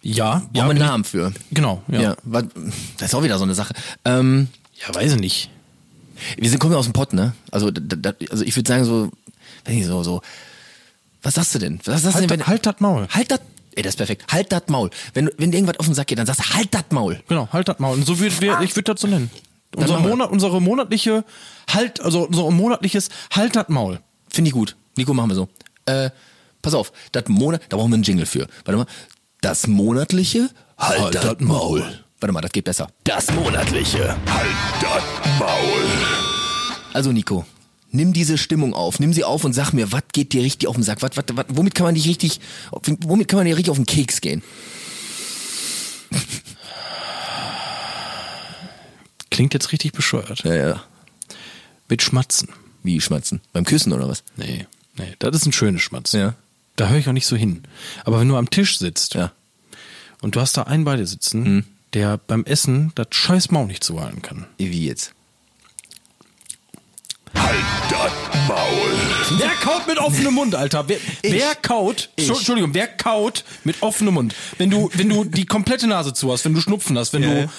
ja. 0.02 0.42
Ja, 0.54 0.64
wir 0.64 0.64
einen 0.64 0.80
Namen 0.80 1.04
für. 1.04 1.34
Genau, 1.52 1.84
ja. 1.88 2.02
Ja. 2.02 2.18
das 2.98 3.10
ist 3.10 3.14
auch 3.14 3.24
wieder 3.24 3.38
so 3.38 3.44
eine 3.44 3.54
Sache. 3.54 3.76
Ähm, 4.06 4.48
Ja, 4.88 4.96
weiß 4.96 5.14
ich 5.14 5.20
nicht. 5.20 5.50
wir 6.38 6.50
sind 6.50 6.58
kommen 6.58 6.74
ja 6.74 6.80
aus 6.80 6.86
dem 6.86 6.94
Pott, 6.94 7.14
ne? 7.14 7.34
Also, 7.52 7.70
da, 7.70 7.96
da, 7.96 8.14
also 8.32 8.44
ich 8.44 8.56
würde 8.56 8.68
sagen 8.68 8.86
so, 8.86 9.12
weiß 9.66 9.76
nicht, 9.76 9.86
so, 9.86 10.02
so. 10.02 10.22
Was 11.22 11.36
sagst 11.36 11.56
du 11.56 11.60
denn? 11.60 11.80
Was 11.86 12.02
sagst 12.04 12.16
du 12.16 12.20
Halt, 12.22 12.30
denn, 12.32 12.40
dat- 12.40 12.48
halt 12.48 12.66
das 12.66 12.76
Maul. 12.80 13.08
Halt 13.10 13.32
das. 13.32 13.40
Ey, 13.76 13.84
das 13.84 13.92
ist 13.92 13.98
perfekt. 13.98 14.26
Halt 14.32 14.52
das 14.52 14.64
Maul. 14.68 14.90
Wenn, 15.14 15.26
du- 15.28 15.32
wenn 15.38 15.52
dir 15.52 15.58
irgendwas 15.58 15.80
auf 15.80 15.86
den 15.86 15.96
Sack 15.96 16.08
geht, 16.08 16.18
dann 16.18 16.26
sagst 16.26 16.42
du, 16.42 16.54
halt 16.56 16.74
das 16.74 16.86
Maul. 16.92 17.22
Genau, 17.28 17.48
halt 17.52 17.68
das 17.68 17.80
Maul. 17.80 17.96
Und 17.98 18.06
so 18.06 18.20
würde 18.20 18.40
wir, 18.42 18.60
ich 18.62 18.76
würde 18.76 18.94
das 18.94 19.02
so 19.02 19.08
nennen. 19.08 19.30
Unser. 19.76 20.00
Monat, 20.00 20.32
unsere 20.32 20.60
monatliche 20.62 21.24
Halt, 21.72 22.02
also 22.02 22.24
unser 22.28 22.50
monatliches 22.50 23.10
Halt 23.36 23.56
das 23.56 23.70
Maul. 23.70 24.00
Finde 24.30 24.50
ich 24.50 24.54
gut. 24.54 24.76
Nico, 24.98 25.14
machen 25.14 25.30
wir 25.30 25.36
so. 25.36 25.50
Äh, 25.86 26.10
pass 26.62 26.74
auf, 26.74 26.92
das 27.12 27.26
Monat, 27.28 27.62
da 27.70 27.78
brauchen 27.78 27.92
wir 27.92 27.96
einen 27.96 28.04
Jingle 28.04 28.26
für. 28.26 28.48
Warte 28.66 28.78
mal. 28.78 28.86
Das 29.42 29.68
monatliche 29.68 30.50
Halt, 30.78 31.00
Halt 31.02 31.16
das 31.16 31.24
dat 31.24 31.42
Maul. 31.42 31.82
Maul. 31.82 32.00
Warte 32.20 32.34
mal, 32.34 32.42
das 32.42 32.52
geht 32.52 32.66
besser. 32.66 32.90
Das 33.04 33.32
monatliche 33.32 34.10
Halt 34.10 34.56
dat 34.82 35.04
Maul. 35.40 35.86
Also 36.94 37.12
Nico, 37.12 37.46
nimm 37.92 38.14
diese 38.14 38.38
Stimmung 38.38 38.74
auf, 38.74 39.00
nimm 39.00 39.14
sie 39.14 39.24
auf 39.24 39.44
und 39.44 39.54
sag 39.54 39.72
mir, 39.74 39.92
was 39.92 40.04
geht 40.14 40.34
dir 40.34 40.44
richtig 40.44 40.68
auf 40.68 40.76
den 40.76 40.84
Sack? 40.84 41.02
Was, 41.02 41.12
was, 41.18 41.26
was, 41.34 41.46
womit 41.50 41.76
kann 41.76 41.86
man 41.86 41.96
dich 41.96 42.08
richtig, 42.08 42.40
womit 42.72 43.28
kann 43.28 43.38
man 43.38 43.46
dir 43.46 43.56
richtig 43.56 43.72
auf 43.72 43.78
den 43.78 43.86
Keks 43.86 44.22
gehen? 44.22 44.42
Klingt 49.32 49.54
jetzt 49.54 49.72
richtig 49.72 49.94
bescheuert. 49.94 50.44
Ja, 50.44 50.56
ja. 50.56 50.84
Mit 51.88 52.02
Schmatzen. 52.02 52.50
Wie 52.84 53.00
schmatzen? 53.02 53.42
Beim 53.54 53.66
Küssen 53.66 53.92
oder 53.94 54.08
was? 54.08 54.24
Nee, 54.38 54.66
nee, 54.98 55.14
das 55.20 55.36
ist 55.36 55.46
ein 55.46 55.52
schönes 55.52 55.82
Schmatzen. 55.82 56.20
Ja. 56.20 56.36
Da 56.76 56.88
höre 56.90 56.98
ich 56.98 57.08
auch 57.10 57.14
nicht 57.14 57.28
so 57.28 57.36
hin. 57.36 57.64
Aber 58.06 58.20
wenn 58.20 58.28
du 58.30 58.38
am 58.38 58.50
Tisch 58.50 58.78
sitzt 58.78 59.16
Ja. 59.16 59.32
und 60.22 60.36
du 60.36 60.42
hast 60.42 60.56
da 60.56 60.64
einen 60.64 60.86
bei 60.86 60.96
dir 60.96 61.06
sitzen, 61.06 61.66
der 61.94 62.18
beim 62.18 62.46
Essen 62.46 62.92
das 62.96 63.08
scheiß 63.12 63.52
Maul 63.52 63.68
nicht 63.68 63.84
zuhalten 63.84 64.22
kann. 64.22 64.46
Wie 64.58 64.86
jetzt? 64.86 65.14
Halt 67.38 67.64
dat 67.90 68.12
Maul. 68.48 69.38
Wer 69.38 69.50
kaut 69.62 69.88
mit 69.88 69.98
offenem 70.00 70.34
Mund, 70.34 70.56
Alter? 70.56 70.88
Wer, 70.88 70.98
wer 71.22 71.56
kaut, 71.56 72.10
Ich. 72.16 72.28
Entschuldigung, 72.30 72.74
wer 72.74 72.88
kaut 72.88 73.44
mit 73.64 73.82
offenem 73.82 74.16
Mund? 74.16 74.36
Wenn 74.58 74.70
du, 74.70 74.90
wenn 74.94 75.10
du 75.10 75.24
die 75.24 75.46
komplette 75.46 75.88
Nase 75.88 76.14
zu 76.14 76.32
hast, 76.32 76.46
wenn 76.46 76.54
du 76.54 76.62
Schnupfen 76.62 76.98
hast, 76.98 77.14
wenn 77.14 77.24
Ja, 77.24 77.30
du. 77.44 77.50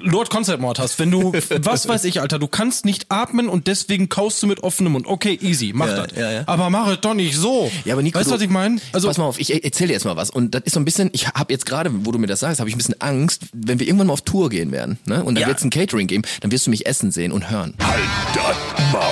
Lord 0.00 0.30
Concept 0.30 0.60
Mord 0.60 0.78
hast, 0.78 0.98
wenn 0.98 1.10
du, 1.10 1.32
was 1.62 1.88
weiß 1.88 2.04
ich, 2.04 2.20
Alter, 2.20 2.38
du 2.38 2.48
kannst 2.48 2.84
nicht 2.84 3.06
atmen 3.10 3.48
und 3.48 3.66
deswegen 3.66 4.08
kaust 4.08 4.42
du 4.42 4.46
mit 4.46 4.62
offenem 4.62 4.92
Mund. 4.92 5.06
Okay, 5.06 5.38
easy, 5.42 5.72
mach 5.74 5.88
Ja, 5.88 6.06
das. 6.06 6.18
ja, 6.18 6.30
ja. 6.32 6.42
Aber 6.46 6.70
mach 6.70 6.88
es 6.88 7.00
doch 7.00 7.14
nicht 7.14 7.36
so. 7.36 7.70
Ja, 7.84 7.94
aber 7.94 8.02
Nico, 8.02 8.18
weißt 8.18 8.30
du, 8.30 8.34
was 8.34 8.40
ich 8.42 8.48
meine? 8.50 8.80
Also 8.92 9.08
pass 9.08 9.18
mal 9.18 9.24
auf, 9.24 9.38
ich 9.40 9.64
erzähle 9.64 9.88
dir 9.88 9.94
jetzt 9.94 10.04
mal 10.04 10.16
was 10.16 10.30
und 10.30 10.54
das 10.54 10.62
ist 10.64 10.74
so 10.74 10.80
ein 10.80 10.84
bisschen, 10.84 11.10
ich 11.12 11.28
habe 11.28 11.52
jetzt 11.52 11.66
gerade, 11.66 11.90
wo 12.04 12.12
du 12.12 12.18
mir 12.18 12.26
das 12.26 12.40
sagst, 12.40 12.60
habe 12.60 12.68
ich 12.68 12.74
ein 12.74 12.78
bisschen 12.78 13.00
Angst, 13.00 13.42
wenn 13.52 13.78
wir 13.78 13.86
irgendwann 13.86 14.06
mal 14.08 14.12
auf 14.14 14.22
Tour 14.22 14.48
gehen 14.50 14.72
werden, 14.72 14.98
ne? 15.06 15.22
Und 15.24 15.34
dann 15.34 15.42
Ja. 15.42 15.48
wird 15.48 15.58
es 15.58 15.64
ein 15.64 15.70
Catering 15.70 16.06
geben, 16.06 16.22
dann 16.40 16.50
wirst 16.52 16.66
du 16.66 16.70
mich 16.70 16.86
essen 16.86 17.10
sehen 17.10 17.32
und 17.32 17.50
hören. 17.50 17.74
Halt 17.82 18.00
das 18.34 18.92
Maul. 18.92 19.02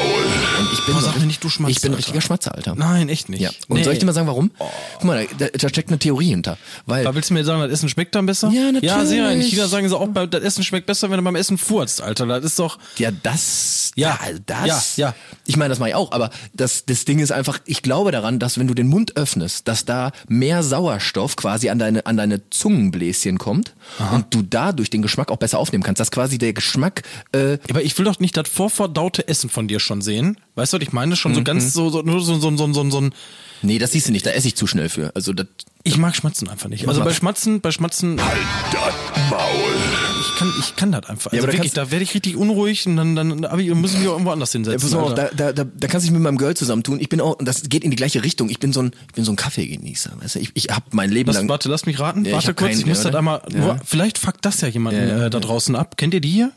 Und 0.58 0.68
ich 0.72 0.84
bin 0.84 0.94
Boah, 0.94 1.00
so 1.00 1.06
sag 1.06 1.18
mir 1.18 1.26
nicht, 1.26 1.42
du 1.42 1.48
Schmatzer, 1.48 1.70
Ich 1.70 1.80
bin 1.80 1.90
ein 1.90 1.94
Alter. 1.94 1.98
richtiger 1.98 2.20
Schmatzer, 2.20 2.54
Alter. 2.54 2.74
Nein, 2.76 3.08
echt 3.08 3.28
nicht. 3.28 3.40
Ja. 3.40 3.50
Und 3.68 3.76
Nee. 3.78 3.84
soll 3.84 3.92
ich 3.92 3.98
dir 3.98 4.06
mal 4.06 4.12
sagen, 4.12 4.26
warum? 4.26 4.50
Guck 4.94 5.04
mal, 5.04 5.26
da, 5.38 5.46
da 5.48 5.68
steckt 5.68 5.88
eine 5.88 5.98
Theorie 5.98 6.28
hinter. 6.30 6.58
Weil 6.86 7.06
Aber 7.06 7.14
willst 7.14 7.30
du 7.30 7.34
mir 7.34 7.44
sagen, 7.44 7.60
das 7.62 7.70
Essen 7.70 7.88
schmeckt 7.88 8.14
dann 8.14 8.26
besser? 8.26 8.48
Ja, 8.50 8.62
natürlich. 8.72 8.82
Ja, 8.84 9.04
sehr. 9.04 9.30
In 9.30 9.40
China 9.42 9.66
sagen 9.68 9.88
sie 9.88 9.96
auch, 9.96 10.08
das 10.30 10.42
Essen 10.42 10.64
schmeckt 10.64 10.77
besser, 10.86 11.10
wenn 11.10 11.18
du 11.18 11.22
beim 11.24 11.36
Essen 11.36 11.58
furzt, 11.58 12.00
Alter. 12.02 12.26
Das 12.26 12.44
ist 12.44 12.58
doch. 12.58 12.78
Ja, 12.96 13.10
das, 13.10 13.92
Ja, 13.96 14.18
da- 14.46 14.64
das, 14.66 14.96
ja, 14.96 15.08
ja. 15.08 15.14
Ich 15.46 15.56
meine, 15.56 15.70
das 15.70 15.78
mache 15.78 15.90
ich 15.90 15.94
auch, 15.94 16.12
aber 16.12 16.30
das, 16.54 16.84
das 16.86 17.04
Ding 17.04 17.18
ist 17.18 17.32
einfach, 17.32 17.58
ich 17.64 17.82
glaube 17.82 18.12
daran, 18.12 18.38
dass 18.38 18.58
wenn 18.58 18.66
du 18.68 18.74
den 18.74 18.86
Mund 18.88 19.16
öffnest, 19.16 19.66
dass 19.68 19.84
da 19.84 20.12
mehr 20.28 20.62
Sauerstoff 20.62 21.36
quasi 21.36 21.68
an 21.70 21.78
deine, 21.78 22.04
an 22.06 22.16
deine 22.16 22.48
Zungenbläschen 22.50 23.38
kommt 23.38 23.74
und 24.12 24.32
du 24.34 24.42
dadurch 24.42 24.90
den 24.90 25.02
Geschmack 25.02 25.30
auch 25.30 25.36
besser 25.38 25.58
aufnehmen 25.58 25.82
kannst, 25.84 26.00
dass 26.00 26.10
quasi 26.10 26.38
der 26.38 26.52
Geschmack, 26.52 27.02
äh, 27.32 27.58
Aber 27.70 27.82
ich 27.82 27.96
will 27.98 28.04
doch 28.04 28.20
nicht 28.20 28.36
das 28.36 28.48
vorverdaute 28.48 29.26
Essen 29.28 29.50
von 29.50 29.68
dir 29.68 29.80
schon 29.80 30.02
sehen. 30.02 30.36
Weißt 30.54 30.72
du, 30.72 30.76
was 30.78 30.82
ich 30.82 30.92
meine? 30.92 31.16
Schon 31.16 31.32
Mhm. 31.32 31.36
so 31.36 31.42
ganz 31.44 31.72
so, 31.72 31.90
so, 31.90 32.02
nur 32.02 32.20
so, 32.20 32.38
so, 32.38 32.56
so, 32.56 32.72
so, 32.72 32.90
so 32.90 33.00
ein. 33.00 33.14
nee, 33.62 33.78
das 33.78 33.92
siehst 33.92 34.08
du 34.08 34.12
nicht, 34.12 34.26
da 34.26 34.30
esse 34.30 34.48
ich 34.48 34.54
zu 34.56 34.66
schnell 34.66 34.88
für. 34.88 35.12
Also 35.14 35.32
das, 35.32 35.46
Ich 35.84 35.96
mag 35.98 36.14
Schmatzen 36.16 36.48
einfach 36.48 36.68
nicht. 36.68 36.86
Also 36.88 37.02
bei 37.02 37.12
Schmatzen, 37.14 37.60
bei 37.60 37.70
Schmatzen, 37.70 38.20
Halt 38.22 38.38
das 38.72 39.30
Maul. 39.30 40.07
Ich 40.28 40.38
kann, 40.38 40.52
ich 40.60 40.76
kann 40.76 40.92
das 40.92 41.06
einfach. 41.08 41.32
Ja, 41.32 41.38
Also 41.38 41.46
da 41.48 41.52
wirklich, 41.54 41.72
da 41.72 41.90
werde 41.90 42.02
ich 42.04 42.14
richtig 42.14 42.36
unruhig 42.36 42.86
und 42.86 42.96
dann, 42.96 43.16
dann, 43.16 43.44
aber 43.44 43.60
ich 43.60 43.72
müssen 43.74 44.00
wir 44.02 44.10
auch 44.10 44.14
irgendwo 44.14 44.30
anders 44.30 44.52
Ja, 44.52 44.58
hinsetzen. 44.58 44.90
mal 44.90 44.98
auf, 44.98 45.14
da, 45.14 45.28
da, 45.36 45.52
da, 45.52 45.64
da 45.64 45.86
kannst 45.88 46.06
du 46.06 46.10
dich 46.10 46.12
mit 46.12 46.22
meinem 46.22 46.38
Girl 46.38 46.54
zusammentun. 46.56 47.00
Ich 47.00 47.08
bin 47.08 47.20
auch, 47.20 47.38
und 47.38 47.46
das 47.46 47.62
geht 47.68 47.84
in 47.84 47.90
die 47.90 47.96
gleiche 47.96 48.22
Richtung. 48.22 48.48
Ich 48.50 48.58
bin 48.60 48.72
so 48.72 48.82
ein, 48.82 48.92
ich 49.08 49.14
bin 49.14 49.24
so 49.24 49.32
ein 49.32 49.36
Kaffeegenießer. 49.36 50.12
Weißt 50.20 50.34
du? 50.36 50.38
Ich, 50.40 50.50
ich 50.54 50.68
habe 50.70 50.84
mein 50.92 51.10
Leben 51.10 51.28
Lass, 51.28 51.36
lang. 51.36 51.48
warte, 51.48 51.68
lass 51.68 51.86
mich 51.86 51.98
raten. 52.00 52.24
Ja, 52.24 52.30
ich 52.30 52.34
warte 52.34 52.48
hab 52.48 52.56
kurz, 52.56 52.70
keinen, 52.70 52.80
ich 52.80 52.86
muss 52.86 52.98
ja, 52.98 53.10
das 53.10 53.14
einmal. 53.14 53.42
Ja. 53.52 53.58
Nur, 53.58 53.80
vielleicht 53.84 54.18
fuckt 54.18 54.44
das 54.44 54.60
ja 54.60 54.68
jemanden 54.68 55.00
Ja, 55.08 55.18
ja, 55.18 55.26
äh, 55.26 55.30
da 55.30 55.40
draußen 55.40 55.74
ab. 55.76 55.96
Kennt 55.96 56.14
ihr 56.14 56.20
die 56.20 56.30
hier? 56.30 56.52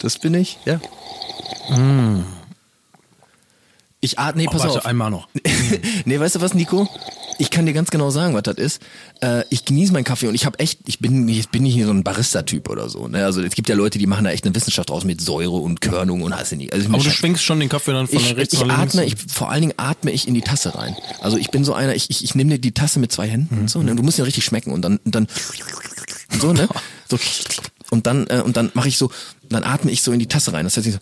Das 0.00 0.18
bin 0.18 0.32
ich, 0.34 0.58
ja. 0.64 0.80
Ich 4.00 4.18
atme, 4.18 4.42
nee, 4.42 4.48
Oh, 4.48 4.52
pass 4.52 4.62
warte, 4.62 4.78
auf. 4.78 4.86
einmal 4.86 5.10
noch. 5.10 5.28
nee, 6.06 6.18
weißt 6.18 6.36
du 6.36 6.40
was, 6.40 6.54
Nico? 6.54 6.88
Ich 7.40 7.50
kann 7.50 7.64
dir 7.64 7.72
ganz 7.72 7.90
genau 7.90 8.10
sagen, 8.10 8.34
was 8.34 8.42
das 8.42 8.56
ist. 8.56 8.82
Äh, 9.22 9.44
ich 9.48 9.64
genieße 9.64 9.92
meinen 9.94 10.04
Kaffee 10.04 10.28
und 10.28 10.34
ich 10.34 10.44
habe 10.44 10.58
echt, 10.58 10.80
ich 10.86 10.98
bin, 10.98 11.26
ich 11.26 11.48
bin 11.48 11.62
nicht 11.62 11.82
so 11.82 11.90
ein 11.90 12.04
Barista-Typ 12.04 12.68
oder 12.68 12.90
so. 12.90 13.08
Ne? 13.08 13.24
Also 13.24 13.40
es 13.40 13.54
gibt 13.54 13.68
ja 13.70 13.74
Leute, 13.74 13.98
die 13.98 14.06
machen 14.06 14.24
da 14.24 14.30
echt 14.30 14.44
eine 14.44 14.54
Wissenschaft 14.54 14.90
draus 14.90 15.04
mit 15.04 15.22
Säure 15.22 15.56
und 15.56 15.80
Körnung 15.80 16.20
und 16.20 16.36
hast 16.36 16.52
du 16.52 16.56
nicht. 16.56 16.72
Also, 16.74 16.86
Aber 16.88 16.98
mir 16.98 17.04
du 17.04 17.10
schwenkst 17.10 17.42
schon 17.42 17.58
den 17.58 17.70
Kaffee 17.70 17.92
dann 17.92 18.06
von 18.06 18.18
ich, 18.18 18.36
rechts 18.36 18.52
ich 18.52 18.60
nach 18.66 18.78
links. 18.78 18.94
atme, 18.94 19.06
ich, 19.06 19.16
vor 19.16 19.50
allen 19.50 19.62
Dingen 19.62 19.74
atme 19.78 20.10
ich 20.10 20.28
in 20.28 20.34
die 20.34 20.42
Tasse 20.42 20.74
rein. 20.74 20.94
Also 21.20 21.38
ich 21.38 21.50
bin 21.50 21.64
so 21.64 21.72
einer, 21.72 21.94
ich, 21.94 22.10
ich, 22.10 22.22
ich 22.22 22.34
nehme 22.34 22.50
dir 22.50 22.58
die 22.58 22.72
Tasse 22.72 22.98
mit 22.98 23.10
zwei 23.10 23.26
Händen 23.26 23.58
und 23.58 23.70
so, 23.70 23.82
ne? 23.82 23.96
Du 23.96 24.02
musst 24.02 24.18
ja 24.18 24.24
richtig 24.24 24.44
schmecken 24.44 24.70
und 24.72 24.82
dann, 24.82 24.98
und 24.98 25.14
dann 25.14 25.26
so, 26.40 26.52
ne? 26.52 26.68
So, 27.10 27.18
und 27.90 28.06
dann, 28.06 28.28
äh, 28.28 28.40
und 28.44 28.56
dann 28.56 28.70
mache 28.74 28.86
ich 28.86 28.96
so, 28.96 29.10
dann 29.48 29.64
atme 29.64 29.90
ich 29.90 30.02
so 30.02 30.12
in 30.12 30.20
die 30.20 30.28
Tasse 30.28 30.52
rein. 30.52 30.64
Das 30.64 30.76
heißt, 30.76 30.86
ich 30.86 30.92
so, 30.92 31.00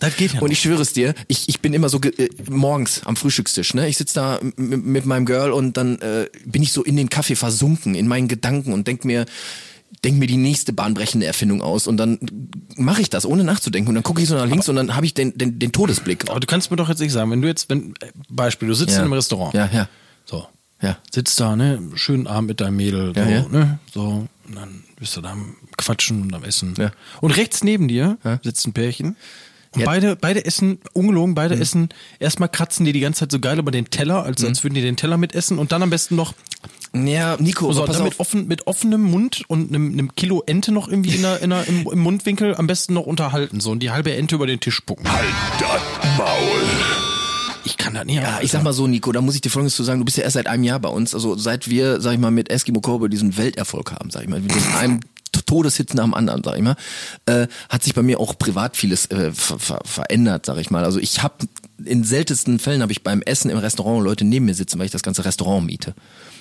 das 0.00 0.16
geht 0.16 0.34
ja. 0.34 0.40
und 0.40 0.50
ich 0.50 0.60
schwöre 0.60 0.80
es 0.82 0.92
dir, 0.92 1.14
ich, 1.26 1.48
ich 1.48 1.60
bin 1.60 1.74
immer 1.74 1.88
so 1.88 2.00
äh, 2.00 2.28
morgens 2.48 3.02
am 3.04 3.16
Frühstückstisch, 3.16 3.74
ne? 3.74 3.88
Ich 3.88 3.96
sitze 3.96 4.14
da 4.14 4.40
mit 4.56 5.06
meinem 5.06 5.26
Girl 5.26 5.52
und 5.52 5.76
dann 5.76 5.98
äh, 6.00 6.28
bin 6.44 6.62
ich 6.62 6.72
so 6.72 6.84
in 6.84 6.96
den 6.96 7.08
Kaffee 7.10 7.34
versunken, 7.36 7.94
in 7.94 8.06
meinen 8.08 8.28
Gedanken 8.28 8.72
und 8.72 8.86
denk 8.86 9.04
mir, 9.04 9.26
denk 10.04 10.18
mir 10.18 10.26
die 10.28 10.36
nächste 10.36 10.72
bahnbrechende 10.72 11.26
Erfindung 11.26 11.62
aus 11.62 11.86
und 11.86 11.96
dann 11.96 12.18
mache 12.76 13.00
ich 13.00 13.10
das, 13.10 13.26
ohne 13.26 13.42
nachzudenken. 13.42 13.88
Und 13.88 13.94
dann 13.96 14.04
gucke 14.04 14.22
ich 14.22 14.28
so 14.28 14.36
nach 14.36 14.46
links 14.46 14.68
und 14.68 14.76
dann 14.76 14.94
habe 14.94 15.06
ich 15.06 15.14
den, 15.14 15.36
den, 15.36 15.58
den 15.58 15.72
Todesblick. 15.72 16.30
Aber 16.30 16.38
du 16.40 16.46
kannst 16.46 16.70
mir 16.70 16.76
doch 16.76 16.88
jetzt 16.88 17.00
nicht 17.00 17.12
sagen, 17.12 17.30
wenn 17.30 17.42
du 17.42 17.48
jetzt, 17.48 17.68
wenn, 17.68 17.94
Beispiel, 18.28 18.68
du 18.68 18.74
sitzt 18.74 18.92
Ja. 18.92 18.98
in 18.98 19.04
einem 19.04 19.14
Restaurant. 19.14 19.54
Ja, 19.54 19.68
ja. 19.72 19.88
So. 20.24 20.46
Ja. 20.80 20.98
Sitzt 21.12 21.40
da, 21.40 21.56
ne, 21.56 21.82
schönen 21.94 22.28
Abend 22.28 22.48
mit 22.50 22.60
deinem 22.60 22.76
Mädel, 22.76 23.12
so, 23.14 23.20
Ja, 23.20 23.28
ja. 23.28 23.48
ne, 23.48 23.80
so, 23.92 24.28
und 24.46 24.54
dann 24.54 24.84
bist 25.00 25.16
du 25.16 25.20
da 25.20 25.32
am 25.32 25.56
Quatschen 25.76 26.22
und 26.22 26.34
am 26.34 26.44
Essen. 26.44 26.74
Ja. 26.78 26.92
Und 27.20 27.32
rechts 27.32 27.64
neben 27.64 27.88
dir 27.88 28.18
sitzt 28.44 28.64
ein 28.66 28.72
Pärchen. 28.74 29.16
Und 29.74 29.80
Ja. 29.82 29.86
beide, 29.86 30.16
beide 30.16 30.44
essen, 30.44 30.78
ungelogen, 30.94 31.34
beide 31.34 31.54
essen, 31.58 31.90
erstmal 32.18 32.48
kratzen 32.48 32.86
die 32.86 32.92
die 32.92 33.00
ganze 33.00 33.20
Zeit 33.20 33.32
so 33.32 33.38
geil 33.38 33.58
über 33.58 33.70
den 33.70 33.90
Teller, 33.90 34.22
als, 34.24 34.40
Mhm. 34.42 34.48
als 34.48 34.64
würden 34.64 34.74
die 34.74 34.80
den 34.82 34.96
Teller 34.96 35.16
mitessen 35.18 35.58
und 35.58 35.72
dann 35.72 35.82
am 35.82 35.90
besten 35.90 36.16
noch 36.16 36.32
Ja, 36.94 37.36
Nico, 37.38 37.70
so, 37.74 37.84
dann 37.86 38.02
mit, 38.02 38.18
offen, 38.18 38.46
mit 38.48 38.66
offenem 38.66 39.02
Mund 39.02 39.42
und 39.48 39.68
einem, 39.68 39.92
einem 39.92 40.14
Kilo 40.14 40.42
Ente 40.46 40.72
noch 40.72 40.88
irgendwie 40.88 41.14
in 41.16 41.20
der, 41.22 41.42
in 41.42 41.50
der, 41.50 41.68
im, 41.68 41.86
im 41.86 41.98
Mundwinkel 41.98 42.56
am 42.56 42.66
besten 42.66 42.94
noch 42.94 43.04
unterhalten 43.04 43.60
so 43.60 43.70
und 43.72 43.80
die 43.80 43.90
halbe 43.90 44.14
Ente 44.14 44.36
über 44.36 44.46
den 44.46 44.58
Tisch 44.58 44.76
spucken. 44.76 45.06
Halt 45.12 45.26
das 45.60 46.16
Maul. 46.16 46.62
Ich 47.64 47.76
kann 47.76 47.92
das 47.92 48.06
nicht. 48.06 48.16
Ja, 48.16 48.38
ich 48.40 48.50
sag 48.50 48.62
mal 48.62 48.72
so, 48.72 48.86
Nico, 48.86 49.12
da 49.12 49.20
muss 49.20 49.34
ich 49.34 49.42
dir 49.42 49.50
folgendes 49.50 49.76
zu 49.76 49.84
sagen, 49.84 49.98
du 50.00 50.06
bist 50.06 50.16
ja 50.16 50.24
erst 50.24 50.34
seit 50.34 50.46
einem 50.46 50.64
Jahr 50.64 50.80
bei 50.80 50.88
uns, 50.88 51.14
also 51.14 51.36
seit 51.36 51.68
wir, 51.68 52.00
sag 52.00 52.14
ich 52.14 52.18
mal, 52.18 52.30
mit 52.30 52.50
Eskimo 52.50 52.80
Cowboy 52.80 53.10
diesen 53.10 53.36
Welterfolg 53.36 53.92
haben, 53.92 54.08
sag 54.10 54.22
ich 54.22 54.28
mal, 54.28 54.40
mit 54.40 54.52
einem 54.80 55.00
Todeshit 55.32 55.94
nach 55.94 56.04
dem 56.04 56.14
anderen, 56.14 56.42
sag 56.44 56.56
ich 56.56 56.62
mal, 56.62 56.76
äh, 57.26 57.46
hat 57.68 57.82
sich 57.82 57.94
bei 57.94 58.02
mir 58.02 58.20
auch 58.20 58.38
privat 58.38 58.76
vieles 58.76 59.06
äh, 59.06 59.32
ver 59.32 59.58
ver 59.58 59.80
verändert, 59.84 60.46
sag 60.46 60.58
ich 60.58 60.70
mal. 60.70 60.84
Also 60.84 60.98
ich 60.98 61.22
habe 61.22 61.46
in 61.84 62.04
seltensten 62.04 62.58
Fällen 62.58 62.82
habe 62.82 62.92
ich 62.92 63.02
beim 63.02 63.22
Essen 63.22 63.50
im 63.50 63.58
Restaurant 63.58 64.04
Leute 64.04 64.24
neben 64.24 64.46
mir 64.46 64.54
sitzen, 64.54 64.78
weil 64.78 64.86
ich 64.86 64.92
das 64.92 65.02
ganze 65.02 65.24
Restaurant 65.24 65.66
miete. 65.66 65.94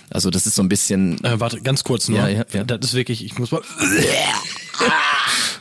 Also 0.09 0.29
das 0.29 0.47
ist 0.47 0.55
so 0.55 0.61
ein 0.61 0.69
bisschen, 0.69 1.23
Äh, 1.23 1.39
warte, 1.39 1.61
ganz 1.61 1.83
kurz 1.83 2.07
nur. 2.07 2.19
Ja, 2.19 2.27
ja, 2.27 2.45
ja. 2.53 2.63
Das 2.63 2.79
ist 2.89 2.93
wirklich, 2.93 3.23
ich 3.25 3.37
muss 3.37 3.51
mal. 3.51 3.61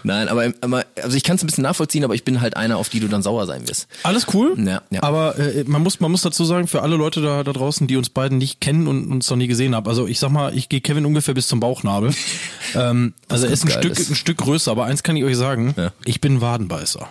nein, 0.02 0.29
aber, 0.29 0.52
aber 0.61 0.85
also 1.02 1.16
ich 1.16 1.22
kann 1.22 1.37
es 1.37 1.42
ein 1.42 1.46
bisschen 1.46 1.62
nachvollziehen, 1.62 2.05
aber 2.05 2.14
ich 2.14 2.24
bin 2.24 2.40
halt 2.40 2.57
einer, 2.57 2.76
auf 2.76 2.88
die 2.88 3.00
du 3.00 3.09
dann 3.09 3.22
sauer 3.22 3.46
sein 3.46 3.68
wirst. 3.68 3.88
Alles 4.02 4.26
cool. 4.35 4.55
Ja, 4.59 4.83
ja. 4.90 5.02
Aber 5.02 5.38
äh, 5.38 5.64
man 5.66 5.83
muss 5.83 6.00
man 6.00 6.11
muss 6.11 6.22
dazu 6.22 6.44
sagen, 6.44 6.66
für 6.66 6.83
alle 6.83 6.96
Leute 6.96 7.20
da, 7.20 7.44
da 7.44 7.52
draußen, 7.52 7.87
die 7.87 7.96
uns 7.96 8.09
beiden 8.09 8.38
nicht 8.38 8.61
kennen 8.61 8.87
und 8.87 9.11
uns 9.11 9.29
noch 9.31 9.37
nie 9.37 9.46
gesehen 9.46 9.74
haben. 9.74 9.88
Also 9.88 10.07
ich 10.07 10.18
sag 10.18 10.31
mal, 10.31 10.57
ich 10.57 10.68
gehe 10.68 10.81
Kevin 10.81 11.07
ungefähr 11.07 11.35
bis 11.35 11.48
zum 11.48 11.61
Bauchnabel. 11.61 12.12
ähm, 12.74 13.14
also 13.29 13.46
er 13.46 13.52
ist 13.52 13.64
ein 13.64 13.70
Stück 13.70 13.98
ist. 13.98 14.11
ein 14.11 14.16
Stück 14.16 14.38
größer, 14.38 14.70
aber 14.70 14.85
eins 14.85 15.02
kann 15.02 15.16
ich 15.16 15.24
euch 15.24 15.37
sagen: 15.37 15.74
Ja. 15.76 15.92
Ich 16.05 16.20
bin 16.20 16.40
Wadenbeißer. 16.40 17.09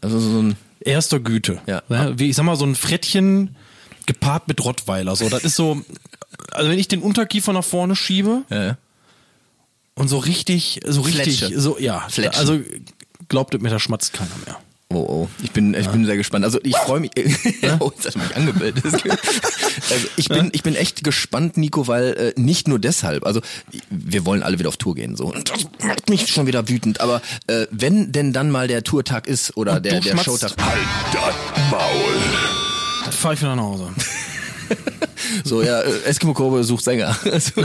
Also 0.00 0.20
so 0.20 0.42
ein 0.42 0.56
Erster 0.80 1.20
Güte. 1.20 1.60
Ja. 1.66 1.82
Wie 2.16 2.30
ich 2.30 2.36
sag 2.36 2.44
mal 2.44 2.56
so 2.56 2.64
ein 2.64 2.74
Frettchen 2.74 3.56
gepaart 4.06 4.48
mit 4.48 4.64
Rottweiler. 4.64 5.16
So, 5.16 5.28
das 5.28 5.44
ist 5.44 5.56
so. 5.56 5.82
Also 6.52 6.70
wenn 6.70 6.78
ich 6.78 6.88
den 6.88 7.02
Unterkiefer 7.02 7.52
nach 7.52 7.64
vorne 7.64 7.96
schiebe 7.96 8.42
ja, 8.50 8.64
ja. 8.64 8.76
Und 9.96 10.08
so 10.08 10.18
richtig, 10.18 10.80
so 10.86 11.00
richtig, 11.00 11.38
Fletsche. 11.38 11.60
so 11.60 11.78
ja. 11.78 12.06
Fletschen. 12.08 12.38
Also 12.38 12.60
glaubt 13.28 13.54
es 13.54 13.60
mir, 13.60 13.70
da 13.70 13.78
schmatzt 13.78 14.12
keiner 14.12 14.36
mehr. 14.44 14.58
Oh, 14.88 14.98
oh. 14.98 15.28
Ich 15.42 15.50
bin, 15.50 15.74
ich 15.74 15.88
bin 15.88 16.06
sehr 16.06 16.16
gespannt. 16.16 16.44
Also 16.44 16.60
ich 16.62 16.76
freue 16.76 17.00
mich. 17.00 17.10
oh, 17.80 17.90
jetzt 17.94 18.06
hast 18.06 18.14
du 18.14 18.18
mich 18.20 18.36
angemeldet. 18.36 18.84
also 18.84 20.06
ich 20.16 20.28
bin, 20.28 20.50
ich 20.52 20.62
bin 20.62 20.76
echt 20.76 21.02
gespannt, 21.02 21.56
Nico, 21.56 21.88
weil 21.88 22.34
äh, 22.36 22.40
nicht 22.40 22.68
nur 22.68 22.78
deshalb. 22.78 23.26
Also 23.26 23.40
wir 23.90 24.24
wollen 24.24 24.44
alle 24.44 24.58
wieder 24.60 24.68
auf 24.68 24.76
Tour 24.76 24.94
gehen, 24.94 25.16
so. 25.16 25.26
Und 25.26 25.50
das 25.50 25.66
macht 25.82 26.08
mich 26.08 26.28
schon 26.28 26.46
wieder 26.46 26.68
wütend. 26.68 27.00
Aber 27.00 27.20
äh, 27.48 27.66
wenn 27.72 28.12
denn 28.12 28.32
dann 28.32 28.50
mal 28.50 28.68
der 28.68 28.84
Tourtag 28.84 29.26
ist 29.26 29.56
oder 29.56 29.80
der, 29.80 29.94
du 29.94 30.00
der 30.02 30.10
schmatzt. 30.12 30.26
Showtag, 30.26 30.52
Halt 30.64 30.78
das 31.12 31.70
Maul. 31.70 32.14
Dann 33.04 33.12
fahre 33.12 33.34
ich 33.34 33.40
wieder 33.40 33.56
nach 33.56 33.64
Hause. 33.64 33.88
so 35.44 35.62
ja, 35.62 35.80
äh, 35.80 36.02
Eskimo 36.04 36.32
Cowboy 36.34 36.62
sucht 36.64 36.84
Sänger. 36.84 37.16
Also, 37.24 37.60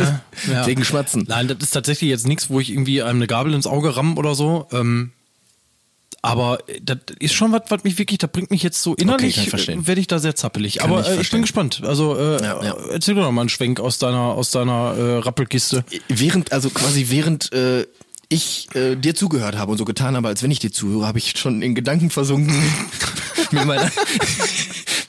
Ja. 0.52 0.66
Wegen 0.68 0.84
Schmatzen. 0.84 1.26
Nein, 1.28 1.48
das 1.48 1.58
ist 1.62 1.72
tatsächlich 1.72 2.10
jetzt 2.10 2.28
nichts, 2.28 2.50
wo 2.50 2.60
ich 2.60 2.72
irgendwie 2.72 3.02
einem 3.02 3.18
eine 3.18 3.28
Gabel 3.28 3.54
ins 3.54 3.68
Auge 3.68 3.96
ramm 3.96 4.18
oder 4.18 4.36
so. 4.36 4.68
Ähm, 4.72 5.12
aber 6.24 6.60
das 6.84 6.98
ist 7.20 7.34
schon 7.34 7.52
was, 7.52 7.64
was 7.70 7.84
mich 7.84 7.98
wirklich, 7.98 8.20
da 8.20 8.28
bringt 8.28 8.52
mich 8.52 8.62
jetzt 8.62 8.84
so 8.84 8.94
innerlich, 8.94 9.50
verstehen. 9.50 9.82
äh, 9.82 9.88
werde 9.88 10.02
ich 10.02 10.08
da 10.08 10.20
sehr 10.20 10.36
zappelig. 10.36 10.78
Kann 10.78 10.92
aber 10.92 11.02
ich 11.02 11.08
äh, 11.18 11.22
ich 11.22 11.32
bin 11.32 11.42
gespannt. 11.42 11.82
Also 11.84 12.16
äh, 12.16 12.42
Ja, 12.44 12.64
ja. 12.64 12.76
erzähl 12.92 13.16
doch 13.16 13.24
noch 13.24 13.32
mal 13.32 13.42
einen 13.42 13.50
Schwenk 13.50 13.80
aus 13.80 13.98
deiner, 13.98 14.20
aus 14.20 14.52
deiner 14.52 14.94
äh, 14.96 15.18
Rappelkiste. 15.20 15.84
Während, 16.10 16.52
also 16.52 16.70
quasi 16.70 17.08
während 17.10 17.52
äh, 17.54 17.88
ich 18.30 18.70
äh, 18.76 18.96
dir 18.96 19.16
zugehört 19.16 19.58
habe 19.58 19.72
und 19.72 19.78
so 19.80 19.84
getan 19.86 20.16
habe, 20.16 20.28
als 20.28 20.42
wenn 20.44 20.52
ich 20.52 20.60
dir 20.60 20.72
zuhöre, 20.72 21.06
habe 21.08 21.18
ich 21.18 21.38
schon 21.38 21.62
in 21.64 21.74
Gedanken 21.76 22.10
versunken, 22.12 22.56
mir 23.52 23.66
meine, 23.66 23.92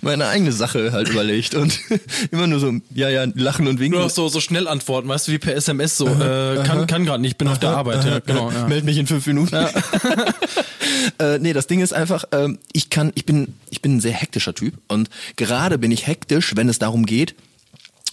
meine 0.02 0.26
eigene 0.26 0.52
Sache 0.52 0.92
halt 0.92 1.08
überlegt 1.08 1.54
und 1.54 1.78
immer 2.30 2.46
nur 2.46 2.60
so, 2.60 2.72
ja, 2.94 3.08
ja, 3.08 3.24
lachen 3.34 3.66
und 3.68 3.78
winken. 3.78 3.98
Nur 3.98 4.10
so, 4.10 4.28
so 4.28 4.40
schnell 4.40 4.68
antworten, 4.68 5.08
weißt 5.08 5.28
du, 5.28 5.32
wie 5.32 5.38
per 5.38 5.54
SMS 5.54 5.96
so, 5.96 6.06
äh, 6.06 6.62
kann, 6.64 6.86
kann 6.86 7.04
gerade 7.04 7.22
nicht, 7.22 7.38
bin 7.38 7.48
auf 7.48 7.58
der 7.58 7.70
Arbeit. 7.70 8.04
Ja, 8.04 8.18
genau, 8.18 8.50
ja. 8.50 8.66
Meld 8.66 8.84
mich 8.84 8.98
in 8.98 9.06
fünf 9.06 9.26
Minuten. 9.26 9.54
äh, 11.18 11.38
nee, 11.38 11.52
das 11.52 11.68
Ding 11.68 11.80
ist 11.80 11.92
einfach, 11.92 12.24
ähm, 12.32 12.58
ich 12.72 12.90
kann, 12.90 13.12
ich 13.14 13.24
bin, 13.24 13.54
ich 13.70 13.80
bin 13.80 13.96
ein 13.96 14.00
sehr 14.00 14.12
hektischer 14.12 14.54
Typ 14.54 14.74
und 14.88 15.08
gerade 15.36 15.78
bin 15.78 15.92
ich 15.92 16.06
hektisch, 16.06 16.54
wenn 16.56 16.68
es 16.68 16.78
darum 16.78 17.06
geht, 17.06 17.34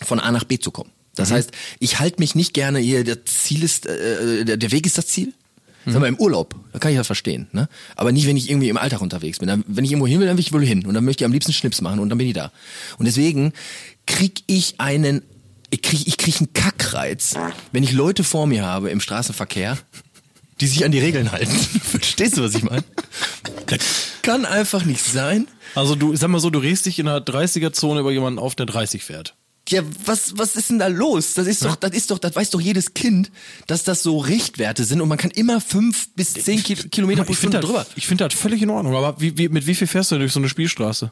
von 0.02 0.20
A 0.20 0.32
nach 0.32 0.44
B 0.44 0.60
zu 0.60 0.72
kommen. 0.72 0.92
Das 1.16 1.32
heißt, 1.32 1.52
ich 1.80 2.00
halte 2.00 2.20
mich 2.20 2.36
nicht 2.36 2.54
gerne 2.54 2.80
hier, 2.80 3.04
der 3.04 3.26
Ziel 3.26 3.64
ist, 3.64 3.88
äh, 3.88 4.46
der, 4.46 4.58
der 4.58 4.72
Weg 4.72 4.86
ist 4.86 4.98
das 4.98 5.08
Ziel. 5.08 5.34
Sag 5.86 6.00
mal, 6.00 6.08
im 6.08 6.18
Urlaub, 6.18 6.56
da 6.74 6.80
kann 6.80 6.92
ich 6.92 6.98
das 6.98 7.08
verstehen, 7.08 7.48
ne? 7.52 7.70
Aber 7.96 8.12
nicht, 8.12 8.28
wenn 8.28 8.38
ich 8.38 8.50
irgendwie 8.50 8.70
im 8.70 8.78
Alltag 8.78 9.02
unterwegs 9.02 9.40
bin. 9.40 9.48
Dann, 9.48 9.64
wenn 9.68 9.86
ich 9.86 9.92
irgendwo 9.92 10.08
hin 10.08 10.20
will, 10.20 10.28
dann 10.28 10.38
will 10.38 10.44
ich 10.44 10.54
wohl 10.54 10.64
hin. 10.64 10.86
Und 10.86 10.94
dann 10.94 11.06
möchte 11.06 11.24
ich 11.24 11.26
am 11.26 11.32
liebsten 11.32 11.54
Schnips 11.54 11.82
machen 11.82 12.00
und 12.00 12.10
dann 12.10 12.18
bin 12.18 12.28
ich 12.28 12.34
da. 12.34 12.52
Und 12.98 13.06
deswegen 13.06 13.54
krieg 14.06 14.44
ich 14.48 14.80
einen, 14.80 15.24
ich 15.70 15.82
kriege 15.82 16.04
ich 16.06 16.18
krieg 16.18 16.38
einen 16.40 16.54
Kackreiz, 16.54 17.36
wenn 17.72 17.84
ich 17.84 17.92
Leute 17.92 18.24
vor 18.24 18.46
mir 18.46 18.66
habe 18.66 18.90
im 18.90 19.00
Straßenverkehr, 19.00 19.78
die 20.60 20.68
sich 20.68 20.84
an 20.84 20.92
die 20.92 21.00
Regeln 21.00 21.32
halten. 21.32 21.52
Verstehst 21.84 22.38
du, 22.38 22.44
was 22.44 22.56
ich 22.56 22.64
meine? 22.64 22.84
Kann 24.22 24.46
einfach 24.46 24.84
nicht 24.86 25.04
sein. 25.04 25.48
Also 25.76 25.96
du, 25.96 26.16
sag 26.16 26.30
mal 26.30 26.40
so, 26.40 26.50
du 26.50 26.60
regst 26.60 26.86
dich 26.86 27.00
in 27.00 27.08
einer 27.08 27.20
30er-Zone 27.20 28.02
über 28.02 28.12
jemanden 28.12 28.40
auf, 28.40 28.56
der 28.56 28.66
30 28.66 29.04
fährt. 29.04 29.36
Ja, 29.70 29.82
was, 30.06 30.38
was 30.38 30.56
ist 30.56 30.70
denn 30.70 30.80
da 30.80 30.88
los? 30.88 31.34
Das 31.36 31.46
ist 31.48 31.64
doch, 31.64 31.76
das 31.76 31.92
ist 31.92 32.10
doch, 32.12 32.18
das 32.18 32.36
weiß 32.36 32.50
doch 32.50 32.62
jedes 32.62 32.94
Kind, 32.94 33.32
dass 33.68 33.84
das 33.84 34.02
so 34.02 34.18
Richtwerte 34.18 34.84
sind 34.84 35.00
und 35.02 35.08
man 35.10 35.18
kann 35.18 35.32
immer 35.32 35.62
fünf 35.62 36.10
bis 36.16 36.34
zehn 36.34 36.64
Ki 36.64 36.76
Kilometer 36.76 37.24
pro 37.24 37.34
Stunde 37.34 37.60
drüber. 37.60 37.86
ich 37.96 38.08
finde 38.08 38.28
das 38.28 38.34
völlig 38.40 38.62
in 38.62 38.70
Ordnung. 38.70 38.96
Aber 38.96 39.20
wie, 39.22 39.38
wie, 39.38 39.50
mit 39.50 39.68
wie 39.68 39.76
viel 39.76 39.88
fährst 39.88 40.12
du 40.12 40.18
durch 40.18 40.34
so 40.34 40.40
eine 40.40 40.50
Spielstraße? 40.50 41.12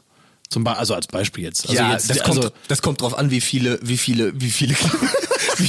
Zum 0.50 0.64
Be 0.64 0.76
also 0.76 0.94
als 0.94 1.06
Beispiel 1.06 1.44
jetzt. 1.44 1.68
Also 1.68 1.74
ja, 1.74 1.92
jetzt, 1.92 2.08
das, 2.10 2.22
kommt, 2.22 2.38
also, 2.38 2.50
das 2.68 2.82
kommt 2.82 3.00
drauf 3.02 3.16
an, 3.16 3.30
wie 3.30 3.40
viele, 3.40 3.78
wie 3.82 3.98
viele, 3.98 4.32
wie 4.40 4.50
viele, 4.50 4.74
wie, 5.58 5.68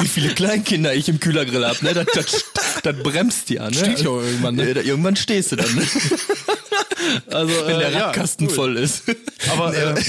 wie 0.00 0.08
viele 0.08 0.34
Kleinkinder 0.34 0.94
ich 0.94 1.08
im 1.08 1.20
Kühlergrill 1.20 1.64
hab, 1.66 1.82
ne? 1.82 1.94
Das, 1.94 2.06
das, 2.14 2.44
das 2.82 2.96
bremst 3.02 3.48
ja, 3.50 3.68
ne? 3.70 3.74
Steht 3.74 4.00
ja 4.00 4.10
irgendwann, 4.10 4.56
ne? 4.56 4.68
Ja, 4.68 4.74
da- 4.74 4.82
irgendwann 4.82 5.16
stehst 5.16 5.52
du 5.52 5.56
dann, 5.56 5.74
ne? 5.74 5.86
also 7.30 7.52
Wenn 7.66 7.78
der 7.78 7.88
äh, 7.88 7.92
ja, 7.94 8.06
Radkasten 8.06 8.48
cool. 8.48 8.54
voll 8.54 8.76
ist. 8.76 9.04
Aber 9.50 9.74
äh, 9.96 10.02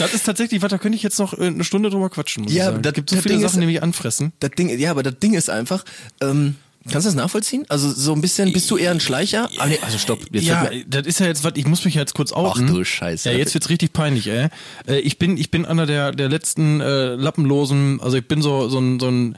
das 0.00 0.14
ist 0.14 0.26
tatsächlich, 0.26 0.60
was, 0.62 0.70
da 0.70 0.78
könnte 0.78 0.96
ich 0.96 1.02
jetzt 1.02 1.18
noch 1.18 1.32
äh, 1.38 1.46
eine 1.46 1.64
Stunde 1.64 1.90
drüber 1.90 2.10
quatschen. 2.10 2.44
Muss 2.44 2.52
Ja, 2.52 2.72
das- 2.72 2.92
gibt 2.94 3.10
so 3.10 3.16
das 3.16 3.22
viele 3.22 3.36
Ding 3.36 3.44
ist- 3.44 3.52
Sachen, 3.52 3.60
die 3.60 3.66
mich 3.68 3.82
anfressen. 3.82 4.32
Das 4.40 4.50
Ding, 4.52 4.76
ja, 4.78 4.90
aber 4.90 5.02
das 5.02 5.18
Ding 5.18 5.34
ist 5.34 5.48
einfach, 5.50 5.84
ähm, 6.20 6.56
kannst 6.84 7.06
du 7.06 7.10
das 7.10 7.14
nachvollziehen? 7.14 7.64
Also 7.68 7.90
so 7.92 8.12
ein 8.14 8.20
bisschen, 8.20 8.52
bist 8.52 8.70
du 8.70 8.76
eher 8.76 8.90
ein 8.90 9.00
Schleicher? 9.00 9.48
Ah, 9.58 9.66
nee, 9.66 9.78
also 9.82 9.98
stopp. 9.98 10.20
Jetzt 10.32 10.44
ja, 10.46 10.68
das 10.88 11.06
ist 11.06 11.20
ja 11.20 11.26
jetzt 11.26 11.44
was, 11.44 11.52
ich 11.56 11.66
muss 11.66 11.84
mich 11.84 11.94
ja 11.94 12.00
jetzt 12.00 12.14
kurz 12.14 12.32
outen. 12.32 12.66
Ach 12.68 12.72
du 12.74 12.84
Scheiße. 12.84 13.30
Ja, 13.30 13.36
jetzt 13.36 13.52
wird's 13.54 13.68
richtig 13.68 13.92
peinlich, 13.92 14.26
ey. 14.28 14.48
Äh, 14.88 14.98
Ich 15.00 15.18
bin, 15.18 15.36
ich 15.36 15.50
bin 15.50 15.64
einer 15.66 15.86
der, 15.86 16.12
der 16.12 16.28
letzten 16.28 16.80
äh, 16.80 17.14
Lappenlosen, 17.16 18.00
also 18.00 18.16
ich 18.16 18.26
bin 18.26 18.40
so, 18.42 18.68
so 18.68 18.78
ein, 18.78 18.98
so 18.98 19.08
ein 19.08 19.36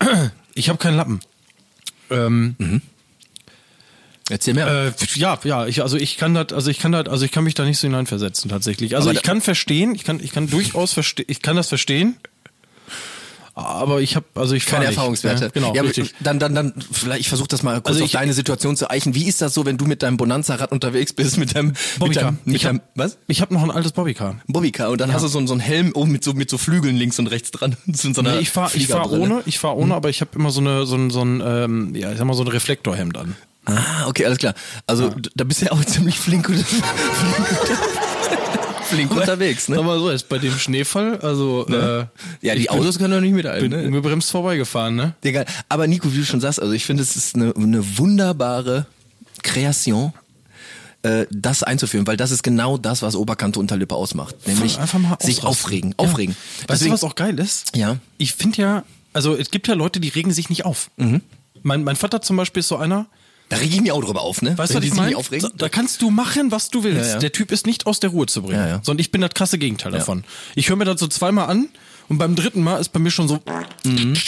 ich 0.54 0.68
habe 0.68 0.78
keinen 0.78 0.96
Lappen. 0.96 1.20
Ähm, 2.10 2.54
Erzähl 4.28 4.54
mehr. 4.54 4.66
Äh, 4.88 4.92
ja, 5.14 5.38
ja, 5.44 5.66
ich, 5.66 5.82
also 5.82 5.96
ich 5.96 6.16
kann 6.16 6.34
das, 6.34 6.52
also 6.52 6.70
ich 6.70 6.78
kann 6.80 6.92
das, 6.92 7.06
also 7.08 7.24
ich 7.24 7.30
kann 7.30 7.44
mich 7.44 7.54
da 7.54 7.64
nicht 7.64 7.78
so 7.78 7.86
hineinversetzen 7.86 8.50
tatsächlich. 8.50 8.96
Also 8.96 9.10
Aber 9.10 9.16
ich 9.16 9.22
kann 9.22 9.40
verstehen, 9.40 9.94
ich 9.94 10.02
kann, 10.04 10.18
ich 10.20 10.32
kann 10.32 10.48
durchaus 10.50 10.92
verstehen, 10.92 11.26
ich 11.28 11.42
kann 11.42 11.54
das 11.56 11.68
verstehen. 11.68 12.16
Aber 13.54 14.02
ich 14.02 14.16
habe, 14.16 14.26
also 14.34 14.54
ich 14.54 14.66
Keine 14.66 14.80
nicht, 14.84 14.96
Erfahrungswerte. 14.96 15.44
Ne? 15.44 15.50
Genau, 15.54 15.74
ja, 15.74 15.80
richtig. 15.80 16.12
Dann, 16.20 16.38
dann, 16.38 16.54
dann, 16.54 16.74
vielleicht, 16.92 17.20
ich 17.22 17.28
versuche 17.30 17.48
das 17.48 17.62
mal 17.62 17.76
kurz 17.76 17.86
Also 17.88 18.00
auf 18.00 18.06
ich- 18.06 18.12
deine 18.12 18.34
Situation 18.34 18.76
zu 18.76 18.90
eichen. 18.90 19.14
Wie 19.14 19.24
ist 19.26 19.40
das 19.40 19.54
so, 19.54 19.64
wenn 19.64 19.78
du 19.78 19.86
mit 19.86 20.02
deinem 20.02 20.18
Bonanza-Rad 20.18 20.72
unterwegs 20.72 21.14
bist, 21.14 21.38
mit 21.38 21.54
deinem, 21.56 21.68
mit 21.68 21.76
Bobbycar. 21.98 22.22
deinem, 22.24 22.38
mit 22.44 22.56
Ich 22.56 22.62
deinem 22.64 22.80
hab, 22.80 22.90
was? 22.96 23.16
Ich 23.28 23.40
habe 23.40 23.54
noch 23.54 23.62
ein 23.62 23.70
altes 23.70 23.92
Bobbycar. 23.92 24.40
Bobbycar 24.46 24.90
und 24.90 25.00
dann 25.00 25.10
hast 25.10 25.22
du 25.22 25.28
so, 25.28 25.46
so 25.46 25.54
einen 25.54 25.60
Helm 25.60 25.92
oben 25.94 26.12
mit 26.12 26.22
so, 26.22 26.34
mit 26.34 26.50
so 26.50 26.58
Flügeln 26.58 26.96
links 26.96 27.18
und 27.18 27.28
rechts 27.28 27.50
dran. 27.50 27.76
So, 27.94 28.10
Nee, 28.20 28.40
ich 28.40 28.50
fahr, 28.50 28.70
ich 28.74 28.88
fahr 28.88 29.10
ohne, 29.10 29.40
ich 29.46 29.58
fahr 29.58 29.74
ohne, 29.74 29.94
aber 29.94 30.10
ich 30.10 30.20
habe 30.20 30.32
immer 30.34 30.50
so 30.50 30.60
eine, 30.60 30.84
so 30.84 30.96
ein, 30.96 31.08
so 31.08 31.22
ein, 31.24 31.40
ähm, 31.42 31.94
ja, 31.94 32.12
ich 32.12 32.18
sag 32.18 32.26
mal 32.26 32.34
so 32.34 32.42
ein 32.42 32.48
Reflektorhemd 32.48 33.16
an. 33.16 33.36
Ah, 33.66 34.06
okay, 34.06 34.24
alles 34.24 34.38
klar. 34.38 34.54
Also 34.86 35.10
d- 35.10 35.28
da 35.34 35.44
bist 35.44 35.60
du 35.60 35.66
ja 35.66 35.72
auch 35.72 35.84
ziemlich 35.84 36.18
flink, 36.18 36.48
und- 36.48 36.64
flink 38.84 39.10
unterwegs, 39.10 39.66
Sag 39.66 39.76
ne? 39.76 39.82
mal 39.82 39.98
so, 39.98 40.10
jetzt 40.10 40.28
bei 40.28 40.38
dem 40.38 40.56
Schneefall, 40.56 41.18
also 41.18 41.66
äh, 41.68 42.06
Ja, 42.42 42.54
die 42.54 42.70
Autos 42.70 42.98
können 42.98 43.12
doch 43.14 43.20
nicht 43.20 43.34
mithalten, 43.34 43.70
bin, 43.70 43.80
ne? 43.86 43.90
gebremst 43.90 44.30
vorbeigefahren, 44.30 44.94
ne? 44.96 45.14
Egal. 45.22 45.44
Aber 45.68 45.86
Nico, 45.86 46.12
wie 46.12 46.18
du 46.18 46.24
schon 46.24 46.40
sagst, 46.40 46.60
also 46.60 46.72
ich 46.72 46.84
finde, 46.84 47.02
es 47.02 47.16
ist 47.16 47.34
eine, 47.34 47.52
eine 47.56 47.98
wunderbare 47.98 48.86
Kreation, 49.42 50.12
äh, 51.02 51.26
das 51.30 51.62
einzuführen, 51.62 52.06
weil 52.06 52.16
das 52.16 52.30
ist 52.30 52.42
genau 52.42 52.78
das, 52.78 53.02
was 53.02 53.16
Oberkante 53.16 53.58
Unterlippe 53.58 53.94
ausmacht. 53.94 54.34
Nämlich 54.46 54.78
einfach 54.78 54.98
mal 54.98 55.16
sich 55.20 55.42
aufregen. 55.44 55.90
Ja. 55.98 56.06
Aufregen. 56.06 56.36
Weißt 56.68 56.70
Deswegen- 56.70 56.90
du, 56.90 56.94
was 56.94 57.04
auch 57.04 57.14
geil 57.16 57.38
ist? 57.40 57.76
Ja. 57.76 57.96
Ich 58.18 58.34
finde 58.34 58.62
ja, 58.62 58.84
also 59.12 59.34
es 59.36 59.50
gibt 59.50 59.66
ja 59.68 59.74
Leute, 59.74 59.98
die 60.00 60.08
regen 60.08 60.32
sich 60.32 60.48
nicht 60.48 60.64
auf. 60.64 60.90
Mhm. 60.96 61.22
Mein, 61.62 61.82
mein 61.82 61.96
Vater 61.96 62.22
zum 62.22 62.36
Beispiel 62.36 62.60
ist 62.60 62.68
so 62.68 62.76
einer, 62.76 63.06
Da 63.48 63.56
reg 63.58 63.70
ich 63.72 63.80
mich 63.80 63.92
auch 63.92 64.02
drüber 64.02 64.22
auf, 64.22 64.42
ne? 64.42 64.58
weißt 64.58 64.72
du, 64.72 64.74
was 64.76 64.82
die 64.82 64.88
ich 64.88 64.94
meine? 64.94 65.08
nicht 65.08 65.16
aufregen. 65.16 65.50
Da 65.56 65.68
kannst 65.68 66.02
du 66.02 66.10
machen, 66.10 66.50
was 66.50 66.68
du 66.70 66.82
willst. 66.82 67.06
Ja, 67.06 67.12
ja. 67.14 67.18
Der 67.20 67.30
Typ 67.32 67.52
ist 67.52 67.64
nicht 67.66 67.86
aus 67.86 68.00
der 68.00 68.10
Ruhe 68.10 68.26
zu 68.26 68.42
bringen. 68.42 68.58
Ja, 68.58 68.66
ja. 68.66 68.80
Sondern 68.82 69.00
ich 69.00 69.12
bin 69.12 69.20
das 69.20 69.30
krasse 69.34 69.56
Gegenteil 69.58 69.92
davon. 69.92 70.24
Ich 70.56 70.68
höre 70.68 70.76
mir 70.76 70.84
das 70.84 70.98
so 70.98 71.06
zweimal 71.06 71.48
an 71.48 71.68
und 72.08 72.18
beim 72.18 72.34
dritten 72.34 72.62
Mal 72.62 72.78
ist 72.80 72.92
bei 72.92 72.98
mir 72.98 73.10
schon 73.10 73.28
so. 73.28 73.40
Mhm. 73.84 74.14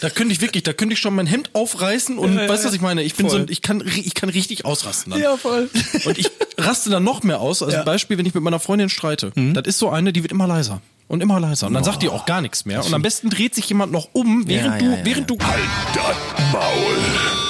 Da 0.00 0.10
könnte 0.10 0.32
ich 0.32 0.40
wirklich, 0.40 0.62
da 0.62 0.72
könnte 0.72 0.92
ich 0.92 1.00
schon 1.00 1.12
mein 1.12 1.26
Hemd 1.26 1.50
aufreißen 1.54 2.18
und 2.18 2.36
weißt 2.36 2.62
du, 2.62 2.68
was 2.68 2.72
ich 2.76 2.80
meine? 2.80 3.02
Ich 3.02 3.16
bin 3.16 3.28
so, 3.28 3.36
ein- 3.36 3.46
ich 3.48 3.62
kann, 3.62 3.82
ich 3.84 4.14
kann 4.14 4.28
richtig 4.28 4.64
ausrasten 4.64 5.10
dann. 5.10 5.20
Ja, 5.20 5.36
voll. 5.36 5.68
Und 6.04 6.16
ich 6.18 6.30
raste 6.56 6.88
dann 6.88 7.02
noch 7.02 7.24
mehr 7.24 7.40
aus. 7.40 7.64
Also 7.64 7.82
Beispiel, 7.82 8.16
wenn 8.16 8.24
ich 8.24 8.32
mit 8.32 8.44
meiner 8.44 8.60
Freundin 8.60 8.90
streite. 8.90 9.32
Mhm. 9.34 9.54
Das 9.54 9.64
ist 9.66 9.78
so 9.80 9.90
eine, 9.90 10.12
die 10.12 10.22
wird 10.22 10.30
immer 10.30 10.46
leiser. 10.46 10.80
Und 11.08 11.20
immer 11.20 11.40
leiser. 11.40 11.66
Und 11.66 11.74
dann 11.74 11.82
sagt 11.82 12.04
die 12.04 12.10
auch 12.10 12.26
gar 12.26 12.40
nichts 12.42 12.64
mehr. 12.64 12.86
Und 12.86 12.94
am 12.94 13.02
besten 13.02 13.28
dreht 13.28 13.56
sich 13.56 13.68
jemand 13.68 13.90
noch 13.90 14.10
um, 14.12 14.46
während 14.46 14.74
Ja, 14.74 14.78
du, 14.78 14.84
ja, 14.84 14.98
ja, 14.98 15.04
während 15.04 15.30
du. 15.30 15.36
Das 15.36 16.16
Maul. 16.52 17.47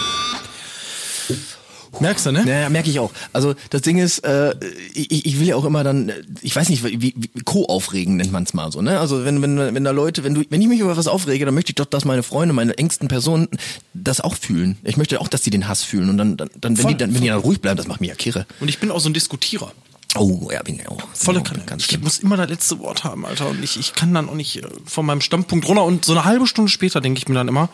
Merkst 2.00 2.26
du, 2.26 2.32
ne? 2.32 2.44
Naja, 2.44 2.68
merke 2.68 2.90
ich 2.90 2.98
auch. 2.98 3.12
Also 3.32 3.54
das 3.70 3.82
Ding 3.82 3.98
ist, 3.98 4.20
äh, 4.20 4.54
ich, 4.94 5.26
ich 5.26 5.40
will 5.40 5.48
ja 5.48 5.56
auch 5.56 5.64
immer 5.64 5.84
dann, 5.84 6.12
ich 6.42 6.54
weiß 6.54 6.68
nicht, 6.68 6.84
wie, 6.84 7.00
wie 7.16 7.28
Co-Aufregen 7.44 8.16
nennt 8.16 8.32
man 8.32 8.44
es 8.44 8.54
mal 8.54 8.70
so, 8.72 8.82
ne? 8.82 8.98
Also 9.00 9.24
wenn, 9.24 9.40
wenn, 9.42 9.58
wenn 9.74 9.84
da 9.84 9.90
Leute, 9.90 10.24
wenn 10.24 10.34
du, 10.34 10.42
wenn 10.50 10.60
ich 10.60 10.68
mich 10.68 10.80
über 10.80 10.96
was 10.96 11.06
aufrege, 11.08 11.44
dann 11.44 11.54
möchte 11.54 11.70
ich 11.70 11.76
doch, 11.76 11.86
dass 11.86 12.04
meine 12.04 12.22
Freunde, 12.22 12.54
meine 12.54 12.76
engsten 12.78 13.08
Personen 13.08 13.48
das 13.94 14.20
auch 14.20 14.34
fühlen. 14.36 14.78
Ich 14.84 14.96
möchte 14.96 15.20
auch, 15.20 15.28
dass 15.28 15.42
die 15.42 15.50
den 15.50 15.68
Hass 15.68 15.82
fühlen. 15.82 16.08
Und 16.10 16.18
dann, 16.18 16.36
dann, 16.36 16.50
dann 16.60 16.76
wenn 16.76 16.82
Voll, 16.82 16.92
die 16.92 16.98
dann, 16.98 17.14
wenn 17.14 17.22
die 17.22 17.28
dann 17.28 17.40
ruhig 17.40 17.60
bleiben, 17.60 17.76
das 17.76 17.86
macht 17.86 18.00
mich 18.00 18.10
ja 18.10 18.16
kirre. 18.16 18.46
Und 18.60 18.68
ich 18.68 18.78
bin 18.78 18.90
auch 18.90 19.00
so 19.00 19.08
ein 19.08 19.14
Diskutierer. 19.14 19.72
Oh, 20.16 20.48
ja, 20.50 20.62
bin 20.62 20.76
ich 20.76 20.88
auch. 20.88 20.98
Volle 21.12 21.42
Kanne. 21.42 21.62
Ganz 21.66 21.82
Ich 21.82 21.90
schlimm. 21.90 22.02
muss 22.02 22.18
immer 22.18 22.36
das 22.38 22.48
letzte 22.48 22.78
Wort 22.78 23.04
haben, 23.04 23.26
Alter. 23.26 23.48
Und 23.50 23.62
ich, 23.62 23.78
ich 23.78 23.94
kann 23.94 24.14
dann 24.14 24.28
auch 24.30 24.34
nicht 24.34 24.56
äh, 24.56 24.66
von 24.86 25.04
meinem 25.04 25.20
Standpunkt 25.20 25.68
runter. 25.68 25.84
Und 25.84 26.04
so 26.06 26.12
eine 26.12 26.24
halbe 26.24 26.46
Stunde 26.46 26.70
später 26.70 27.00
denke 27.02 27.18
ich 27.18 27.28
mir 27.28 27.34
dann 27.34 27.46
immer, 27.48 27.68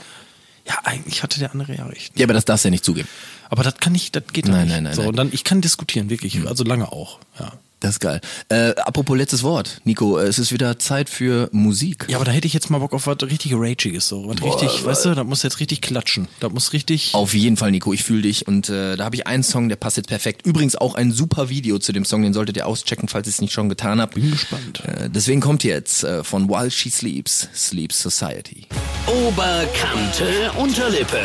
ja, 0.66 0.78
eigentlich 0.84 1.22
hatte 1.22 1.38
der 1.38 1.52
andere 1.52 1.74
ja 1.76 1.86
recht. 1.86 2.18
Ja, 2.18 2.24
aber 2.26 2.34
das 2.34 2.44
darfst 2.44 2.64
du 2.64 2.68
ja 2.68 2.70
nicht 2.70 2.84
zugeben. 2.84 3.08
Aber 3.50 3.62
das 3.62 3.76
kann 3.76 3.94
ich, 3.94 4.12
das 4.12 4.24
geht 4.32 4.48
Nein, 4.48 4.62
nicht. 4.62 4.70
nein, 4.74 4.82
nein, 4.84 4.94
So, 4.94 5.02
nein. 5.02 5.08
und 5.10 5.16
dann, 5.16 5.28
ich 5.32 5.44
kann 5.44 5.60
diskutieren, 5.60 6.08
wirklich. 6.10 6.46
Also 6.46 6.64
lange 6.64 6.90
auch, 6.90 7.18
ja. 7.38 7.52
Das 7.84 7.96
ist 7.96 8.00
geil. 8.00 8.22
Äh, 8.48 8.70
apropos 8.76 9.14
letztes 9.14 9.42
Wort, 9.42 9.82
Nico, 9.84 10.16
äh, 10.16 10.22
es 10.22 10.38
ist 10.38 10.52
wieder 10.52 10.78
Zeit 10.78 11.10
für 11.10 11.50
Musik. 11.52 12.06
Ja, 12.08 12.16
aber 12.16 12.24
da 12.24 12.32
hätte 12.32 12.46
ich 12.46 12.54
jetzt 12.54 12.70
mal 12.70 12.78
Bock 12.78 12.94
auf 12.94 13.06
was 13.06 13.18
richtig 13.24 13.52
Ragiges, 13.54 14.08
so. 14.08 14.26
Was 14.26 14.42
richtig, 14.42 14.86
weißt 14.86 15.04
du, 15.04 15.14
da 15.14 15.22
muss 15.22 15.42
jetzt 15.42 15.60
richtig 15.60 15.82
klatschen. 15.82 16.26
Da 16.40 16.48
muss 16.48 16.72
richtig. 16.72 17.10
Auf 17.12 17.34
jeden 17.34 17.58
Fall, 17.58 17.72
Nico, 17.72 17.92
ich 17.92 18.02
fühle 18.02 18.22
dich. 18.22 18.48
Und 18.48 18.70
äh, 18.70 18.96
da 18.96 19.04
habe 19.04 19.16
ich 19.16 19.26
einen 19.26 19.42
Song, 19.42 19.68
der 19.68 19.76
passt 19.76 19.98
jetzt 19.98 20.08
perfekt. 20.08 20.46
Übrigens 20.46 20.76
auch 20.76 20.94
ein 20.94 21.12
super 21.12 21.50
Video 21.50 21.78
zu 21.78 21.92
dem 21.92 22.06
Song, 22.06 22.22
den 22.22 22.32
solltet 22.32 22.56
ihr 22.56 22.66
auschecken, 22.66 23.06
falls 23.06 23.28
ihr 23.28 23.32
es 23.32 23.42
nicht 23.42 23.52
schon 23.52 23.68
getan 23.68 24.00
habt. 24.00 24.14
Bin 24.14 24.30
gespannt. 24.30 24.82
Äh, 24.86 25.10
deswegen 25.10 25.42
kommt 25.42 25.62
jetzt 25.62 26.04
äh, 26.04 26.24
von 26.24 26.48
While 26.48 26.70
She 26.70 26.88
Sleeps, 26.88 27.50
Sleep 27.54 27.92
Society. 27.92 28.66
Oberkante 29.06 30.52
Unterlippe. 30.56 31.20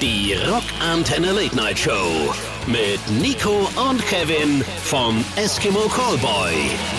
Die 0.00 0.34
Rockantenne 0.48 1.32
Late 1.32 1.56
Night 1.56 1.76
Show. 1.76 2.32
Mit 2.66 3.00
Nico 3.22 3.68
und 3.88 4.04
Kevin 4.06 4.62
vom 4.82 5.24
Eskimo 5.36 5.80
Callboy. 5.88 6.52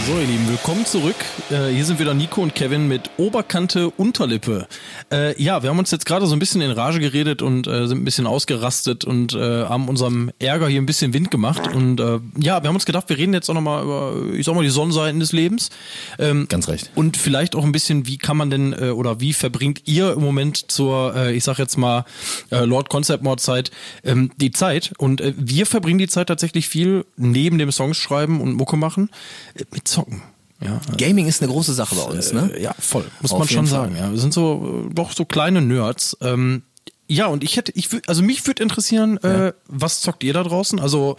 So, 0.07 0.13
ihr 0.13 0.25
Lieben, 0.25 0.47
willkommen 0.47 0.85
zurück. 0.85 1.15
Äh, 1.51 1.67
hier 1.67 1.85
sind 1.85 1.99
wieder 1.99 2.13
Nico 2.13 2.41
und 2.41 2.55
Kevin 2.55 2.87
mit 2.87 3.09
Oberkante 3.17 3.89
Unterlippe. 3.91 4.67
Äh, 5.11 5.39
ja, 5.41 5.61
wir 5.61 5.69
haben 5.69 5.77
uns 5.77 5.91
jetzt 5.91 6.05
gerade 6.05 6.25
so 6.25 6.33
ein 6.33 6.39
bisschen 6.39 6.61
in 6.61 6.71
Rage 6.71 6.99
geredet 6.99 7.41
und 7.41 7.67
äh, 7.67 7.87
sind 7.87 7.99
ein 7.99 8.05
bisschen 8.05 8.25
ausgerastet 8.25 9.05
und 9.05 9.33
äh, 9.33 9.65
haben 9.65 9.89
unserem 9.89 10.31
Ärger 10.39 10.67
hier 10.67 10.81
ein 10.81 10.87
bisschen 10.87 11.13
Wind 11.13 11.29
gemacht. 11.29 11.73
Und 11.75 11.99
äh, 11.99 12.19
ja, 12.37 12.63
wir 12.63 12.67
haben 12.67 12.75
uns 12.75 12.85
gedacht, 12.85 13.09
wir 13.09 13.17
reden 13.17 13.33
jetzt 13.33 13.49
auch 13.49 13.53
nochmal 13.53 13.83
über, 13.83 14.33
ich 14.33 14.45
sag 14.45 14.55
mal, 14.55 14.63
die 14.63 14.69
Sonnenseiten 14.69 15.19
des 15.19 15.33
Lebens. 15.33 15.69
Ähm, 16.17 16.47
Ganz 16.49 16.67
recht. 16.67 16.89
Und 16.95 17.17
vielleicht 17.17 17.55
auch 17.55 17.63
ein 17.63 17.71
bisschen, 17.71 18.07
wie 18.07 18.17
kann 18.17 18.37
man 18.37 18.49
denn 18.49 18.73
äh, 18.73 18.89
oder 18.89 19.19
wie 19.19 19.33
verbringt 19.33 19.83
ihr 19.85 20.13
im 20.13 20.21
Moment 20.21 20.71
zur, 20.71 21.15
äh, 21.15 21.35
ich 21.35 21.43
sag 21.43 21.59
jetzt 21.59 21.77
mal, 21.77 22.05
äh, 22.51 22.65
Lord 22.65 22.89
Concept 22.89 23.23
Mod 23.23 23.39
Zeit 23.39 23.71
ähm, 24.03 24.31
die 24.37 24.51
Zeit? 24.51 24.93
Und 24.97 25.21
äh, 25.21 25.33
wir 25.59 25.65
verbringen 25.65 25.99
die 25.99 26.07
Zeit 26.07 26.27
tatsächlich 26.27 26.69
viel 26.69 27.05
neben 27.17 27.57
dem 27.57 27.69
Songs 27.73 27.97
schreiben 27.97 28.39
und 28.39 28.53
Mucke 28.53 28.77
machen 28.77 29.09
äh, 29.55 29.65
mit 29.71 29.89
Zocken. 29.89 30.21
Ja, 30.61 30.79
Gaming 30.97 31.27
ist 31.27 31.41
eine 31.41 31.51
große 31.51 31.73
Sache 31.73 31.95
bei 31.95 32.03
uns, 32.03 32.31
ne? 32.31 32.51
äh, 32.53 32.63
ja, 32.63 32.73
voll, 32.79 33.05
muss 33.21 33.33
Auf 33.33 33.39
man 33.39 33.47
schon 33.49 33.67
Fall. 33.67 33.81
sagen. 33.81 33.95
Ja, 33.97 34.09
wir 34.11 34.17
sind 34.17 34.33
so 34.33 34.85
äh, 34.89 34.93
doch 34.93 35.11
so 35.11 35.25
kleine 35.25 35.61
Nerds. 35.61 36.17
Ähm, 36.21 36.63
ja, 37.07 37.27
und 37.27 37.43
ich 37.43 37.57
hätte, 37.57 37.73
ich 37.75 37.89
also 38.07 38.23
mich 38.23 38.45
würde 38.47 38.63
interessieren, 38.63 39.17
äh, 39.17 39.51
was 39.67 39.99
zockt 39.99 40.23
ihr 40.23 40.31
da 40.31 40.43
draußen? 40.43 40.79
Also 40.79 41.17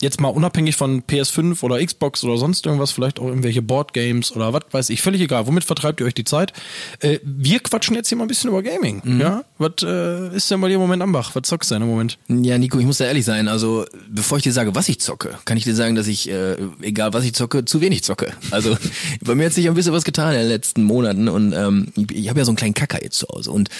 jetzt 0.00 0.20
mal 0.20 0.28
unabhängig 0.28 0.76
von 0.76 1.02
PS5 1.02 1.62
oder 1.62 1.84
Xbox 1.84 2.22
oder 2.24 2.36
sonst 2.36 2.66
irgendwas, 2.66 2.92
vielleicht 2.92 3.18
auch 3.18 3.26
irgendwelche 3.26 3.62
Boardgames 3.62 4.32
oder 4.32 4.52
was 4.52 4.62
weiß 4.70 4.90
ich, 4.90 5.00
völlig 5.00 5.20
egal. 5.22 5.46
Womit 5.46 5.64
vertreibt 5.64 6.00
ihr 6.00 6.06
euch 6.06 6.14
die 6.14 6.24
Zeit? 6.24 6.52
Äh, 7.00 7.18
wir 7.22 7.60
quatschen 7.60 7.94
jetzt 7.96 8.08
hier 8.08 8.18
mal 8.18 8.24
ein 8.24 8.28
bisschen 8.28 8.50
über 8.50 8.62
Gaming. 8.62 9.00
Mhm. 9.04 9.20
Ja, 9.20 9.44
was 9.58 9.82
äh, 9.82 10.36
ist 10.36 10.50
denn 10.50 10.60
bei 10.60 10.68
dir 10.68 10.74
im 10.74 10.80
Moment 10.80 11.02
am 11.02 11.12
Bach? 11.12 11.30
Was 11.34 11.42
zockst 11.48 11.70
du 11.70 11.74
denn 11.76 11.82
im 11.82 11.88
Moment? 11.88 12.18
Ja, 12.28 12.58
Nico, 12.58 12.78
ich 12.78 12.84
muss 12.84 12.98
da 12.98 13.06
ehrlich 13.06 13.24
sein. 13.24 13.48
Also, 13.48 13.86
bevor 14.08 14.38
ich 14.38 14.44
dir 14.44 14.52
sage, 14.52 14.74
was 14.74 14.88
ich 14.88 15.00
zocke, 15.00 15.38
kann 15.44 15.56
ich 15.56 15.64
dir 15.64 15.74
sagen, 15.74 15.94
dass 15.94 16.06
ich, 16.06 16.28
äh, 16.28 16.56
egal 16.82 17.14
was 17.14 17.24
ich 17.24 17.34
zocke, 17.34 17.64
zu 17.64 17.80
wenig 17.80 18.04
zocke. 18.04 18.32
Also, 18.50 18.76
bei 19.22 19.34
mir 19.34 19.46
hat 19.46 19.52
sich 19.54 19.66
ein 19.68 19.74
bisschen 19.74 19.92
was 19.92 20.04
getan 20.04 20.32
in 20.34 20.40
den 20.40 20.48
letzten 20.48 20.84
Monaten 20.84 21.28
und 21.28 21.52
ähm, 21.52 21.88
ich, 21.96 22.10
ich 22.12 22.28
habe 22.28 22.38
ja 22.40 22.44
so 22.44 22.50
einen 22.50 22.56
kleinen 22.56 22.74
Kacker 22.74 23.02
jetzt 23.02 23.18
zu 23.18 23.26
Hause. 23.28 23.50
Und 23.50 23.70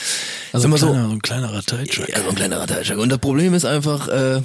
Also 0.53 0.63
sag 0.63 0.71
mal 0.71 0.79
so, 0.79 0.87
kleiner, 0.87 1.09
so 1.09 1.13
ein 1.13 1.23
kleinerer 1.23 1.63
Teilcheck. 1.63 2.09
Ja, 2.09 2.23
so 2.23 2.31
ein 2.31 2.35
kleiner 2.35 2.67
Teilcheck. 2.67 2.99
Und 2.99 3.11
das 3.11 3.19
Problem 3.19 3.53
ist 3.53 3.65
einfach, 3.67 4.09
äh, 4.09 4.41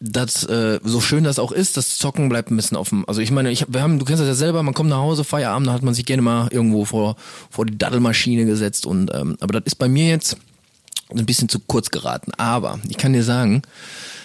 das 0.00 0.44
äh, 0.44 0.80
so 0.82 1.00
schön 1.00 1.24
das 1.24 1.38
auch 1.38 1.52
ist, 1.52 1.76
das 1.76 1.98
Zocken 1.98 2.28
bleibt 2.30 2.50
ein 2.50 2.56
bisschen 2.56 2.76
offen. 2.76 3.04
Also 3.06 3.20
ich 3.20 3.30
meine, 3.30 3.50
ich 3.50 3.66
wir 3.68 3.82
haben, 3.82 3.98
du 3.98 4.04
kennst 4.06 4.20
das 4.20 4.28
ja 4.28 4.34
selber, 4.34 4.62
man 4.62 4.74
kommt 4.74 4.88
nach 4.88 4.98
Hause, 4.98 5.24
Feierabend, 5.24 5.68
da 5.68 5.72
hat 5.72 5.82
man 5.82 5.94
sich 5.94 6.06
gerne 6.06 6.22
mal 6.22 6.48
irgendwo 6.50 6.86
vor 6.86 7.16
vor 7.50 7.66
die 7.66 7.76
Daddelmaschine 7.76 8.46
gesetzt 8.46 8.86
und 8.86 9.14
ähm, 9.14 9.36
aber 9.40 9.60
das 9.60 9.64
ist 9.66 9.74
bei 9.76 9.88
mir 9.88 10.08
jetzt 10.08 10.38
ein 11.10 11.26
bisschen 11.26 11.48
zu 11.48 11.60
kurz 11.60 11.90
geraten. 11.90 12.32
Aber 12.38 12.78
ich 12.88 12.96
kann 12.96 13.12
dir 13.12 13.24
sagen, 13.24 13.62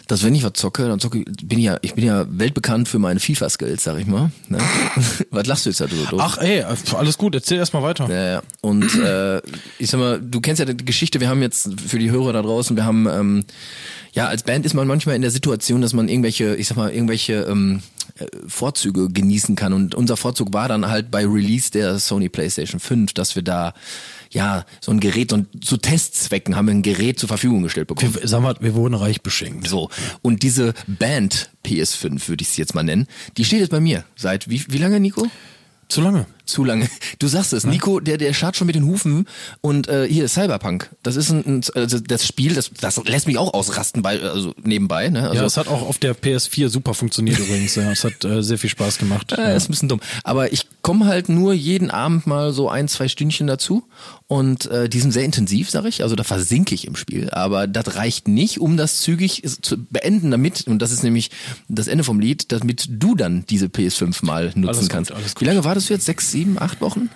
dass 0.07 0.23
wenn 0.23 0.35
ich 0.35 0.43
was 0.43 0.53
zocke, 0.53 0.87
dann 0.87 0.99
zocke 0.99 1.19
ich, 1.19 1.25
bin 1.47 1.59
ich 1.59 1.65
ja, 1.65 1.77
ich 1.81 1.93
bin 1.93 2.05
ja 2.05 2.25
weltbekannt 2.29 2.87
für 2.87 2.99
meine 2.99 3.19
FIFA-Skills, 3.19 3.83
sag 3.83 3.99
ich 3.99 4.07
mal. 4.07 4.31
Ne? 4.49 4.59
was 5.31 5.47
lachst 5.47 5.65
du 5.65 5.69
jetzt 5.69 5.81
da 5.81 5.87
so 5.87 5.95
doof? 6.05 6.19
Ach 6.21 6.37
ey, 6.37 6.63
alles 6.63 7.17
gut, 7.17 7.35
erzähl 7.35 7.57
erst 7.57 7.73
mal 7.73 7.83
weiter. 7.83 8.09
Ja, 8.09 8.31
ja. 8.33 8.43
Und 8.61 8.93
äh, 8.99 9.41
ich 9.79 9.89
sag 9.89 9.99
mal, 9.99 10.19
du 10.21 10.41
kennst 10.41 10.59
ja 10.59 10.65
die 10.65 10.85
Geschichte, 10.85 11.19
wir 11.19 11.29
haben 11.29 11.41
jetzt 11.41 11.69
für 11.81 11.99
die 11.99 12.11
Hörer 12.11 12.33
da 12.33 12.41
draußen, 12.41 12.75
wir 12.75 12.85
haben, 12.85 13.07
ähm, 13.07 13.45
ja, 14.13 14.27
als 14.27 14.43
Band 14.43 14.65
ist 14.65 14.73
man 14.73 14.87
manchmal 14.87 15.15
in 15.15 15.21
der 15.21 15.31
Situation, 15.31 15.81
dass 15.81 15.93
man 15.93 16.07
irgendwelche, 16.07 16.55
ich 16.55 16.67
sag 16.67 16.77
mal, 16.77 16.91
irgendwelche 16.91 17.41
ähm, 17.49 17.81
äh, 18.17 18.25
Vorzüge 18.47 19.09
genießen 19.09 19.55
kann. 19.55 19.73
Und 19.73 19.93
unser 19.95 20.15
Vorzug 20.15 20.53
war 20.53 20.69
dann 20.69 20.87
halt 20.87 21.11
bei 21.11 21.25
Release 21.25 21.71
der 21.71 21.99
Sony 21.99 22.29
PlayStation 22.29 22.79
5, 22.79 23.13
dass 23.13 23.35
wir 23.35 23.43
da 23.43 23.73
ja 24.35 24.65
so 24.81 24.91
ein 24.91 24.99
Gerät 24.99 25.33
und 25.33 25.65
zu 25.65 25.77
Testzwecken 25.77 26.55
haben 26.55 26.67
wir 26.67 26.73
ein 26.73 26.83
Gerät 26.83 27.17
zur 27.17 27.27
Verfügung 27.27 27.63
gestellt 27.63 27.87
bekommen. 27.87 28.13
Wir, 28.13 28.27
sag 28.27 28.41
mal, 28.41 28.55
wir 28.59 28.75
wurden 28.75 28.93
reich 28.93 29.21
beschenkt. 29.21 29.67
So, 29.67 29.89
und 30.21 30.43
diese 30.43 30.73
Band 30.87 31.49
PS5, 31.65 32.27
würde 32.27 32.43
ich 32.43 32.49
es 32.49 32.57
jetzt 32.57 32.75
mal 32.75 32.83
nennen, 32.83 33.07
die 33.37 33.45
steht 33.45 33.61
jetzt 33.61 33.71
bei 33.71 33.79
mir. 33.79 34.03
Seit 34.15 34.49
wie, 34.49 34.63
wie 34.67 34.77
lange, 34.77 34.99
Nico? 34.99 35.27
Zu 35.87 36.01
lange. 36.01 36.27
Zu 36.45 36.63
lange. 36.63 36.87
Du 37.19 37.27
sagst 37.27 37.53
es, 37.53 37.65
Nico, 37.65 37.99
der, 37.99 38.17
der 38.17 38.33
schart 38.33 38.55
schon 38.57 38.67
mit 38.67 38.75
den 38.75 38.85
Hufen 38.85 39.27
und 39.61 39.87
äh, 39.87 40.07
hier 40.07 40.27
Cyberpunk. 40.27 40.89
Das 41.03 41.15
ist 41.15 41.29
ein, 41.29 41.45
ein 41.45 41.61
also 41.75 41.99
das 41.99 42.25
Spiel, 42.27 42.53
das, 42.53 42.71
das 42.79 43.01
lässt 43.05 43.25
mich 43.27 43.37
auch 43.37 43.53
ausrasten 43.53 44.01
bei, 44.01 44.19
also 44.21 44.53
nebenbei. 44.61 45.09
Ne? 45.09 45.23
Also, 45.29 45.35
Ja, 45.41 45.45
es 45.45 45.57
hat 45.57 45.67
auch 45.67 45.81
auf 45.87 45.97
der 45.97 46.15
PS4 46.15 46.69
super 46.69 46.93
funktioniert 46.93 47.39
übrigens. 47.39 47.75
Ja, 47.75 47.91
es 47.91 48.03
hat 48.03 48.23
äh, 48.25 48.43
sehr 48.43 48.57
viel 48.57 48.69
Spaß 48.69 48.97
gemacht. 48.97 49.33
Ja, 49.37 49.51
ist 49.51 49.67
ein 49.69 49.71
bisschen 49.71 49.89
dumm. 49.89 49.99
Aber 50.23 50.51
ich 50.53 50.65
komme 50.81 51.05
halt 51.05 51.29
nur 51.29 51.53
jeden 51.53 51.91
Abend 51.91 52.25
mal 52.25 52.53
so 52.53 52.69
ein, 52.69 52.87
zwei 52.87 53.07
Stündchen 53.07 53.47
dazu. 53.47 53.83
Und 54.27 54.65
äh, 54.67 54.89
die 54.89 54.99
sind 54.99 55.11
sehr 55.11 55.23
intensiv, 55.23 55.69
sag 55.69 55.85
ich. 55.85 56.01
Also 56.01 56.15
da 56.15 56.23
versinke 56.23 56.73
ich 56.73 56.87
im 56.87 56.95
Spiel. 56.95 57.29
Aber 57.29 57.67
das 57.67 57.95
reicht 57.95 58.27
nicht, 58.27 58.59
um 58.59 58.75
das 58.75 59.01
zügig 59.01 59.43
zu 59.61 59.77
beenden, 59.77 60.31
damit, 60.31 60.65
und 60.67 60.79
das 60.81 60.91
ist 60.91 61.03
nämlich 61.03 61.29
das 61.67 61.87
Ende 61.87 62.03
vom 62.03 62.19
Lied, 62.19 62.51
damit 62.51 62.87
du 62.89 63.15
dann 63.15 63.45
diese 63.49 63.67
PS5 63.67 64.25
mal 64.25 64.45
nutzen 64.55 64.67
Alles 64.67 64.89
kannst. 64.89 65.11
gut. 65.11 65.41
Wie 65.41 65.45
lange 65.45 65.63
wartest 65.63 65.89
du 65.89 65.93
jetzt? 65.93 66.05
Sechs, 66.05 66.31
sieben, 66.35 66.61
acht 66.61 66.81
Wochen? 66.81 67.09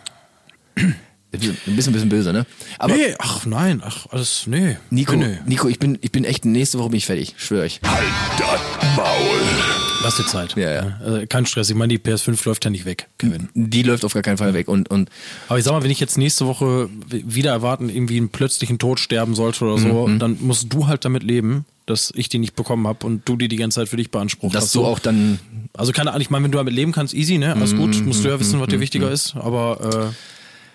Ein 0.77 0.95
bisschen, 1.31 1.57
ein 1.67 1.75
bisschen 1.75 2.07
böse, 2.09 2.31
ne? 2.31 2.45
Aber 2.77 2.95
nee, 2.95 3.13
ach 3.19 3.45
nein, 3.45 3.81
ach 3.83 4.05
alles, 4.11 4.47
nee. 4.47 4.77
Nico, 4.91 5.13
Nee. 5.17 5.39
Nico, 5.45 5.67
ich 5.67 5.77
bin, 5.77 5.97
ich 6.01 6.13
bin 6.13 6.23
echt, 6.23 6.45
nächste 6.45 6.79
Woche 6.79 6.89
bin 6.91 6.97
ich 6.99 7.05
fertig, 7.05 7.35
schwöre 7.37 7.65
ich. 7.65 7.81
Halt 7.85 8.07
das 8.39 8.95
Maul. 8.95 9.88
Lass 10.01 10.15
dir 10.15 10.25
Zeit. 10.25 10.55
Ja, 10.55 10.71
ja. 10.71 10.97
Also, 11.03 11.25
kein 11.27 11.45
Stress. 11.45 11.69
Ich 11.69 11.75
meine, 11.75 11.89
die 11.97 11.99
PS5 11.99 12.45
läuft 12.45 12.63
ja 12.63 12.71
nicht 12.71 12.85
weg, 12.85 13.07
Kevin. 13.17 13.49
Die 13.53 13.83
läuft 13.83 14.05
auf 14.05 14.13
gar 14.13 14.23
keinen 14.23 14.37
Fall 14.37 14.53
weg. 14.53 14.67
Und, 14.69 14.89
und 14.89 15.09
Aber 15.49 15.59
ich 15.59 15.65
sag 15.65 15.73
mal, 15.73 15.83
wenn 15.83 15.91
ich 15.91 15.99
jetzt 15.99 16.17
nächste 16.17 16.45
Woche 16.47 16.89
wieder 17.09 17.51
erwarten, 17.51 17.89
irgendwie 17.89 18.17
einen 18.17 18.29
plötzlichen 18.29 18.79
Tod 18.79 18.99
sterben 18.99 19.35
sollte 19.35 19.65
oder 19.65 19.77
so, 19.77 20.07
Mhm. 20.07 20.19
dann 20.19 20.37
musst 20.39 20.71
du 20.73 20.87
halt 20.87 21.03
damit 21.03 21.23
leben, 21.23 21.65
dass 21.85 22.13
ich 22.15 22.29
die 22.29 22.39
nicht 22.39 22.55
bekommen 22.55 22.87
habe 22.87 23.05
und 23.05 23.27
du 23.27 23.35
die 23.35 23.47
die 23.49 23.57
ganze 23.57 23.81
Zeit 23.81 23.89
für 23.89 23.97
dich 23.97 24.09
beansprucht 24.11 24.55
dass 24.55 24.65
hast. 24.65 24.75
du 24.75 24.79
So. 24.81 24.85
auch 24.85 24.99
dann 24.99 25.39
Also 25.75 25.91
keine 25.91 26.11
Ahnung, 26.11 26.21
ich 26.21 26.29
meine, 26.29 26.45
wenn 26.45 26.51
du 26.51 26.57
damit 26.57 26.73
leben 26.73 26.91
kannst, 26.91 27.13
easy, 27.13 27.37
ne? 27.37 27.53
Alles 27.53 27.75
gut, 27.75 28.05
musst 28.05 28.23
du 28.23 28.29
ja 28.29 28.39
wissen, 28.39 28.59
was 28.59 28.67
dir 28.69 28.79
wichtiger 28.79 29.11
ist, 29.11 29.35
aber 29.35 30.11
äh, 30.11 30.15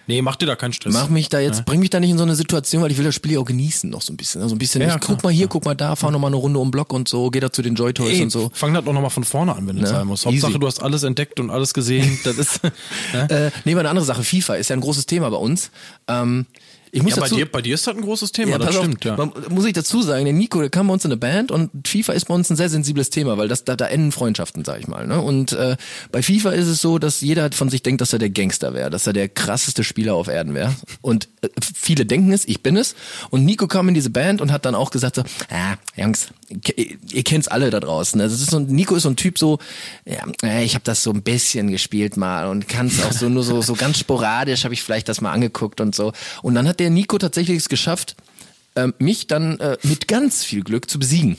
nee, 0.06 0.22
mach 0.22 0.36
dir 0.36 0.46
da 0.46 0.56
keinen 0.56 0.72
Stress. 0.72 0.92
Mach 0.94 1.08
mich 1.08 1.28
da 1.28 1.40
jetzt, 1.40 1.64
bring 1.64 1.80
mich 1.80 1.90
da 1.90 2.00
nicht 2.00 2.10
in 2.10 2.18
so 2.18 2.24
eine 2.24 2.34
Situation, 2.34 2.82
weil 2.82 2.90
ich 2.90 2.98
will 2.98 3.04
das 3.04 3.14
Spiel 3.14 3.32
ja 3.32 3.38
auch 3.40 3.44
genießen 3.44 3.88
noch 3.90 4.02
so 4.02 4.12
ein 4.12 4.16
bisschen. 4.16 4.42
Also 4.42 4.54
ein 4.54 4.58
bisschen, 4.58 4.80
Ja, 4.82 4.88
ich, 4.88 5.00
klar. 5.00 5.14
guck 5.16 5.24
mal 5.24 5.30
hier, 5.32 5.48
guck 5.48 5.64
mal 5.64 5.74
da, 5.74 5.96
fahr 5.96 6.10
noch 6.10 6.18
mal 6.18 6.26
eine 6.28 6.36
Runde 6.36 6.58
um 6.58 6.66
den 6.68 6.70
Block 6.70 6.92
und 6.92 7.08
so, 7.08 7.30
geh 7.30 7.40
da 7.40 7.50
zu 7.52 7.62
den 7.62 7.74
Joy 7.74 7.92
Toys 7.92 8.14
Ey, 8.14 8.22
und 8.22 8.30
so. 8.30 8.50
Fang 8.54 8.74
das 8.74 8.84
doch 8.84 8.92
nochmal 8.92 9.10
von 9.10 9.24
vorne 9.24 9.54
an, 9.54 9.66
wenn 9.66 9.76
du 9.76 9.82
Ne? 9.82 9.88
sein 9.88 10.06
musst. 10.06 10.26
Hauptsache, 10.26 10.50
Easy. 10.52 10.58
du 10.60 10.66
hast 10.66 10.82
alles 10.82 11.02
entdeckt 11.02 11.40
und 11.40 11.50
alles 11.50 11.74
gesehen. 11.74 12.18
Das 12.24 12.36
ist. 12.38 12.60
ja, 13.12 13.26
Äh, 13.26 13.50
nee, 13.64 13.74
mal 13.74 13.80
eine 13.80 13.90
andere 13.90 14.04
Sache. 14.06 14.24
FIFA 14.24 14.54
ist 14.56 14.70
ja 14.70 14.76
ein 14.76 14.80
großes 14.80 15.06
Thema 15.06 15.30
bei 15.30 15.36
uns. 15.36 15.70
Ähm, 16.08 16.46
ich 16.94 17.02
muss 17.02 17.16
ja, 17.16 17.16
bei, 17.16 17.26
dazu, 17.26 17.34
dir, 17.34 17.50
bei 17.50 17.60
dir 17.60 17.74
ist 17.74 17.86
das 17.88 17.96
ein 17.96 18.02
großes 18.02 18.30
Thema, 18.30 18.52
Ja, 18.52 18.58
das 18.58 18.68
pass 18.68 18.76
auf, 18.76 18.84
stimmt, 18.84 19.04
ja. 19.04 19.16
Muss 19.48 19.64
ich 19.64 19.72
dazu 19.72 20.00
sagen, 20.00 20.24
der 20.24 20.32
Nico, 20.32 20.60
der 20.60 20.70
kam 20.70 20.86
bei 20.86 20.92
uns 20.92 21.04
in 21.04 21.10
eine 21.10 21.16
Band 21.16 21.50
und 21.50 21.88
FIFA 21.88 22.12
ist 22.12 22.26
bei 22.26 22.34
uns 22.34 22.48
ein 22.50 22.56
sehr 22.56 22.68
sensibles 22.68 23.10
Thema, 23.10 23.36
weil 23.36 23.48
das 23.48 23.64
da, 23.64 23.74
da 23.74 23.86
enden 23.86 24.12
Freundschaften, 24.12 24.64
sag 24.64 24.78
ich 24.78 24.86
mal. 24.86 25.04
Ne? 25.04 25.20
Und 25.20 25.52
äh, 25.52 25.76
bei 26.12 26.22
FIFA 26.22 26.52
ist 26.52 26.68
es 26.68 26.80
so, 26.80 27.00
dass 27.00 27.20
jeder 27.20 27.50
von 27.50 27.68
sich 27.68 27.82
denkt, 27.82 28.00
dass 28.00 28.12
er 28.12 28.20
der 28.20 28.30
Gangster 28.30 28.74
wäre, 28.74 28.90
dass 28.90 29.08
er 29.08 29.12
der 29.12 29.28
krasseste 29.28 29.82
Spieler 29.82 30.14
auf 30.14 30.28
Erden 30.28 30.54
wäre. 30.54 30.72
Und 31.00 31.28
äh, 31.42 31.48
viele 31.60 32.06
denken 32.06 32.32
es, 32.32 32.46
ich 32.46 32.62
bin 32.62 32.76
es. 32.76 32.94
Und 33.30 33.44
Nico 33.44 33.66
kam 33.66 33.88
in 33.88 33.94
diese 33.94 34.10
Band 34.10 34.40
und 34.40 34.52
hat 34.52 34.64
dann 34.64 34.76
auch 34.76 34.92
gesagt 34.92 35.16
so, 35.16 35.22
ah, 35.50 35.74
Jungs, 35.96 36.28
ihr 36.76 36.96
ihr 37.10 37.24
kennt's 37.24 37.48
alle 37.48 37.70
da 37.70 37.80
draußen. 37.80 38.20
Also 38.20 38.36
es 38.36 38.42
ist 38.42 38.50
so, 38.50 38.60
Nico 38.60 38.94
ist 38.94 39.02
so 39.02 39.08
ein 39.10 39.16
Typ 39.16 39.38
so, 39.38 39.58
ja, 40.04 40.22
äh, 40.44 40.64
ich 40.64 40.74
habe 40.74 40.84
das 40.84 41.02
so 41.02 41.10
ein 41.10 41.22
bisschen 41.22 41.72
gespielt 41.72 42.16
mal 42.16 42.46
und 42.46 42.68
kann 42.68 42.86
es 42.86 43.02
auch 43.02 43.12
so 43.12 43.28
nur 43.28 43.42
so 43.42 43.62
so 43.62 43.74
ganz 43.74 43.98
sporadisch 43.98 44.64
habe 44.64 44.74
ich 44.74 44.82
vielleicht 44.82 45.08
das 45.08 45.20
mal 45.20 45.32
angeguckt 45.32 45.80
und 45.80 45.94
so. 45.94 46.12
Und 46.42 46.54
dann 46.54 46.68
hat 46.68 46.78
der 46.80 46.83
Nico 46.90 47.18
tatsächlich 47.18 47.58
es 47.58 47.68
geschafft, 47.68 48.16
ähm, 48.76 48.94
mich 48.98 49.26
dann 49.26 49.58
äh, 49.60 49.76
mit 49.82 50.08
ganz 50.08 50.44
viel 50.44 50.62
Glück 50.62 50.90
zu 50.90 50.98
besiegen. 50.98 51.36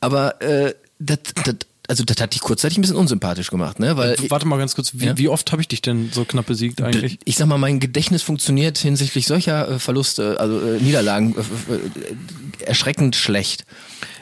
Aber 0.00 0.40
äh, 0.42 0.74
das, 0.98 1.18
das, 1.44 1.56
also 1.88 2.04
das 2.04 2.20
hat 2.20 2.34
dich 2.34 2.40
kurzzeitig 2.40 2.78
ein 2.78 2.80
bisschen 2.80 2.96
unsympathisch 2.96 3.50
gemacht, 3.50 3.78
ne? 3.78 3.96
Weil 3.96 4.16
Warte 4.28 4.46
mal 4.46 4.58
ganz 4.58 4.74
kurz, 4.74 4.92
wie, 4.94 5.06
Ja? 5.06 5.18
wie 5.18 5.28
oft 5.28 5.52
habe 5.52 5.62
ich 5.62 5.68
dich 5.68 5.82
denn 5.82 6.10
so 6.12 6.24
knapp 6.24 6.46
besiegt 6.46 6.80
eigentlich? 6.82 7.18
ich 7.24 7.36
sag 7.36 7.46
mal, 7.46 7.58
mein 7.58 7.80
Gedächtnis 7.80 8.22
funktioniert 8.22 8.78
hinsichtlich 8.78 9.26
solcher 9.26 9.68
äh, 9.68 9.78
Verluste, 9.78 10.40
also 10.40 10.60
äh, 10.60 10.80
Niederlagen, 10.80 11.34
äh, 11.36 11.74
äh, 11.74 12.64
erschreckend 12.66 13.16
schlecht. 13.16 13.64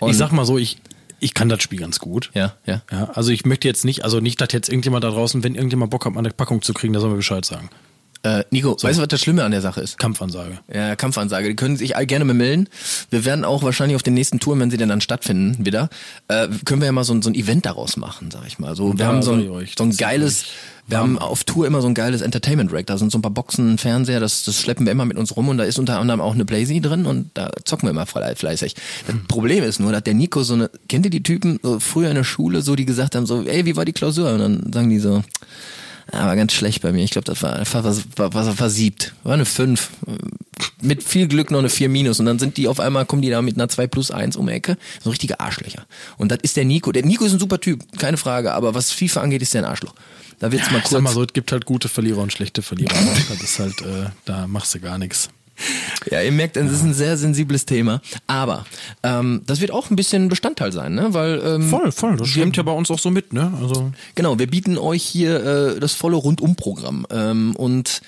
Und, 0.00 0.10
ich 0.10 0.16
sag 0.16 0.32
mal 0.32 0.44
so, 0.44 0.58
ich, 0.58 0.78
ich 1.20 1.34
kann 1.34 1.48
das 1.48 1.62
Spiel 1.62 1.78
ganz 1.78 2.00
gut. 2.00 2.30
ja, 2.34 2.56
ja. 2.66 2.82
Ja, 2.90 3.10
also 3.14 3.30
ich 3.30 3.44
möchte 3.44 3.68
jetzt 3.68 3.84
nicht, 3.84 4.04
also 4.04 4.20
nicht, 4.20 4.40
dass 4.40 4.48
jetzt 4.52 4.68
irgendjemand 4.68 5.04
da 5.04 5.10
draußen, 5.10 5.44
wenn 5.44 5.54
irgendjemand 5.54 5.90
Bock 5.90 6.04
hat, 6.04 6.12
mal 6.12 6.18
eine 6.18 6.30
Packung 6.30 6.62
zu 6.62 6.74
kriegen, 6.74 6.92
da 6.92 7.00
soll 7.00 7.10
mir 7.10 7.16
Bescheid 7.16 7.44
sagen. 7.44 7.70
Äh, 8.24 8.44
Nico, 8.52 8.76
weißt 8.80 8.98
du, 8.98 9.02
was 9.02 9.08
das 9.08 9.20
Schlimme 9.20 9.42
an 9.42 9.50
der 9.50 9.60
Sache 9.62 9.80
ist? 9.80 9.98
Kampfansage. 9.98 10.58
Ja, 10.72 10.94
Kampfansage. 10.94 11.48
Die 11.48 11.56
können 11.56 11.76
sich 11.76 11.96
all 11.96 12.06
gerne 12.06 12.24
melden. 12.24 12.68
Wir 13.10 13.24
werden 13.24 13.44
auch 13.44 13.64
wahrscheinlich 13.64 13.96
auf 13.96 14.04
den 14.04 14.14
nächsten 14.14 14.38
Touren, 14.38 14.60
wenn 14.60 14.70
sie 14.70 14.76
denn 14.76 14.88
dann 14.88 15.00
stattfinden, 15.00 15.64
wieder, 15.66 15.90
äh, 16.28 16.46
können 16.64 16.80
wir 16.80 16.86
ja 16.86 16.92
mal 16.92 17.02
so, 17.02 17.14
ein- 17.14 17.22
so 17.22 17.30
ein 17.30 17.34
Event 17.34 17.66
daraus 17.66 17.96
machen, 17.96 18.30
sag 18.30 18.46
ich 18.46 18.60
mal. 18.60 18.76
So, 18.76 18.96
wir 18.96 19.06
haben 19.06 19.22
so 19.22 19.32
ein, 19.32 19.66
so 19.76 19.82
ein 19.84 19.96
geiles, 19.96 20.44
wir 20.86 20.98
haben 20.98 21.18
auf 21.18 21.42
Tour 21.42 21.66
immer 21.66 21.80
so 21.80 21.88
ein 21.88 21.94
geiles 21.94 22.20
Entertainment 22.20 22.72
Rack. 22.72 22.86
Da 22.86 22.96
sind 22.96 23.10
so 23.10 23.18
ein 23.18 23.22
paar 23.22 23.32
Boxen, 23.32 23.74
ein 23.74 23.78
Fernseher, 23.78 24.20
das, 24.20 24.44
das 24.44 24.60
schleppen 24.60 24.86
wir 24.86 24.92
immer 24.92 25.04
mit 25.04 25.16
uns 25.16 25.34
rum 25.36 25.48
und 25.48 25.58
da 25.58 25.64
ist 25.64 25.80
unter 25.80 25.98
anderem 25.98 26.20
auch 26.20 26.34
eine 26.34 26.44
Blazy 26.44 26.80
drin 26.80 27.06
und 27.06 27.30
da 27.34 27.50
zocken 27.64 27.88
wir 27.88 27.90
immer 27.90 28.04
fle- 28.04 28.36
fleißig. 28.36 28.76
Das 29.08 29.16
Problem 29.26 29.64
ist 29.64 29.80
nur, 29.80 29.90
dass 29.90 30.04
der 30.04 30.14
Nico 30.14 30.44
so 30.44 30.54
eine, 30.54 30.70
kennt 30.88 31.04
ihr 31.06 31.10
die 31.10 31.24
Typen 31.24 31.58
so 31.60 31.80
früher 31.80 32.10
in 32.10 32.14
der 32.14 32.24
Schule, 32.24 32.62
so 32.62 32.76
die 32.76 32.86
gesagt 32.86 33.16
haben, 33.16 33.26
so, 33.26 33.42
ey, 33.44 33.64
wie 33.66 33.74
war 33.74 33.84
die 33.84 33.92
Klausur? 33.92 34.32
Und 34.32 34.38
dann 34.38 34.72
sagen 34.72 34.90
die 34.90 35.00
so, 35.00 35.24
war 36.12 36.36
ganz 36.36 36.52
schlecht 36.52 36.82
bei 36.82 36.92
mir. 36.92 37.02
Ich 37.02 37.10
glaube, 37.10 37.24
das 37.24 37.42
war 37.42 37.56
einfach 37.56 37.84
was, 37.84 38.02
was, 38.16 38.34
was 38.34 38.54
versiebt. 38.54 39.14
War 39.22 39.34
eine 39.34 39.44
5. 39.44 39.90
Mit 40.82 41.02
viel 41.02 41.26
Glück 41.26 41.50
noch 41.50 41.60
eine 41.60 41.70
4 41.70 41.88
minus. 41.88 42.20
Und 42.20 42.26
dann 42.26 42.38
sind 42.38 42.56
die 42.56 42.68
auf 42.68 42.80
einmal, 42.80 43.06
kommen 43.06 43.22
die 43.22 43.30
da 43.30 43.40
mit 43.40 43.56
einer 43.56 43.68
2 43.68 43.86
plus 43.86 44.10
1 44.10 44.36
um 44.36 44.46
die 44.46 44.52
Ecke. 44.52 44.76
So 45.02 45.10
richtige 45.10 45.40
Arschlöcher. 45.40 45.86
Und 46.18 46.30
das 46.30 46.38
ist 46.42 46.56
der 46.56 46.64
Nico. 46.64 46.92
Der 46.92 47.04
Nico 47.04 47.24
ist 47.24 47.32
ein 47.32 47.38
super 47.38 47.60
Typ, 47.60 47.80
keine 47.98 48.16
Frage. 48.16 48.52
Aber 48.52 48.74
was 48.74 48.92
FIFA 48.92 49.22
angeht, 49.22 49.42
ist 49.42 49.54
der 49.54 49.62
ein 49.62 49.70
Arschloch. 49.70 49.94
Da 50.38 50.50
wird's 50.50 50.70
mal 50.70 50.80
kurz. 50.80 50.90
sag 50.90 51.02
mal 51.02 51.12
so, 51.12 51.22
es 51.22 51.32
gibt 51.32 51.52
halt 51.52 51.64
gute 51.64 51.88
Verlierer 51.88 52.20
und 52.20 52.32
schlechte 52.32 52.62
Verlierer. 52.62 52.94
das 53.28 53.42
ist 53.42 53.58
halt, 53.58 53.80
äh, 53.82 54.10
da 54.24 54.46
machst 54.46 54.74
du 54.74 54.80
gar 54.80 54.98
nichts. 54.98 55.30
Ja, 56.11 56.20
ihr 56.20 56.32
merkt, 56.32 56.57
es 56.57 56.72
ist 56.72 56.82
ein 56.82 56.94
sehr 56.94 57.16
sensibles 57.16 57.66
Thema. 57.66 58.00
Aber 58.26 58.64
ähm, 59.03 59.42
das 59.46 59.61
wird 59.61 59.70
auch 59.70 59.90
ein 59.90 59.96
bisschen 59.96 60.28
Bestandteil 60.28 60.72
sein, 60.72 60.94
ne? 60.94 61.14
Weil 61.14 61.40
ähm, 61.44 61.68
Voll, 61.68 61.92
voll. 61.92 62.16
Das 62.16 62.28
schwimmt 62.28 62.57
ja 62.57 62.62
bei 62.62 62.72
uns 62.72 62.90
auch 62.90 62.98
so 62.98 63.11
mit, 63.11 63.32
ne? 63.32 63.53
Also. 63.61 63.92
Genau, 64.14 64.38
wir 64.38 64.46
bieten 64.48 64.78
euch 64.78 65.03
hier 65.03 65.44
äh, 65.44 65.80
das 65.80 65.92
volle 65.92 66.16
Rundumprogramm. 66.16 67.07
Ähm, 67.11 67.55
und 67.57 68.03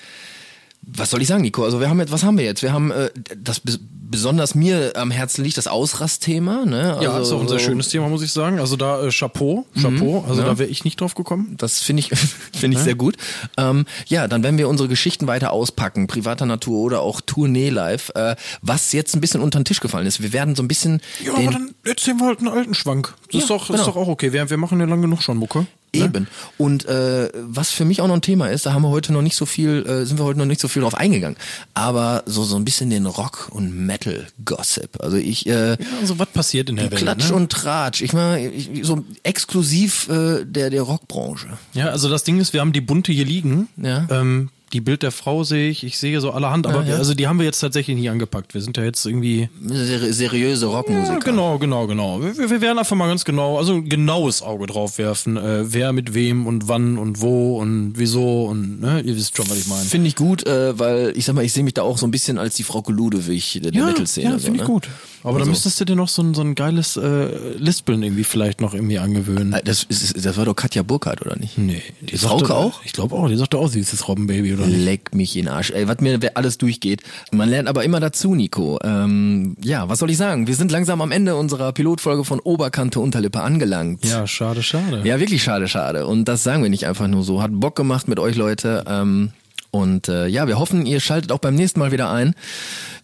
was 0.87 1.11
soll 1.11 1.23
ich 1.23 1.29
sagen, 1.29 1.43
Nico? 1.43 1.65
Also 1.65 1.81
wir 1.81 1.89
haben 1.89 1.99
jetzt, 2.01 2.13
was 2.13 2.23
haben 2.25 2.39
wir 2.39 2.45
jetzt? 2.45 2.63
Wir 2.63 2.73
haben 2.73 2.91
äh, 2.91 3.11
das 3.37 3.65
bes- 3.65 3.79
besonders 4.07 4.55
mir 4.55 4.93
am 4.97 5.11
Herzen 5.11 5.43
liegt, 5.43 5.57
das 5.57 5.67
Ausrastthema. 5.67 6.65
Ne? 6.67 6.99
Ja, 7.03 7.13
also, 7.13 7.21
ist 7.23 7.33
auch 7.33 7.41
ein 7.43 7.49
sehr 7.49 7.59
so- 7.59 7.65
schönes 7.65 7.89
Thema, 7.89 8.09
muss 8.09 8.23
ich 8.23 8.33
sagen. 8.33 8.61
Also 8.61 8.77
da 8.77 9.03
äh, 9.05 9.11
Chapeau, 9.11 9.67
Chapeau. 9.81 10.25
Also 10.29 10.43
ja. 10.43 10.47
da 10.49 10.59
wäre 10.59 10.69
ich 10.69 10.85
nicht 10.85 11.01
drauf 11.01 11.15
gekommen. 11.15 11.55
Das 11.59 11.81
finde 11.81 12.01
ich, 12.01 12.11
finde 12.53 12.77
ich 12.77 12.83
sehr 12.83 12.95
gut. 12.95 13.17
Ähm, 13.57 13.87
ja, 14.07 14.29
dann 14.29 14.43
werden 14.43 14.59
wir 14.59 14.69
unsere 14.69 14.89
Geschichten 14.89 15.27
weiter 15.27 15.53
auspacken, 15.53 16.07
privater 16.07 16.47
Natur 16.47 16.79
oder 16.81 17.01
auch 17.01 17.21
Tournee 17.21 17.71
live, 17.71 18.11
äh, 18.15 18.37
was 18.63 18.93
jetzt 18.93 19.15
ein 19.17 19.21
bisschen 19.21 19.41
unter 19.41 19.59
den 19.59 19.65
Tisch 19.65 19.81
gefallen 19.81 20.07
ist. 20.07 20.23
Wir 20.23 20.33
werden 20.33 20.55
so 20.55 20.63
ein 20.63 20.69
bisschen 20.69 21.01
Ja, 21.25 21.33
aber 21.35 21.51
dann 21.51 21.75
erzählen 21.85 22.19
wir 22.19 22.27
halt 22.27 22.39
einen 22.39 22.49
alten 22.49 22.75
Schwank. 22.75 23.15
Das 23.33 23.43
ist, 23.43 23.49
Ja, 23.51 23.57
doch, 23.57 23.67
genau. 23.67 23.79
ist 23.81 23.87
doch 23.87 23.97
auch 23.97 24.09
okay. 24.09 24.33
Wir, 24.33 24.49
wir 24.49 24.57
machen 24.59 24.79
ja 24.79 24.87
lang 24.87 25.01
genug 25.03 25.23
schon 25.23 25.39
Mucke. 25.39 25.67
Eben. 26.03 26.27
Und 26.59 26.87
äh, 26.87 27.31
was 27.35 27.71
für 27.71 27.85
mich 27.85 28.01
auch 28.01 28.07
noch 28.07 28.15
ein 28.15 28.23
Thema 28.23 28.49
ist, 28.49 28.67
da 28.67 28.73
haben 28.73 28.83
wir 28.83 28.91
heute 28.91 29.13
noch 29.13 29.23
nicht 29.23 29.37
so 29.37 29.47
viel, 29.47 29.85
äh, 29.87 30.05
sind 30.05 30.19
wir 30.19 30.25
heute 30.25 30.39
noch 30.39 30.47
nicht 30.47 30.61
so 30.61 30.69
viel 30.69 30.83
drauf 30.83 30.95
eingegangen. 30.95 31.37
Aber 31.75 32.23
so 32.27 32.45
so 32.45 32.57
ein 32.57 32.65
bisschen 32.65 32.91
den 32.91 33.07
Rock 33.07 33.49
und 33.51 33.75
Metal 33.87 34.27
Gossip. 34.45 35.01
Also 35.01 35.17
ich 35.17 35.47
äh, 35.47 35.71
Ja, 35.71 35.77
also 36.01 36.19
was 36.19 36.29
passiert 36.29 36.71
in 36.71 36.77
der 36.77 36.91
Welt? 36.91 37.01
Klatsch 37.01 37.31
ne? 37.31 37.37
und 37.37 37.53
Tratsch. 37.53 38.03
Ich 38.03 38.13
meine, 38.13 38.51
so 38.83 39.05
exklusiv 39.23 40.09
äh, 40.09 40.45
der 40.45 40.71
der 40.71 40.83
Rockbranche. 40.83 41.49
Ja, 41.73 41.89
also 41.89 42.09
das 42.09 42.25
Ding 42.25 42.41
ist, 42.41 42.53
wir 42.53 42.61
haben 42.61 42.73
die 42.73 42.81
bunte 42.81 43.13
hier 43.13 43.25
liegen. 43.25 43.69
Ja. 43.77 44.07
Ähm, 44.11 44.51
die 44.75 44.81
Bild 44.83 45.03
der 45.03 45.11
Frau 45.13 45.45
sehe 45.45 45.71
ich, 45.71 45.85
ich 45.85 45.97
sehe 45.97 46.21
so 46.21 46.33
allerhand, 46.33 46.67
aber 46.67 46.83
Ja, 46.83 46.91
ja. 46.91 46.97
also 46.97 47.15
die 47.15 47.27
haben 47.27 47.39
wir 47.39 47.47
jetzt 47.47 47.61
tatsächlich 47.61 47.97
nicht 47.97 48.11
angepackt. 48.11 48.53
Wir 48.53 48.61
sind 48.61 48.77
ja 48.77 48.85
jetzt 48.85 49.07
irgendwie. 49.07 49.49
Ser 49.67 50.13
seriöse 50.13 50.67
Rockmusiker. 50.67 51.15
Ja, 51.15 51.19
genau, 51.21 51.59
genau, 51.59 51.87
genau. 51.87 52.21
Wir, 52.21 52.37
wir 52.51 52.61
werden 52.61 52.79
einfach 52.79 52.97
mal 52.97 53.09
ganz 53.09 53.25
genau, 53.25 53.57
also 53.59 53.75
ein 53.75 53.89
genaues 53.89 54.43
Auge 54.43 54.67
drauf 54.67 54.99
werfen, 54.99 55.37
äh, 55.37 55.73
wer 55.73 55.93
mit 55.93 56.13
wem 56.13 56.47
und 56.47 56.69
wann 56.69 56.99
und 56.99 57.21
wo 57.23 57.59
und 57.59 57.95
wieso 57.97 58.45
und 58.47 58.81
ne, 58.81 59.01
ihr 59.01 59.17
wisst 59.17 59.37
schon, 59.37 59.49
was 59.49 59.57
ich 59.59 59.67
meine. 59.69 59.85
Finde 59.85 60.09
ich 60.09 60.17
gut, 60.17 60.47
äh, 60.47 60.79
weil 60.79 61.13
ich 61.17 61.25
sag 61.25 61.35
mal, 61.35 61.45
ich 61.45 61.53
sehe 61.53 61.65
mich 61.65 61.75
da 61.75 61.83
auch 61.83 61.97
so 61.99 62.07
ein 62.07 62.11
bisschen 62.11 62.37
als 62.39 62.57
die 62.57 62.65
Frau 62.65 62.83
Ludewig 62.87 63.61
der, 63.63 63.71
der 63.71 63.85
Metal-Szene. 63.85 64.31
ja 64.31 64.39
so, 64.39 64.45
finde 64.47 64.57
ich 64.59 64.63
ne? 64.63 64.73
gut. 64.73 64.89
Aber 65.23 65.35
da 65.39 65.45
Also- 65.45 65.51
müsstest 65.53 65.81
du 65.81 65.85
dir 65.87 65.97
noch 65.97 66.09
so 66.09 66.21
ein, 66.23 66.35
so 66.35 66.43
ein 66.43 66.55
geiles 66.55 66.97
äh, 66.99 67.29
Lispeln 67.57 68.03
irgendwie 68.03 68.25
vielleicht 68.25 68.61
noch 68.61 68.75
irgendwie 68.75 68.99
angewöhnen. 68.99 69.53
Äh, 69.55 69.63
Das, 69.65 69.85
ist, 69.85 70.23
das 70.25 70.37
war 70.37 70.45
doch 70.45 70.55
Katja 70.55 70.83
Burkhardt, 70.83 71.23
oder 71.23 71.37
nicht? 71.37 71.57
Nee, 71.57 71.81
die 72.03 72.19
Frauke 72.19 72.41
sagte, 72.49 72.55
auch? 72.57 72.81
Ich 72.85 72.93
glaube 72.93 73.15
auch, 73.15 73.29
die 73.29 73.37
sagte 73.37 73.57
auch, 73.59 73.69
sie 73.69 73.81
ist 73.81 73.93
das 73.93 74.07
Robbenbaby 74.07 74.53
oder 74.53 74.64
nicht. 74.67 74.85
Leck 74.85 75.15
mich 75.15 75.37
in 75.37 75.49
Arsch. 75.49 75.71
Ey, 75.71 75.89
was 75.89 76.01
mir 76.01 76.19
alles 76.35 76.59
durchgeht. 76.59 77.03
Man 77.33 77.49
lernt 77.49 77.69
aber 77.69 77.85
immer 77.85 78.01
dazu, 78.01 78.35
Nico. 78.35 78.79
Ähm, 78.83 79.57
ja, 79.63 79.89
was 79.89 79.99
soll 79.99 80.11
ich 80.11 80.17
sagen? 80.17 80.47
Wir 80.47 80.55
sind 80.55 80.71
langsam 80.71 81.01
am 81.01 81.13
Ende 81.13 81.37
unserer 81.37 81.73
Pilotfolge 81.73 82.25
von 82.25 82.41
Oberkante 82.41 83.01
Unterlippe 83.01 83.41
angelangt. 83.41 84.05
Ja, 84.05 84.27
schade, 84.27 84.63
schade. 84.63 85.03
Ja, 85.05 85.21
wirklich 85.21 85.43
schade, 85.43 85.69
schade. 85.69 86.07
Und 86.07 86.27
das 86.27 86.43
sagen 86.43 86.63
wir 86.63 86.71
nicht 86.71 86.87
einfach 86.87 87.09
nur 87.09 87.23
so. 87.23 87.43
Hat 87.43 87.51
Bock 87.53 87.77
gemacht 87.77 88.09
mit 88.09 88.19
euch, 88.19 88.37
Leute. 88.37 88.85
Ähm, 88.87 89.33
und 89.75 90.09
äh, 90.09 90.29
ja, 90.29 90.47
wir 90.47 90.61
hoffen, 90.61 90.87
ihr 90.87 91.01
schaltet 91.01 91.33
auch 91.33 91.41
beim 91.41 91.57
nächsten 91.57 91.81
Mal 91.81 91.91
wieder 91.91 92.09
ein. 92.09 92.35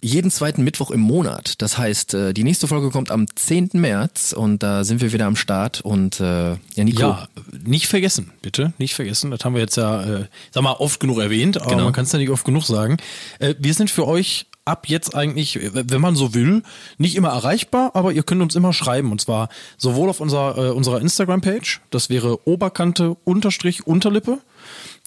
Jeden 0.00 0.30
zweiten 0.30 0.62
Mittwoch 0.62 0.92
im 0.92 1.00
Monat. 1.00 1.60
Das 1.60 1.76
heißt, 1.76 2.14
äh, 2.14 2.32
die 2.32 2.44
nächste 2.44 2.68
Folge 2.68 2.90
kommt 2.90 3.10
am 3.10 3.26
10. 3.34 3.70
März 3.72 4.32
und 4.32 4.62
da 4.62 4.84
sind 4.84 5.00
wir 5.00 5.12
wieder 5.12 5.26
am 5.26 5.34
Start. 5.34 5.80
Und 5.80 6.20
äh, 6.20 6.50
ja, 6.52 6.84
Nico. 6.84 7.00
Ja, 7.00 7.28
nicht 7.64 7.88
vergessen, 7.88 8.30
bitte, 8.40 8.72
nicht 8.78 8.94
vergessen. 8.94 9.32
Das 9.32 9.44
haben 9.44 9.54
wir 9.54 9.60
jetzt 9.62 9.76
ja, 9.76 10.00
äh, 10.20 10.24
sag 10.52 10.62
mal, 10.62 10.74
oft 10.74 11.00
genug 11.00 11.18
erwähnt, 11.18 11.60
aber 11.60 11.70
Genau. 11.70 11.84
man 11.84 11.92
kann 11.92 12.04
es 12.04 12.12
ja 12.12 12.20
nicht 12.20 12.30
oft 12.30 12.44
genug 12.44 12.62
sagen. 12.64 12.98
Äh, 13.40 13.56
wir 13.58 13.74
sind 13.74 13.90
für 13.90 14.06
euch 14.06 14.46
ab 14.64 14.88
jetzt 14.88 15.16
eigentlich, 15.16 15.58
wenn 15.72 16.00
man 16.00 16.14
so 16.14 16.34
will, 16.34 16.62
nicht 16.98 17.16
immer 17.16 17.30
erreichbar, 17.30 17.90
aber 17.94 18.12
ihr 18.12 18.22
könnt 18.22 18.42
uns 18.42 18.54
immer 18.54 18.72
schreiben. 18.72 19.10
Und 19.10 19.20
zwar 19.20 19.48
sowohl 19.76 20.08
auf 20.08 20.20
unserer, 20.20 20.56
äh, 20.56 20.70
unserer 20.70 21.00
Instagram-Page, 21.00 21.80
das 21.90 22.10
wäre 22.10 22.46
Oberkante 22.46 23.16
unterstrich 23.24 23.88
Unterlippe. 23.88 24.38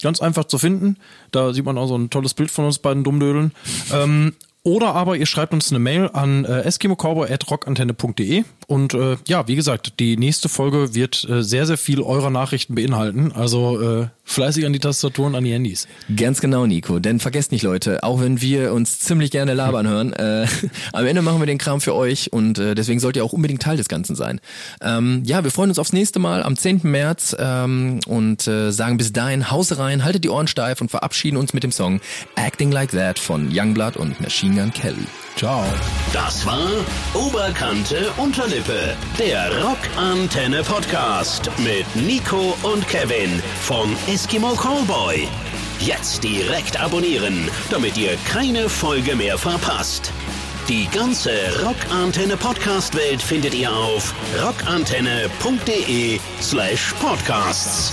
Ganz 0.02 0.22
einfach 0.22 0.46
zu 0.46 0.58
finden. 0.58 0.98
Da 1.32 1.54
sieht 1.54 1.66
man 1.66 1.78
auch 1.78 1.88
so 1.88 1.98
ein 1.98 2.10
tolles 2.10 2.34
Bild 2.34 2.52
von 2.52 2.66
uns 2.66 2.80
beiden 2.80 3.04
Dummdödeln. 3.04 3.52
Ähm, 3.92 4.34
oder 4.64 4.96
aber 4.96 5.18
ihr 5.18 5.26
schreibt 5.26 5.54
uns 5.54 5.72
eine 5.72 5.80
Mail 5.80 6.10
an 6.14 6.46
äh, 6.46 6.62
eskimocowboy.rockantenne.de 6.62 8.44
und 8.68 8.94
äh, 8.94 9.18
ja, 9.28 9.48
wie 9.48 9.56
gesagt, 9.56 10.00
die 10.00 10.18
nächste 10.18 10.50
Folge 10.50 10.94
wird 10.96 11.28
äh, 11.30 11.44
sehr, 11.44 11.66
sehr 11.66 11.78
viel 11.78 12.02
eurer 12.02 12.30
Nachrichten 12.30 12.76
beinhalten. 12.76 13.32
Also 13.32 13.82
äh, 13.82 14.08
fleißig 14.24 14.66
an 14.66 14.74
die 14.74 14.80
Tastaturen, 14.80 15.36
an 15.36 15.44
die 15.44 15.52
Handys. 15.52 15.88
Ganz 16.16 16.42
genau, 16.42 16.66
Nico. 16.66 17.00
Denn 17.00 17.20
vergesst 17.20 17.52
nicht, 17.52 17.64
Leute, 17.64 18.04
auch 18.04 18.22
wenn 18.22 18.42
wir 18.42 18.74
uns 18.74 19.00
ziemlich 19.00 19.32
gerne 19.32 19.54
labern 19.54 19.88
hören, 19.88 20.14
äh, 20.14 20.48
am 20.94 21.06
Ende 21.06 21.22
machen 21.22 21.40
wir 21.40 21.46
den 21.46 21.58
Kram 21.58 21.82
für 21.82 21.94
euch 21.94 22.32
und 22.32 22.58
äh, 22.60 22.76
deswegen 22.76 23.00
sollt 23.00 23.16
ihr 23.16 23.24
auch 23.24 23.34
unbedingt 23.34 23.62
Teil 23.62 23.78
des 23.78 23.88
Ganzen 23.88 24.16
sein. 24.16 24.40
Ähm, 24.82 25.24
ja, 25.26 25.44
wir 25.44 25.52
freuen 25.52 25.70
uns 25.70 25.80
aufs 25.80 25.94
nächste 25.94 26.20
Mal 26.20 26.44
am 26.44 26.56
10. 26.56 26.82
März 26.84 27.36
ähm, 27.40 28.00
und 28.08 28.48
äh, 28.48 28.72
sagen 28.72 28.98
bis 28.98 29.14
dahin, 29.14 29.52
Hause 29.52 29.78
rein, 29.78 30.04
haltet 30.04 30.24
die 30.24 30.30
Ohren 30.30 30.48
steif 30.48 30.82
und 30.82 30.90
verabschieden 30.90 31.38
uns 31.38 31.54
mit 31.54 31.64
dem 31.64 31.72
Song 31.72 32.00
Acting 32.36 32.72
Like 32.72 32.92
That 32.92 33.20
von 33.20 33.50
Youngblood 33.52 33.98
und 33.98 34.20
Machine 34.22 34.56
Gun 34.56 34.74
Kelly. 34.74 35.08
Ciao. 35.36 35.66
Das 36.14 36.46
war 36.46 36.70
Oberkante 37.14 38.12
Unterlippe, 38.18 38.96
der 39.18 39.52
Rockantenne 39.64 40.64
Podcast 40.64 41.50
mit 41.58 41.86
Nico 41.96 42.56
und 42.62 42.88
Kevin 42.88 43.42
vom 43.62 43.96
Eskimo 44.08 44.54
Callboy. 44.54 45.28
Jetzt 45.80 46.24
direkt 46.24 46.80
abonnieren, 46.80 47.50
damit 47.70 47.98
ihr 47.98 48.16
keine 48.30 48.70
Folge 48.70 49.16
mehr 49.16 49.38
verpasst. 49.38 50.12
Die 50.70 50.88
ganze 50.88 51.32
Rockantenne 51.62 52.38
Podcast 52.38 52.96
Welt 52.96 53.22
findet 53.22 53.54
ihr 53.54 53.72
auf 53.74 54.14
rockantenne.de 54.42 56.20
slash 56.42 56.94
podcasts. 57.02 57.92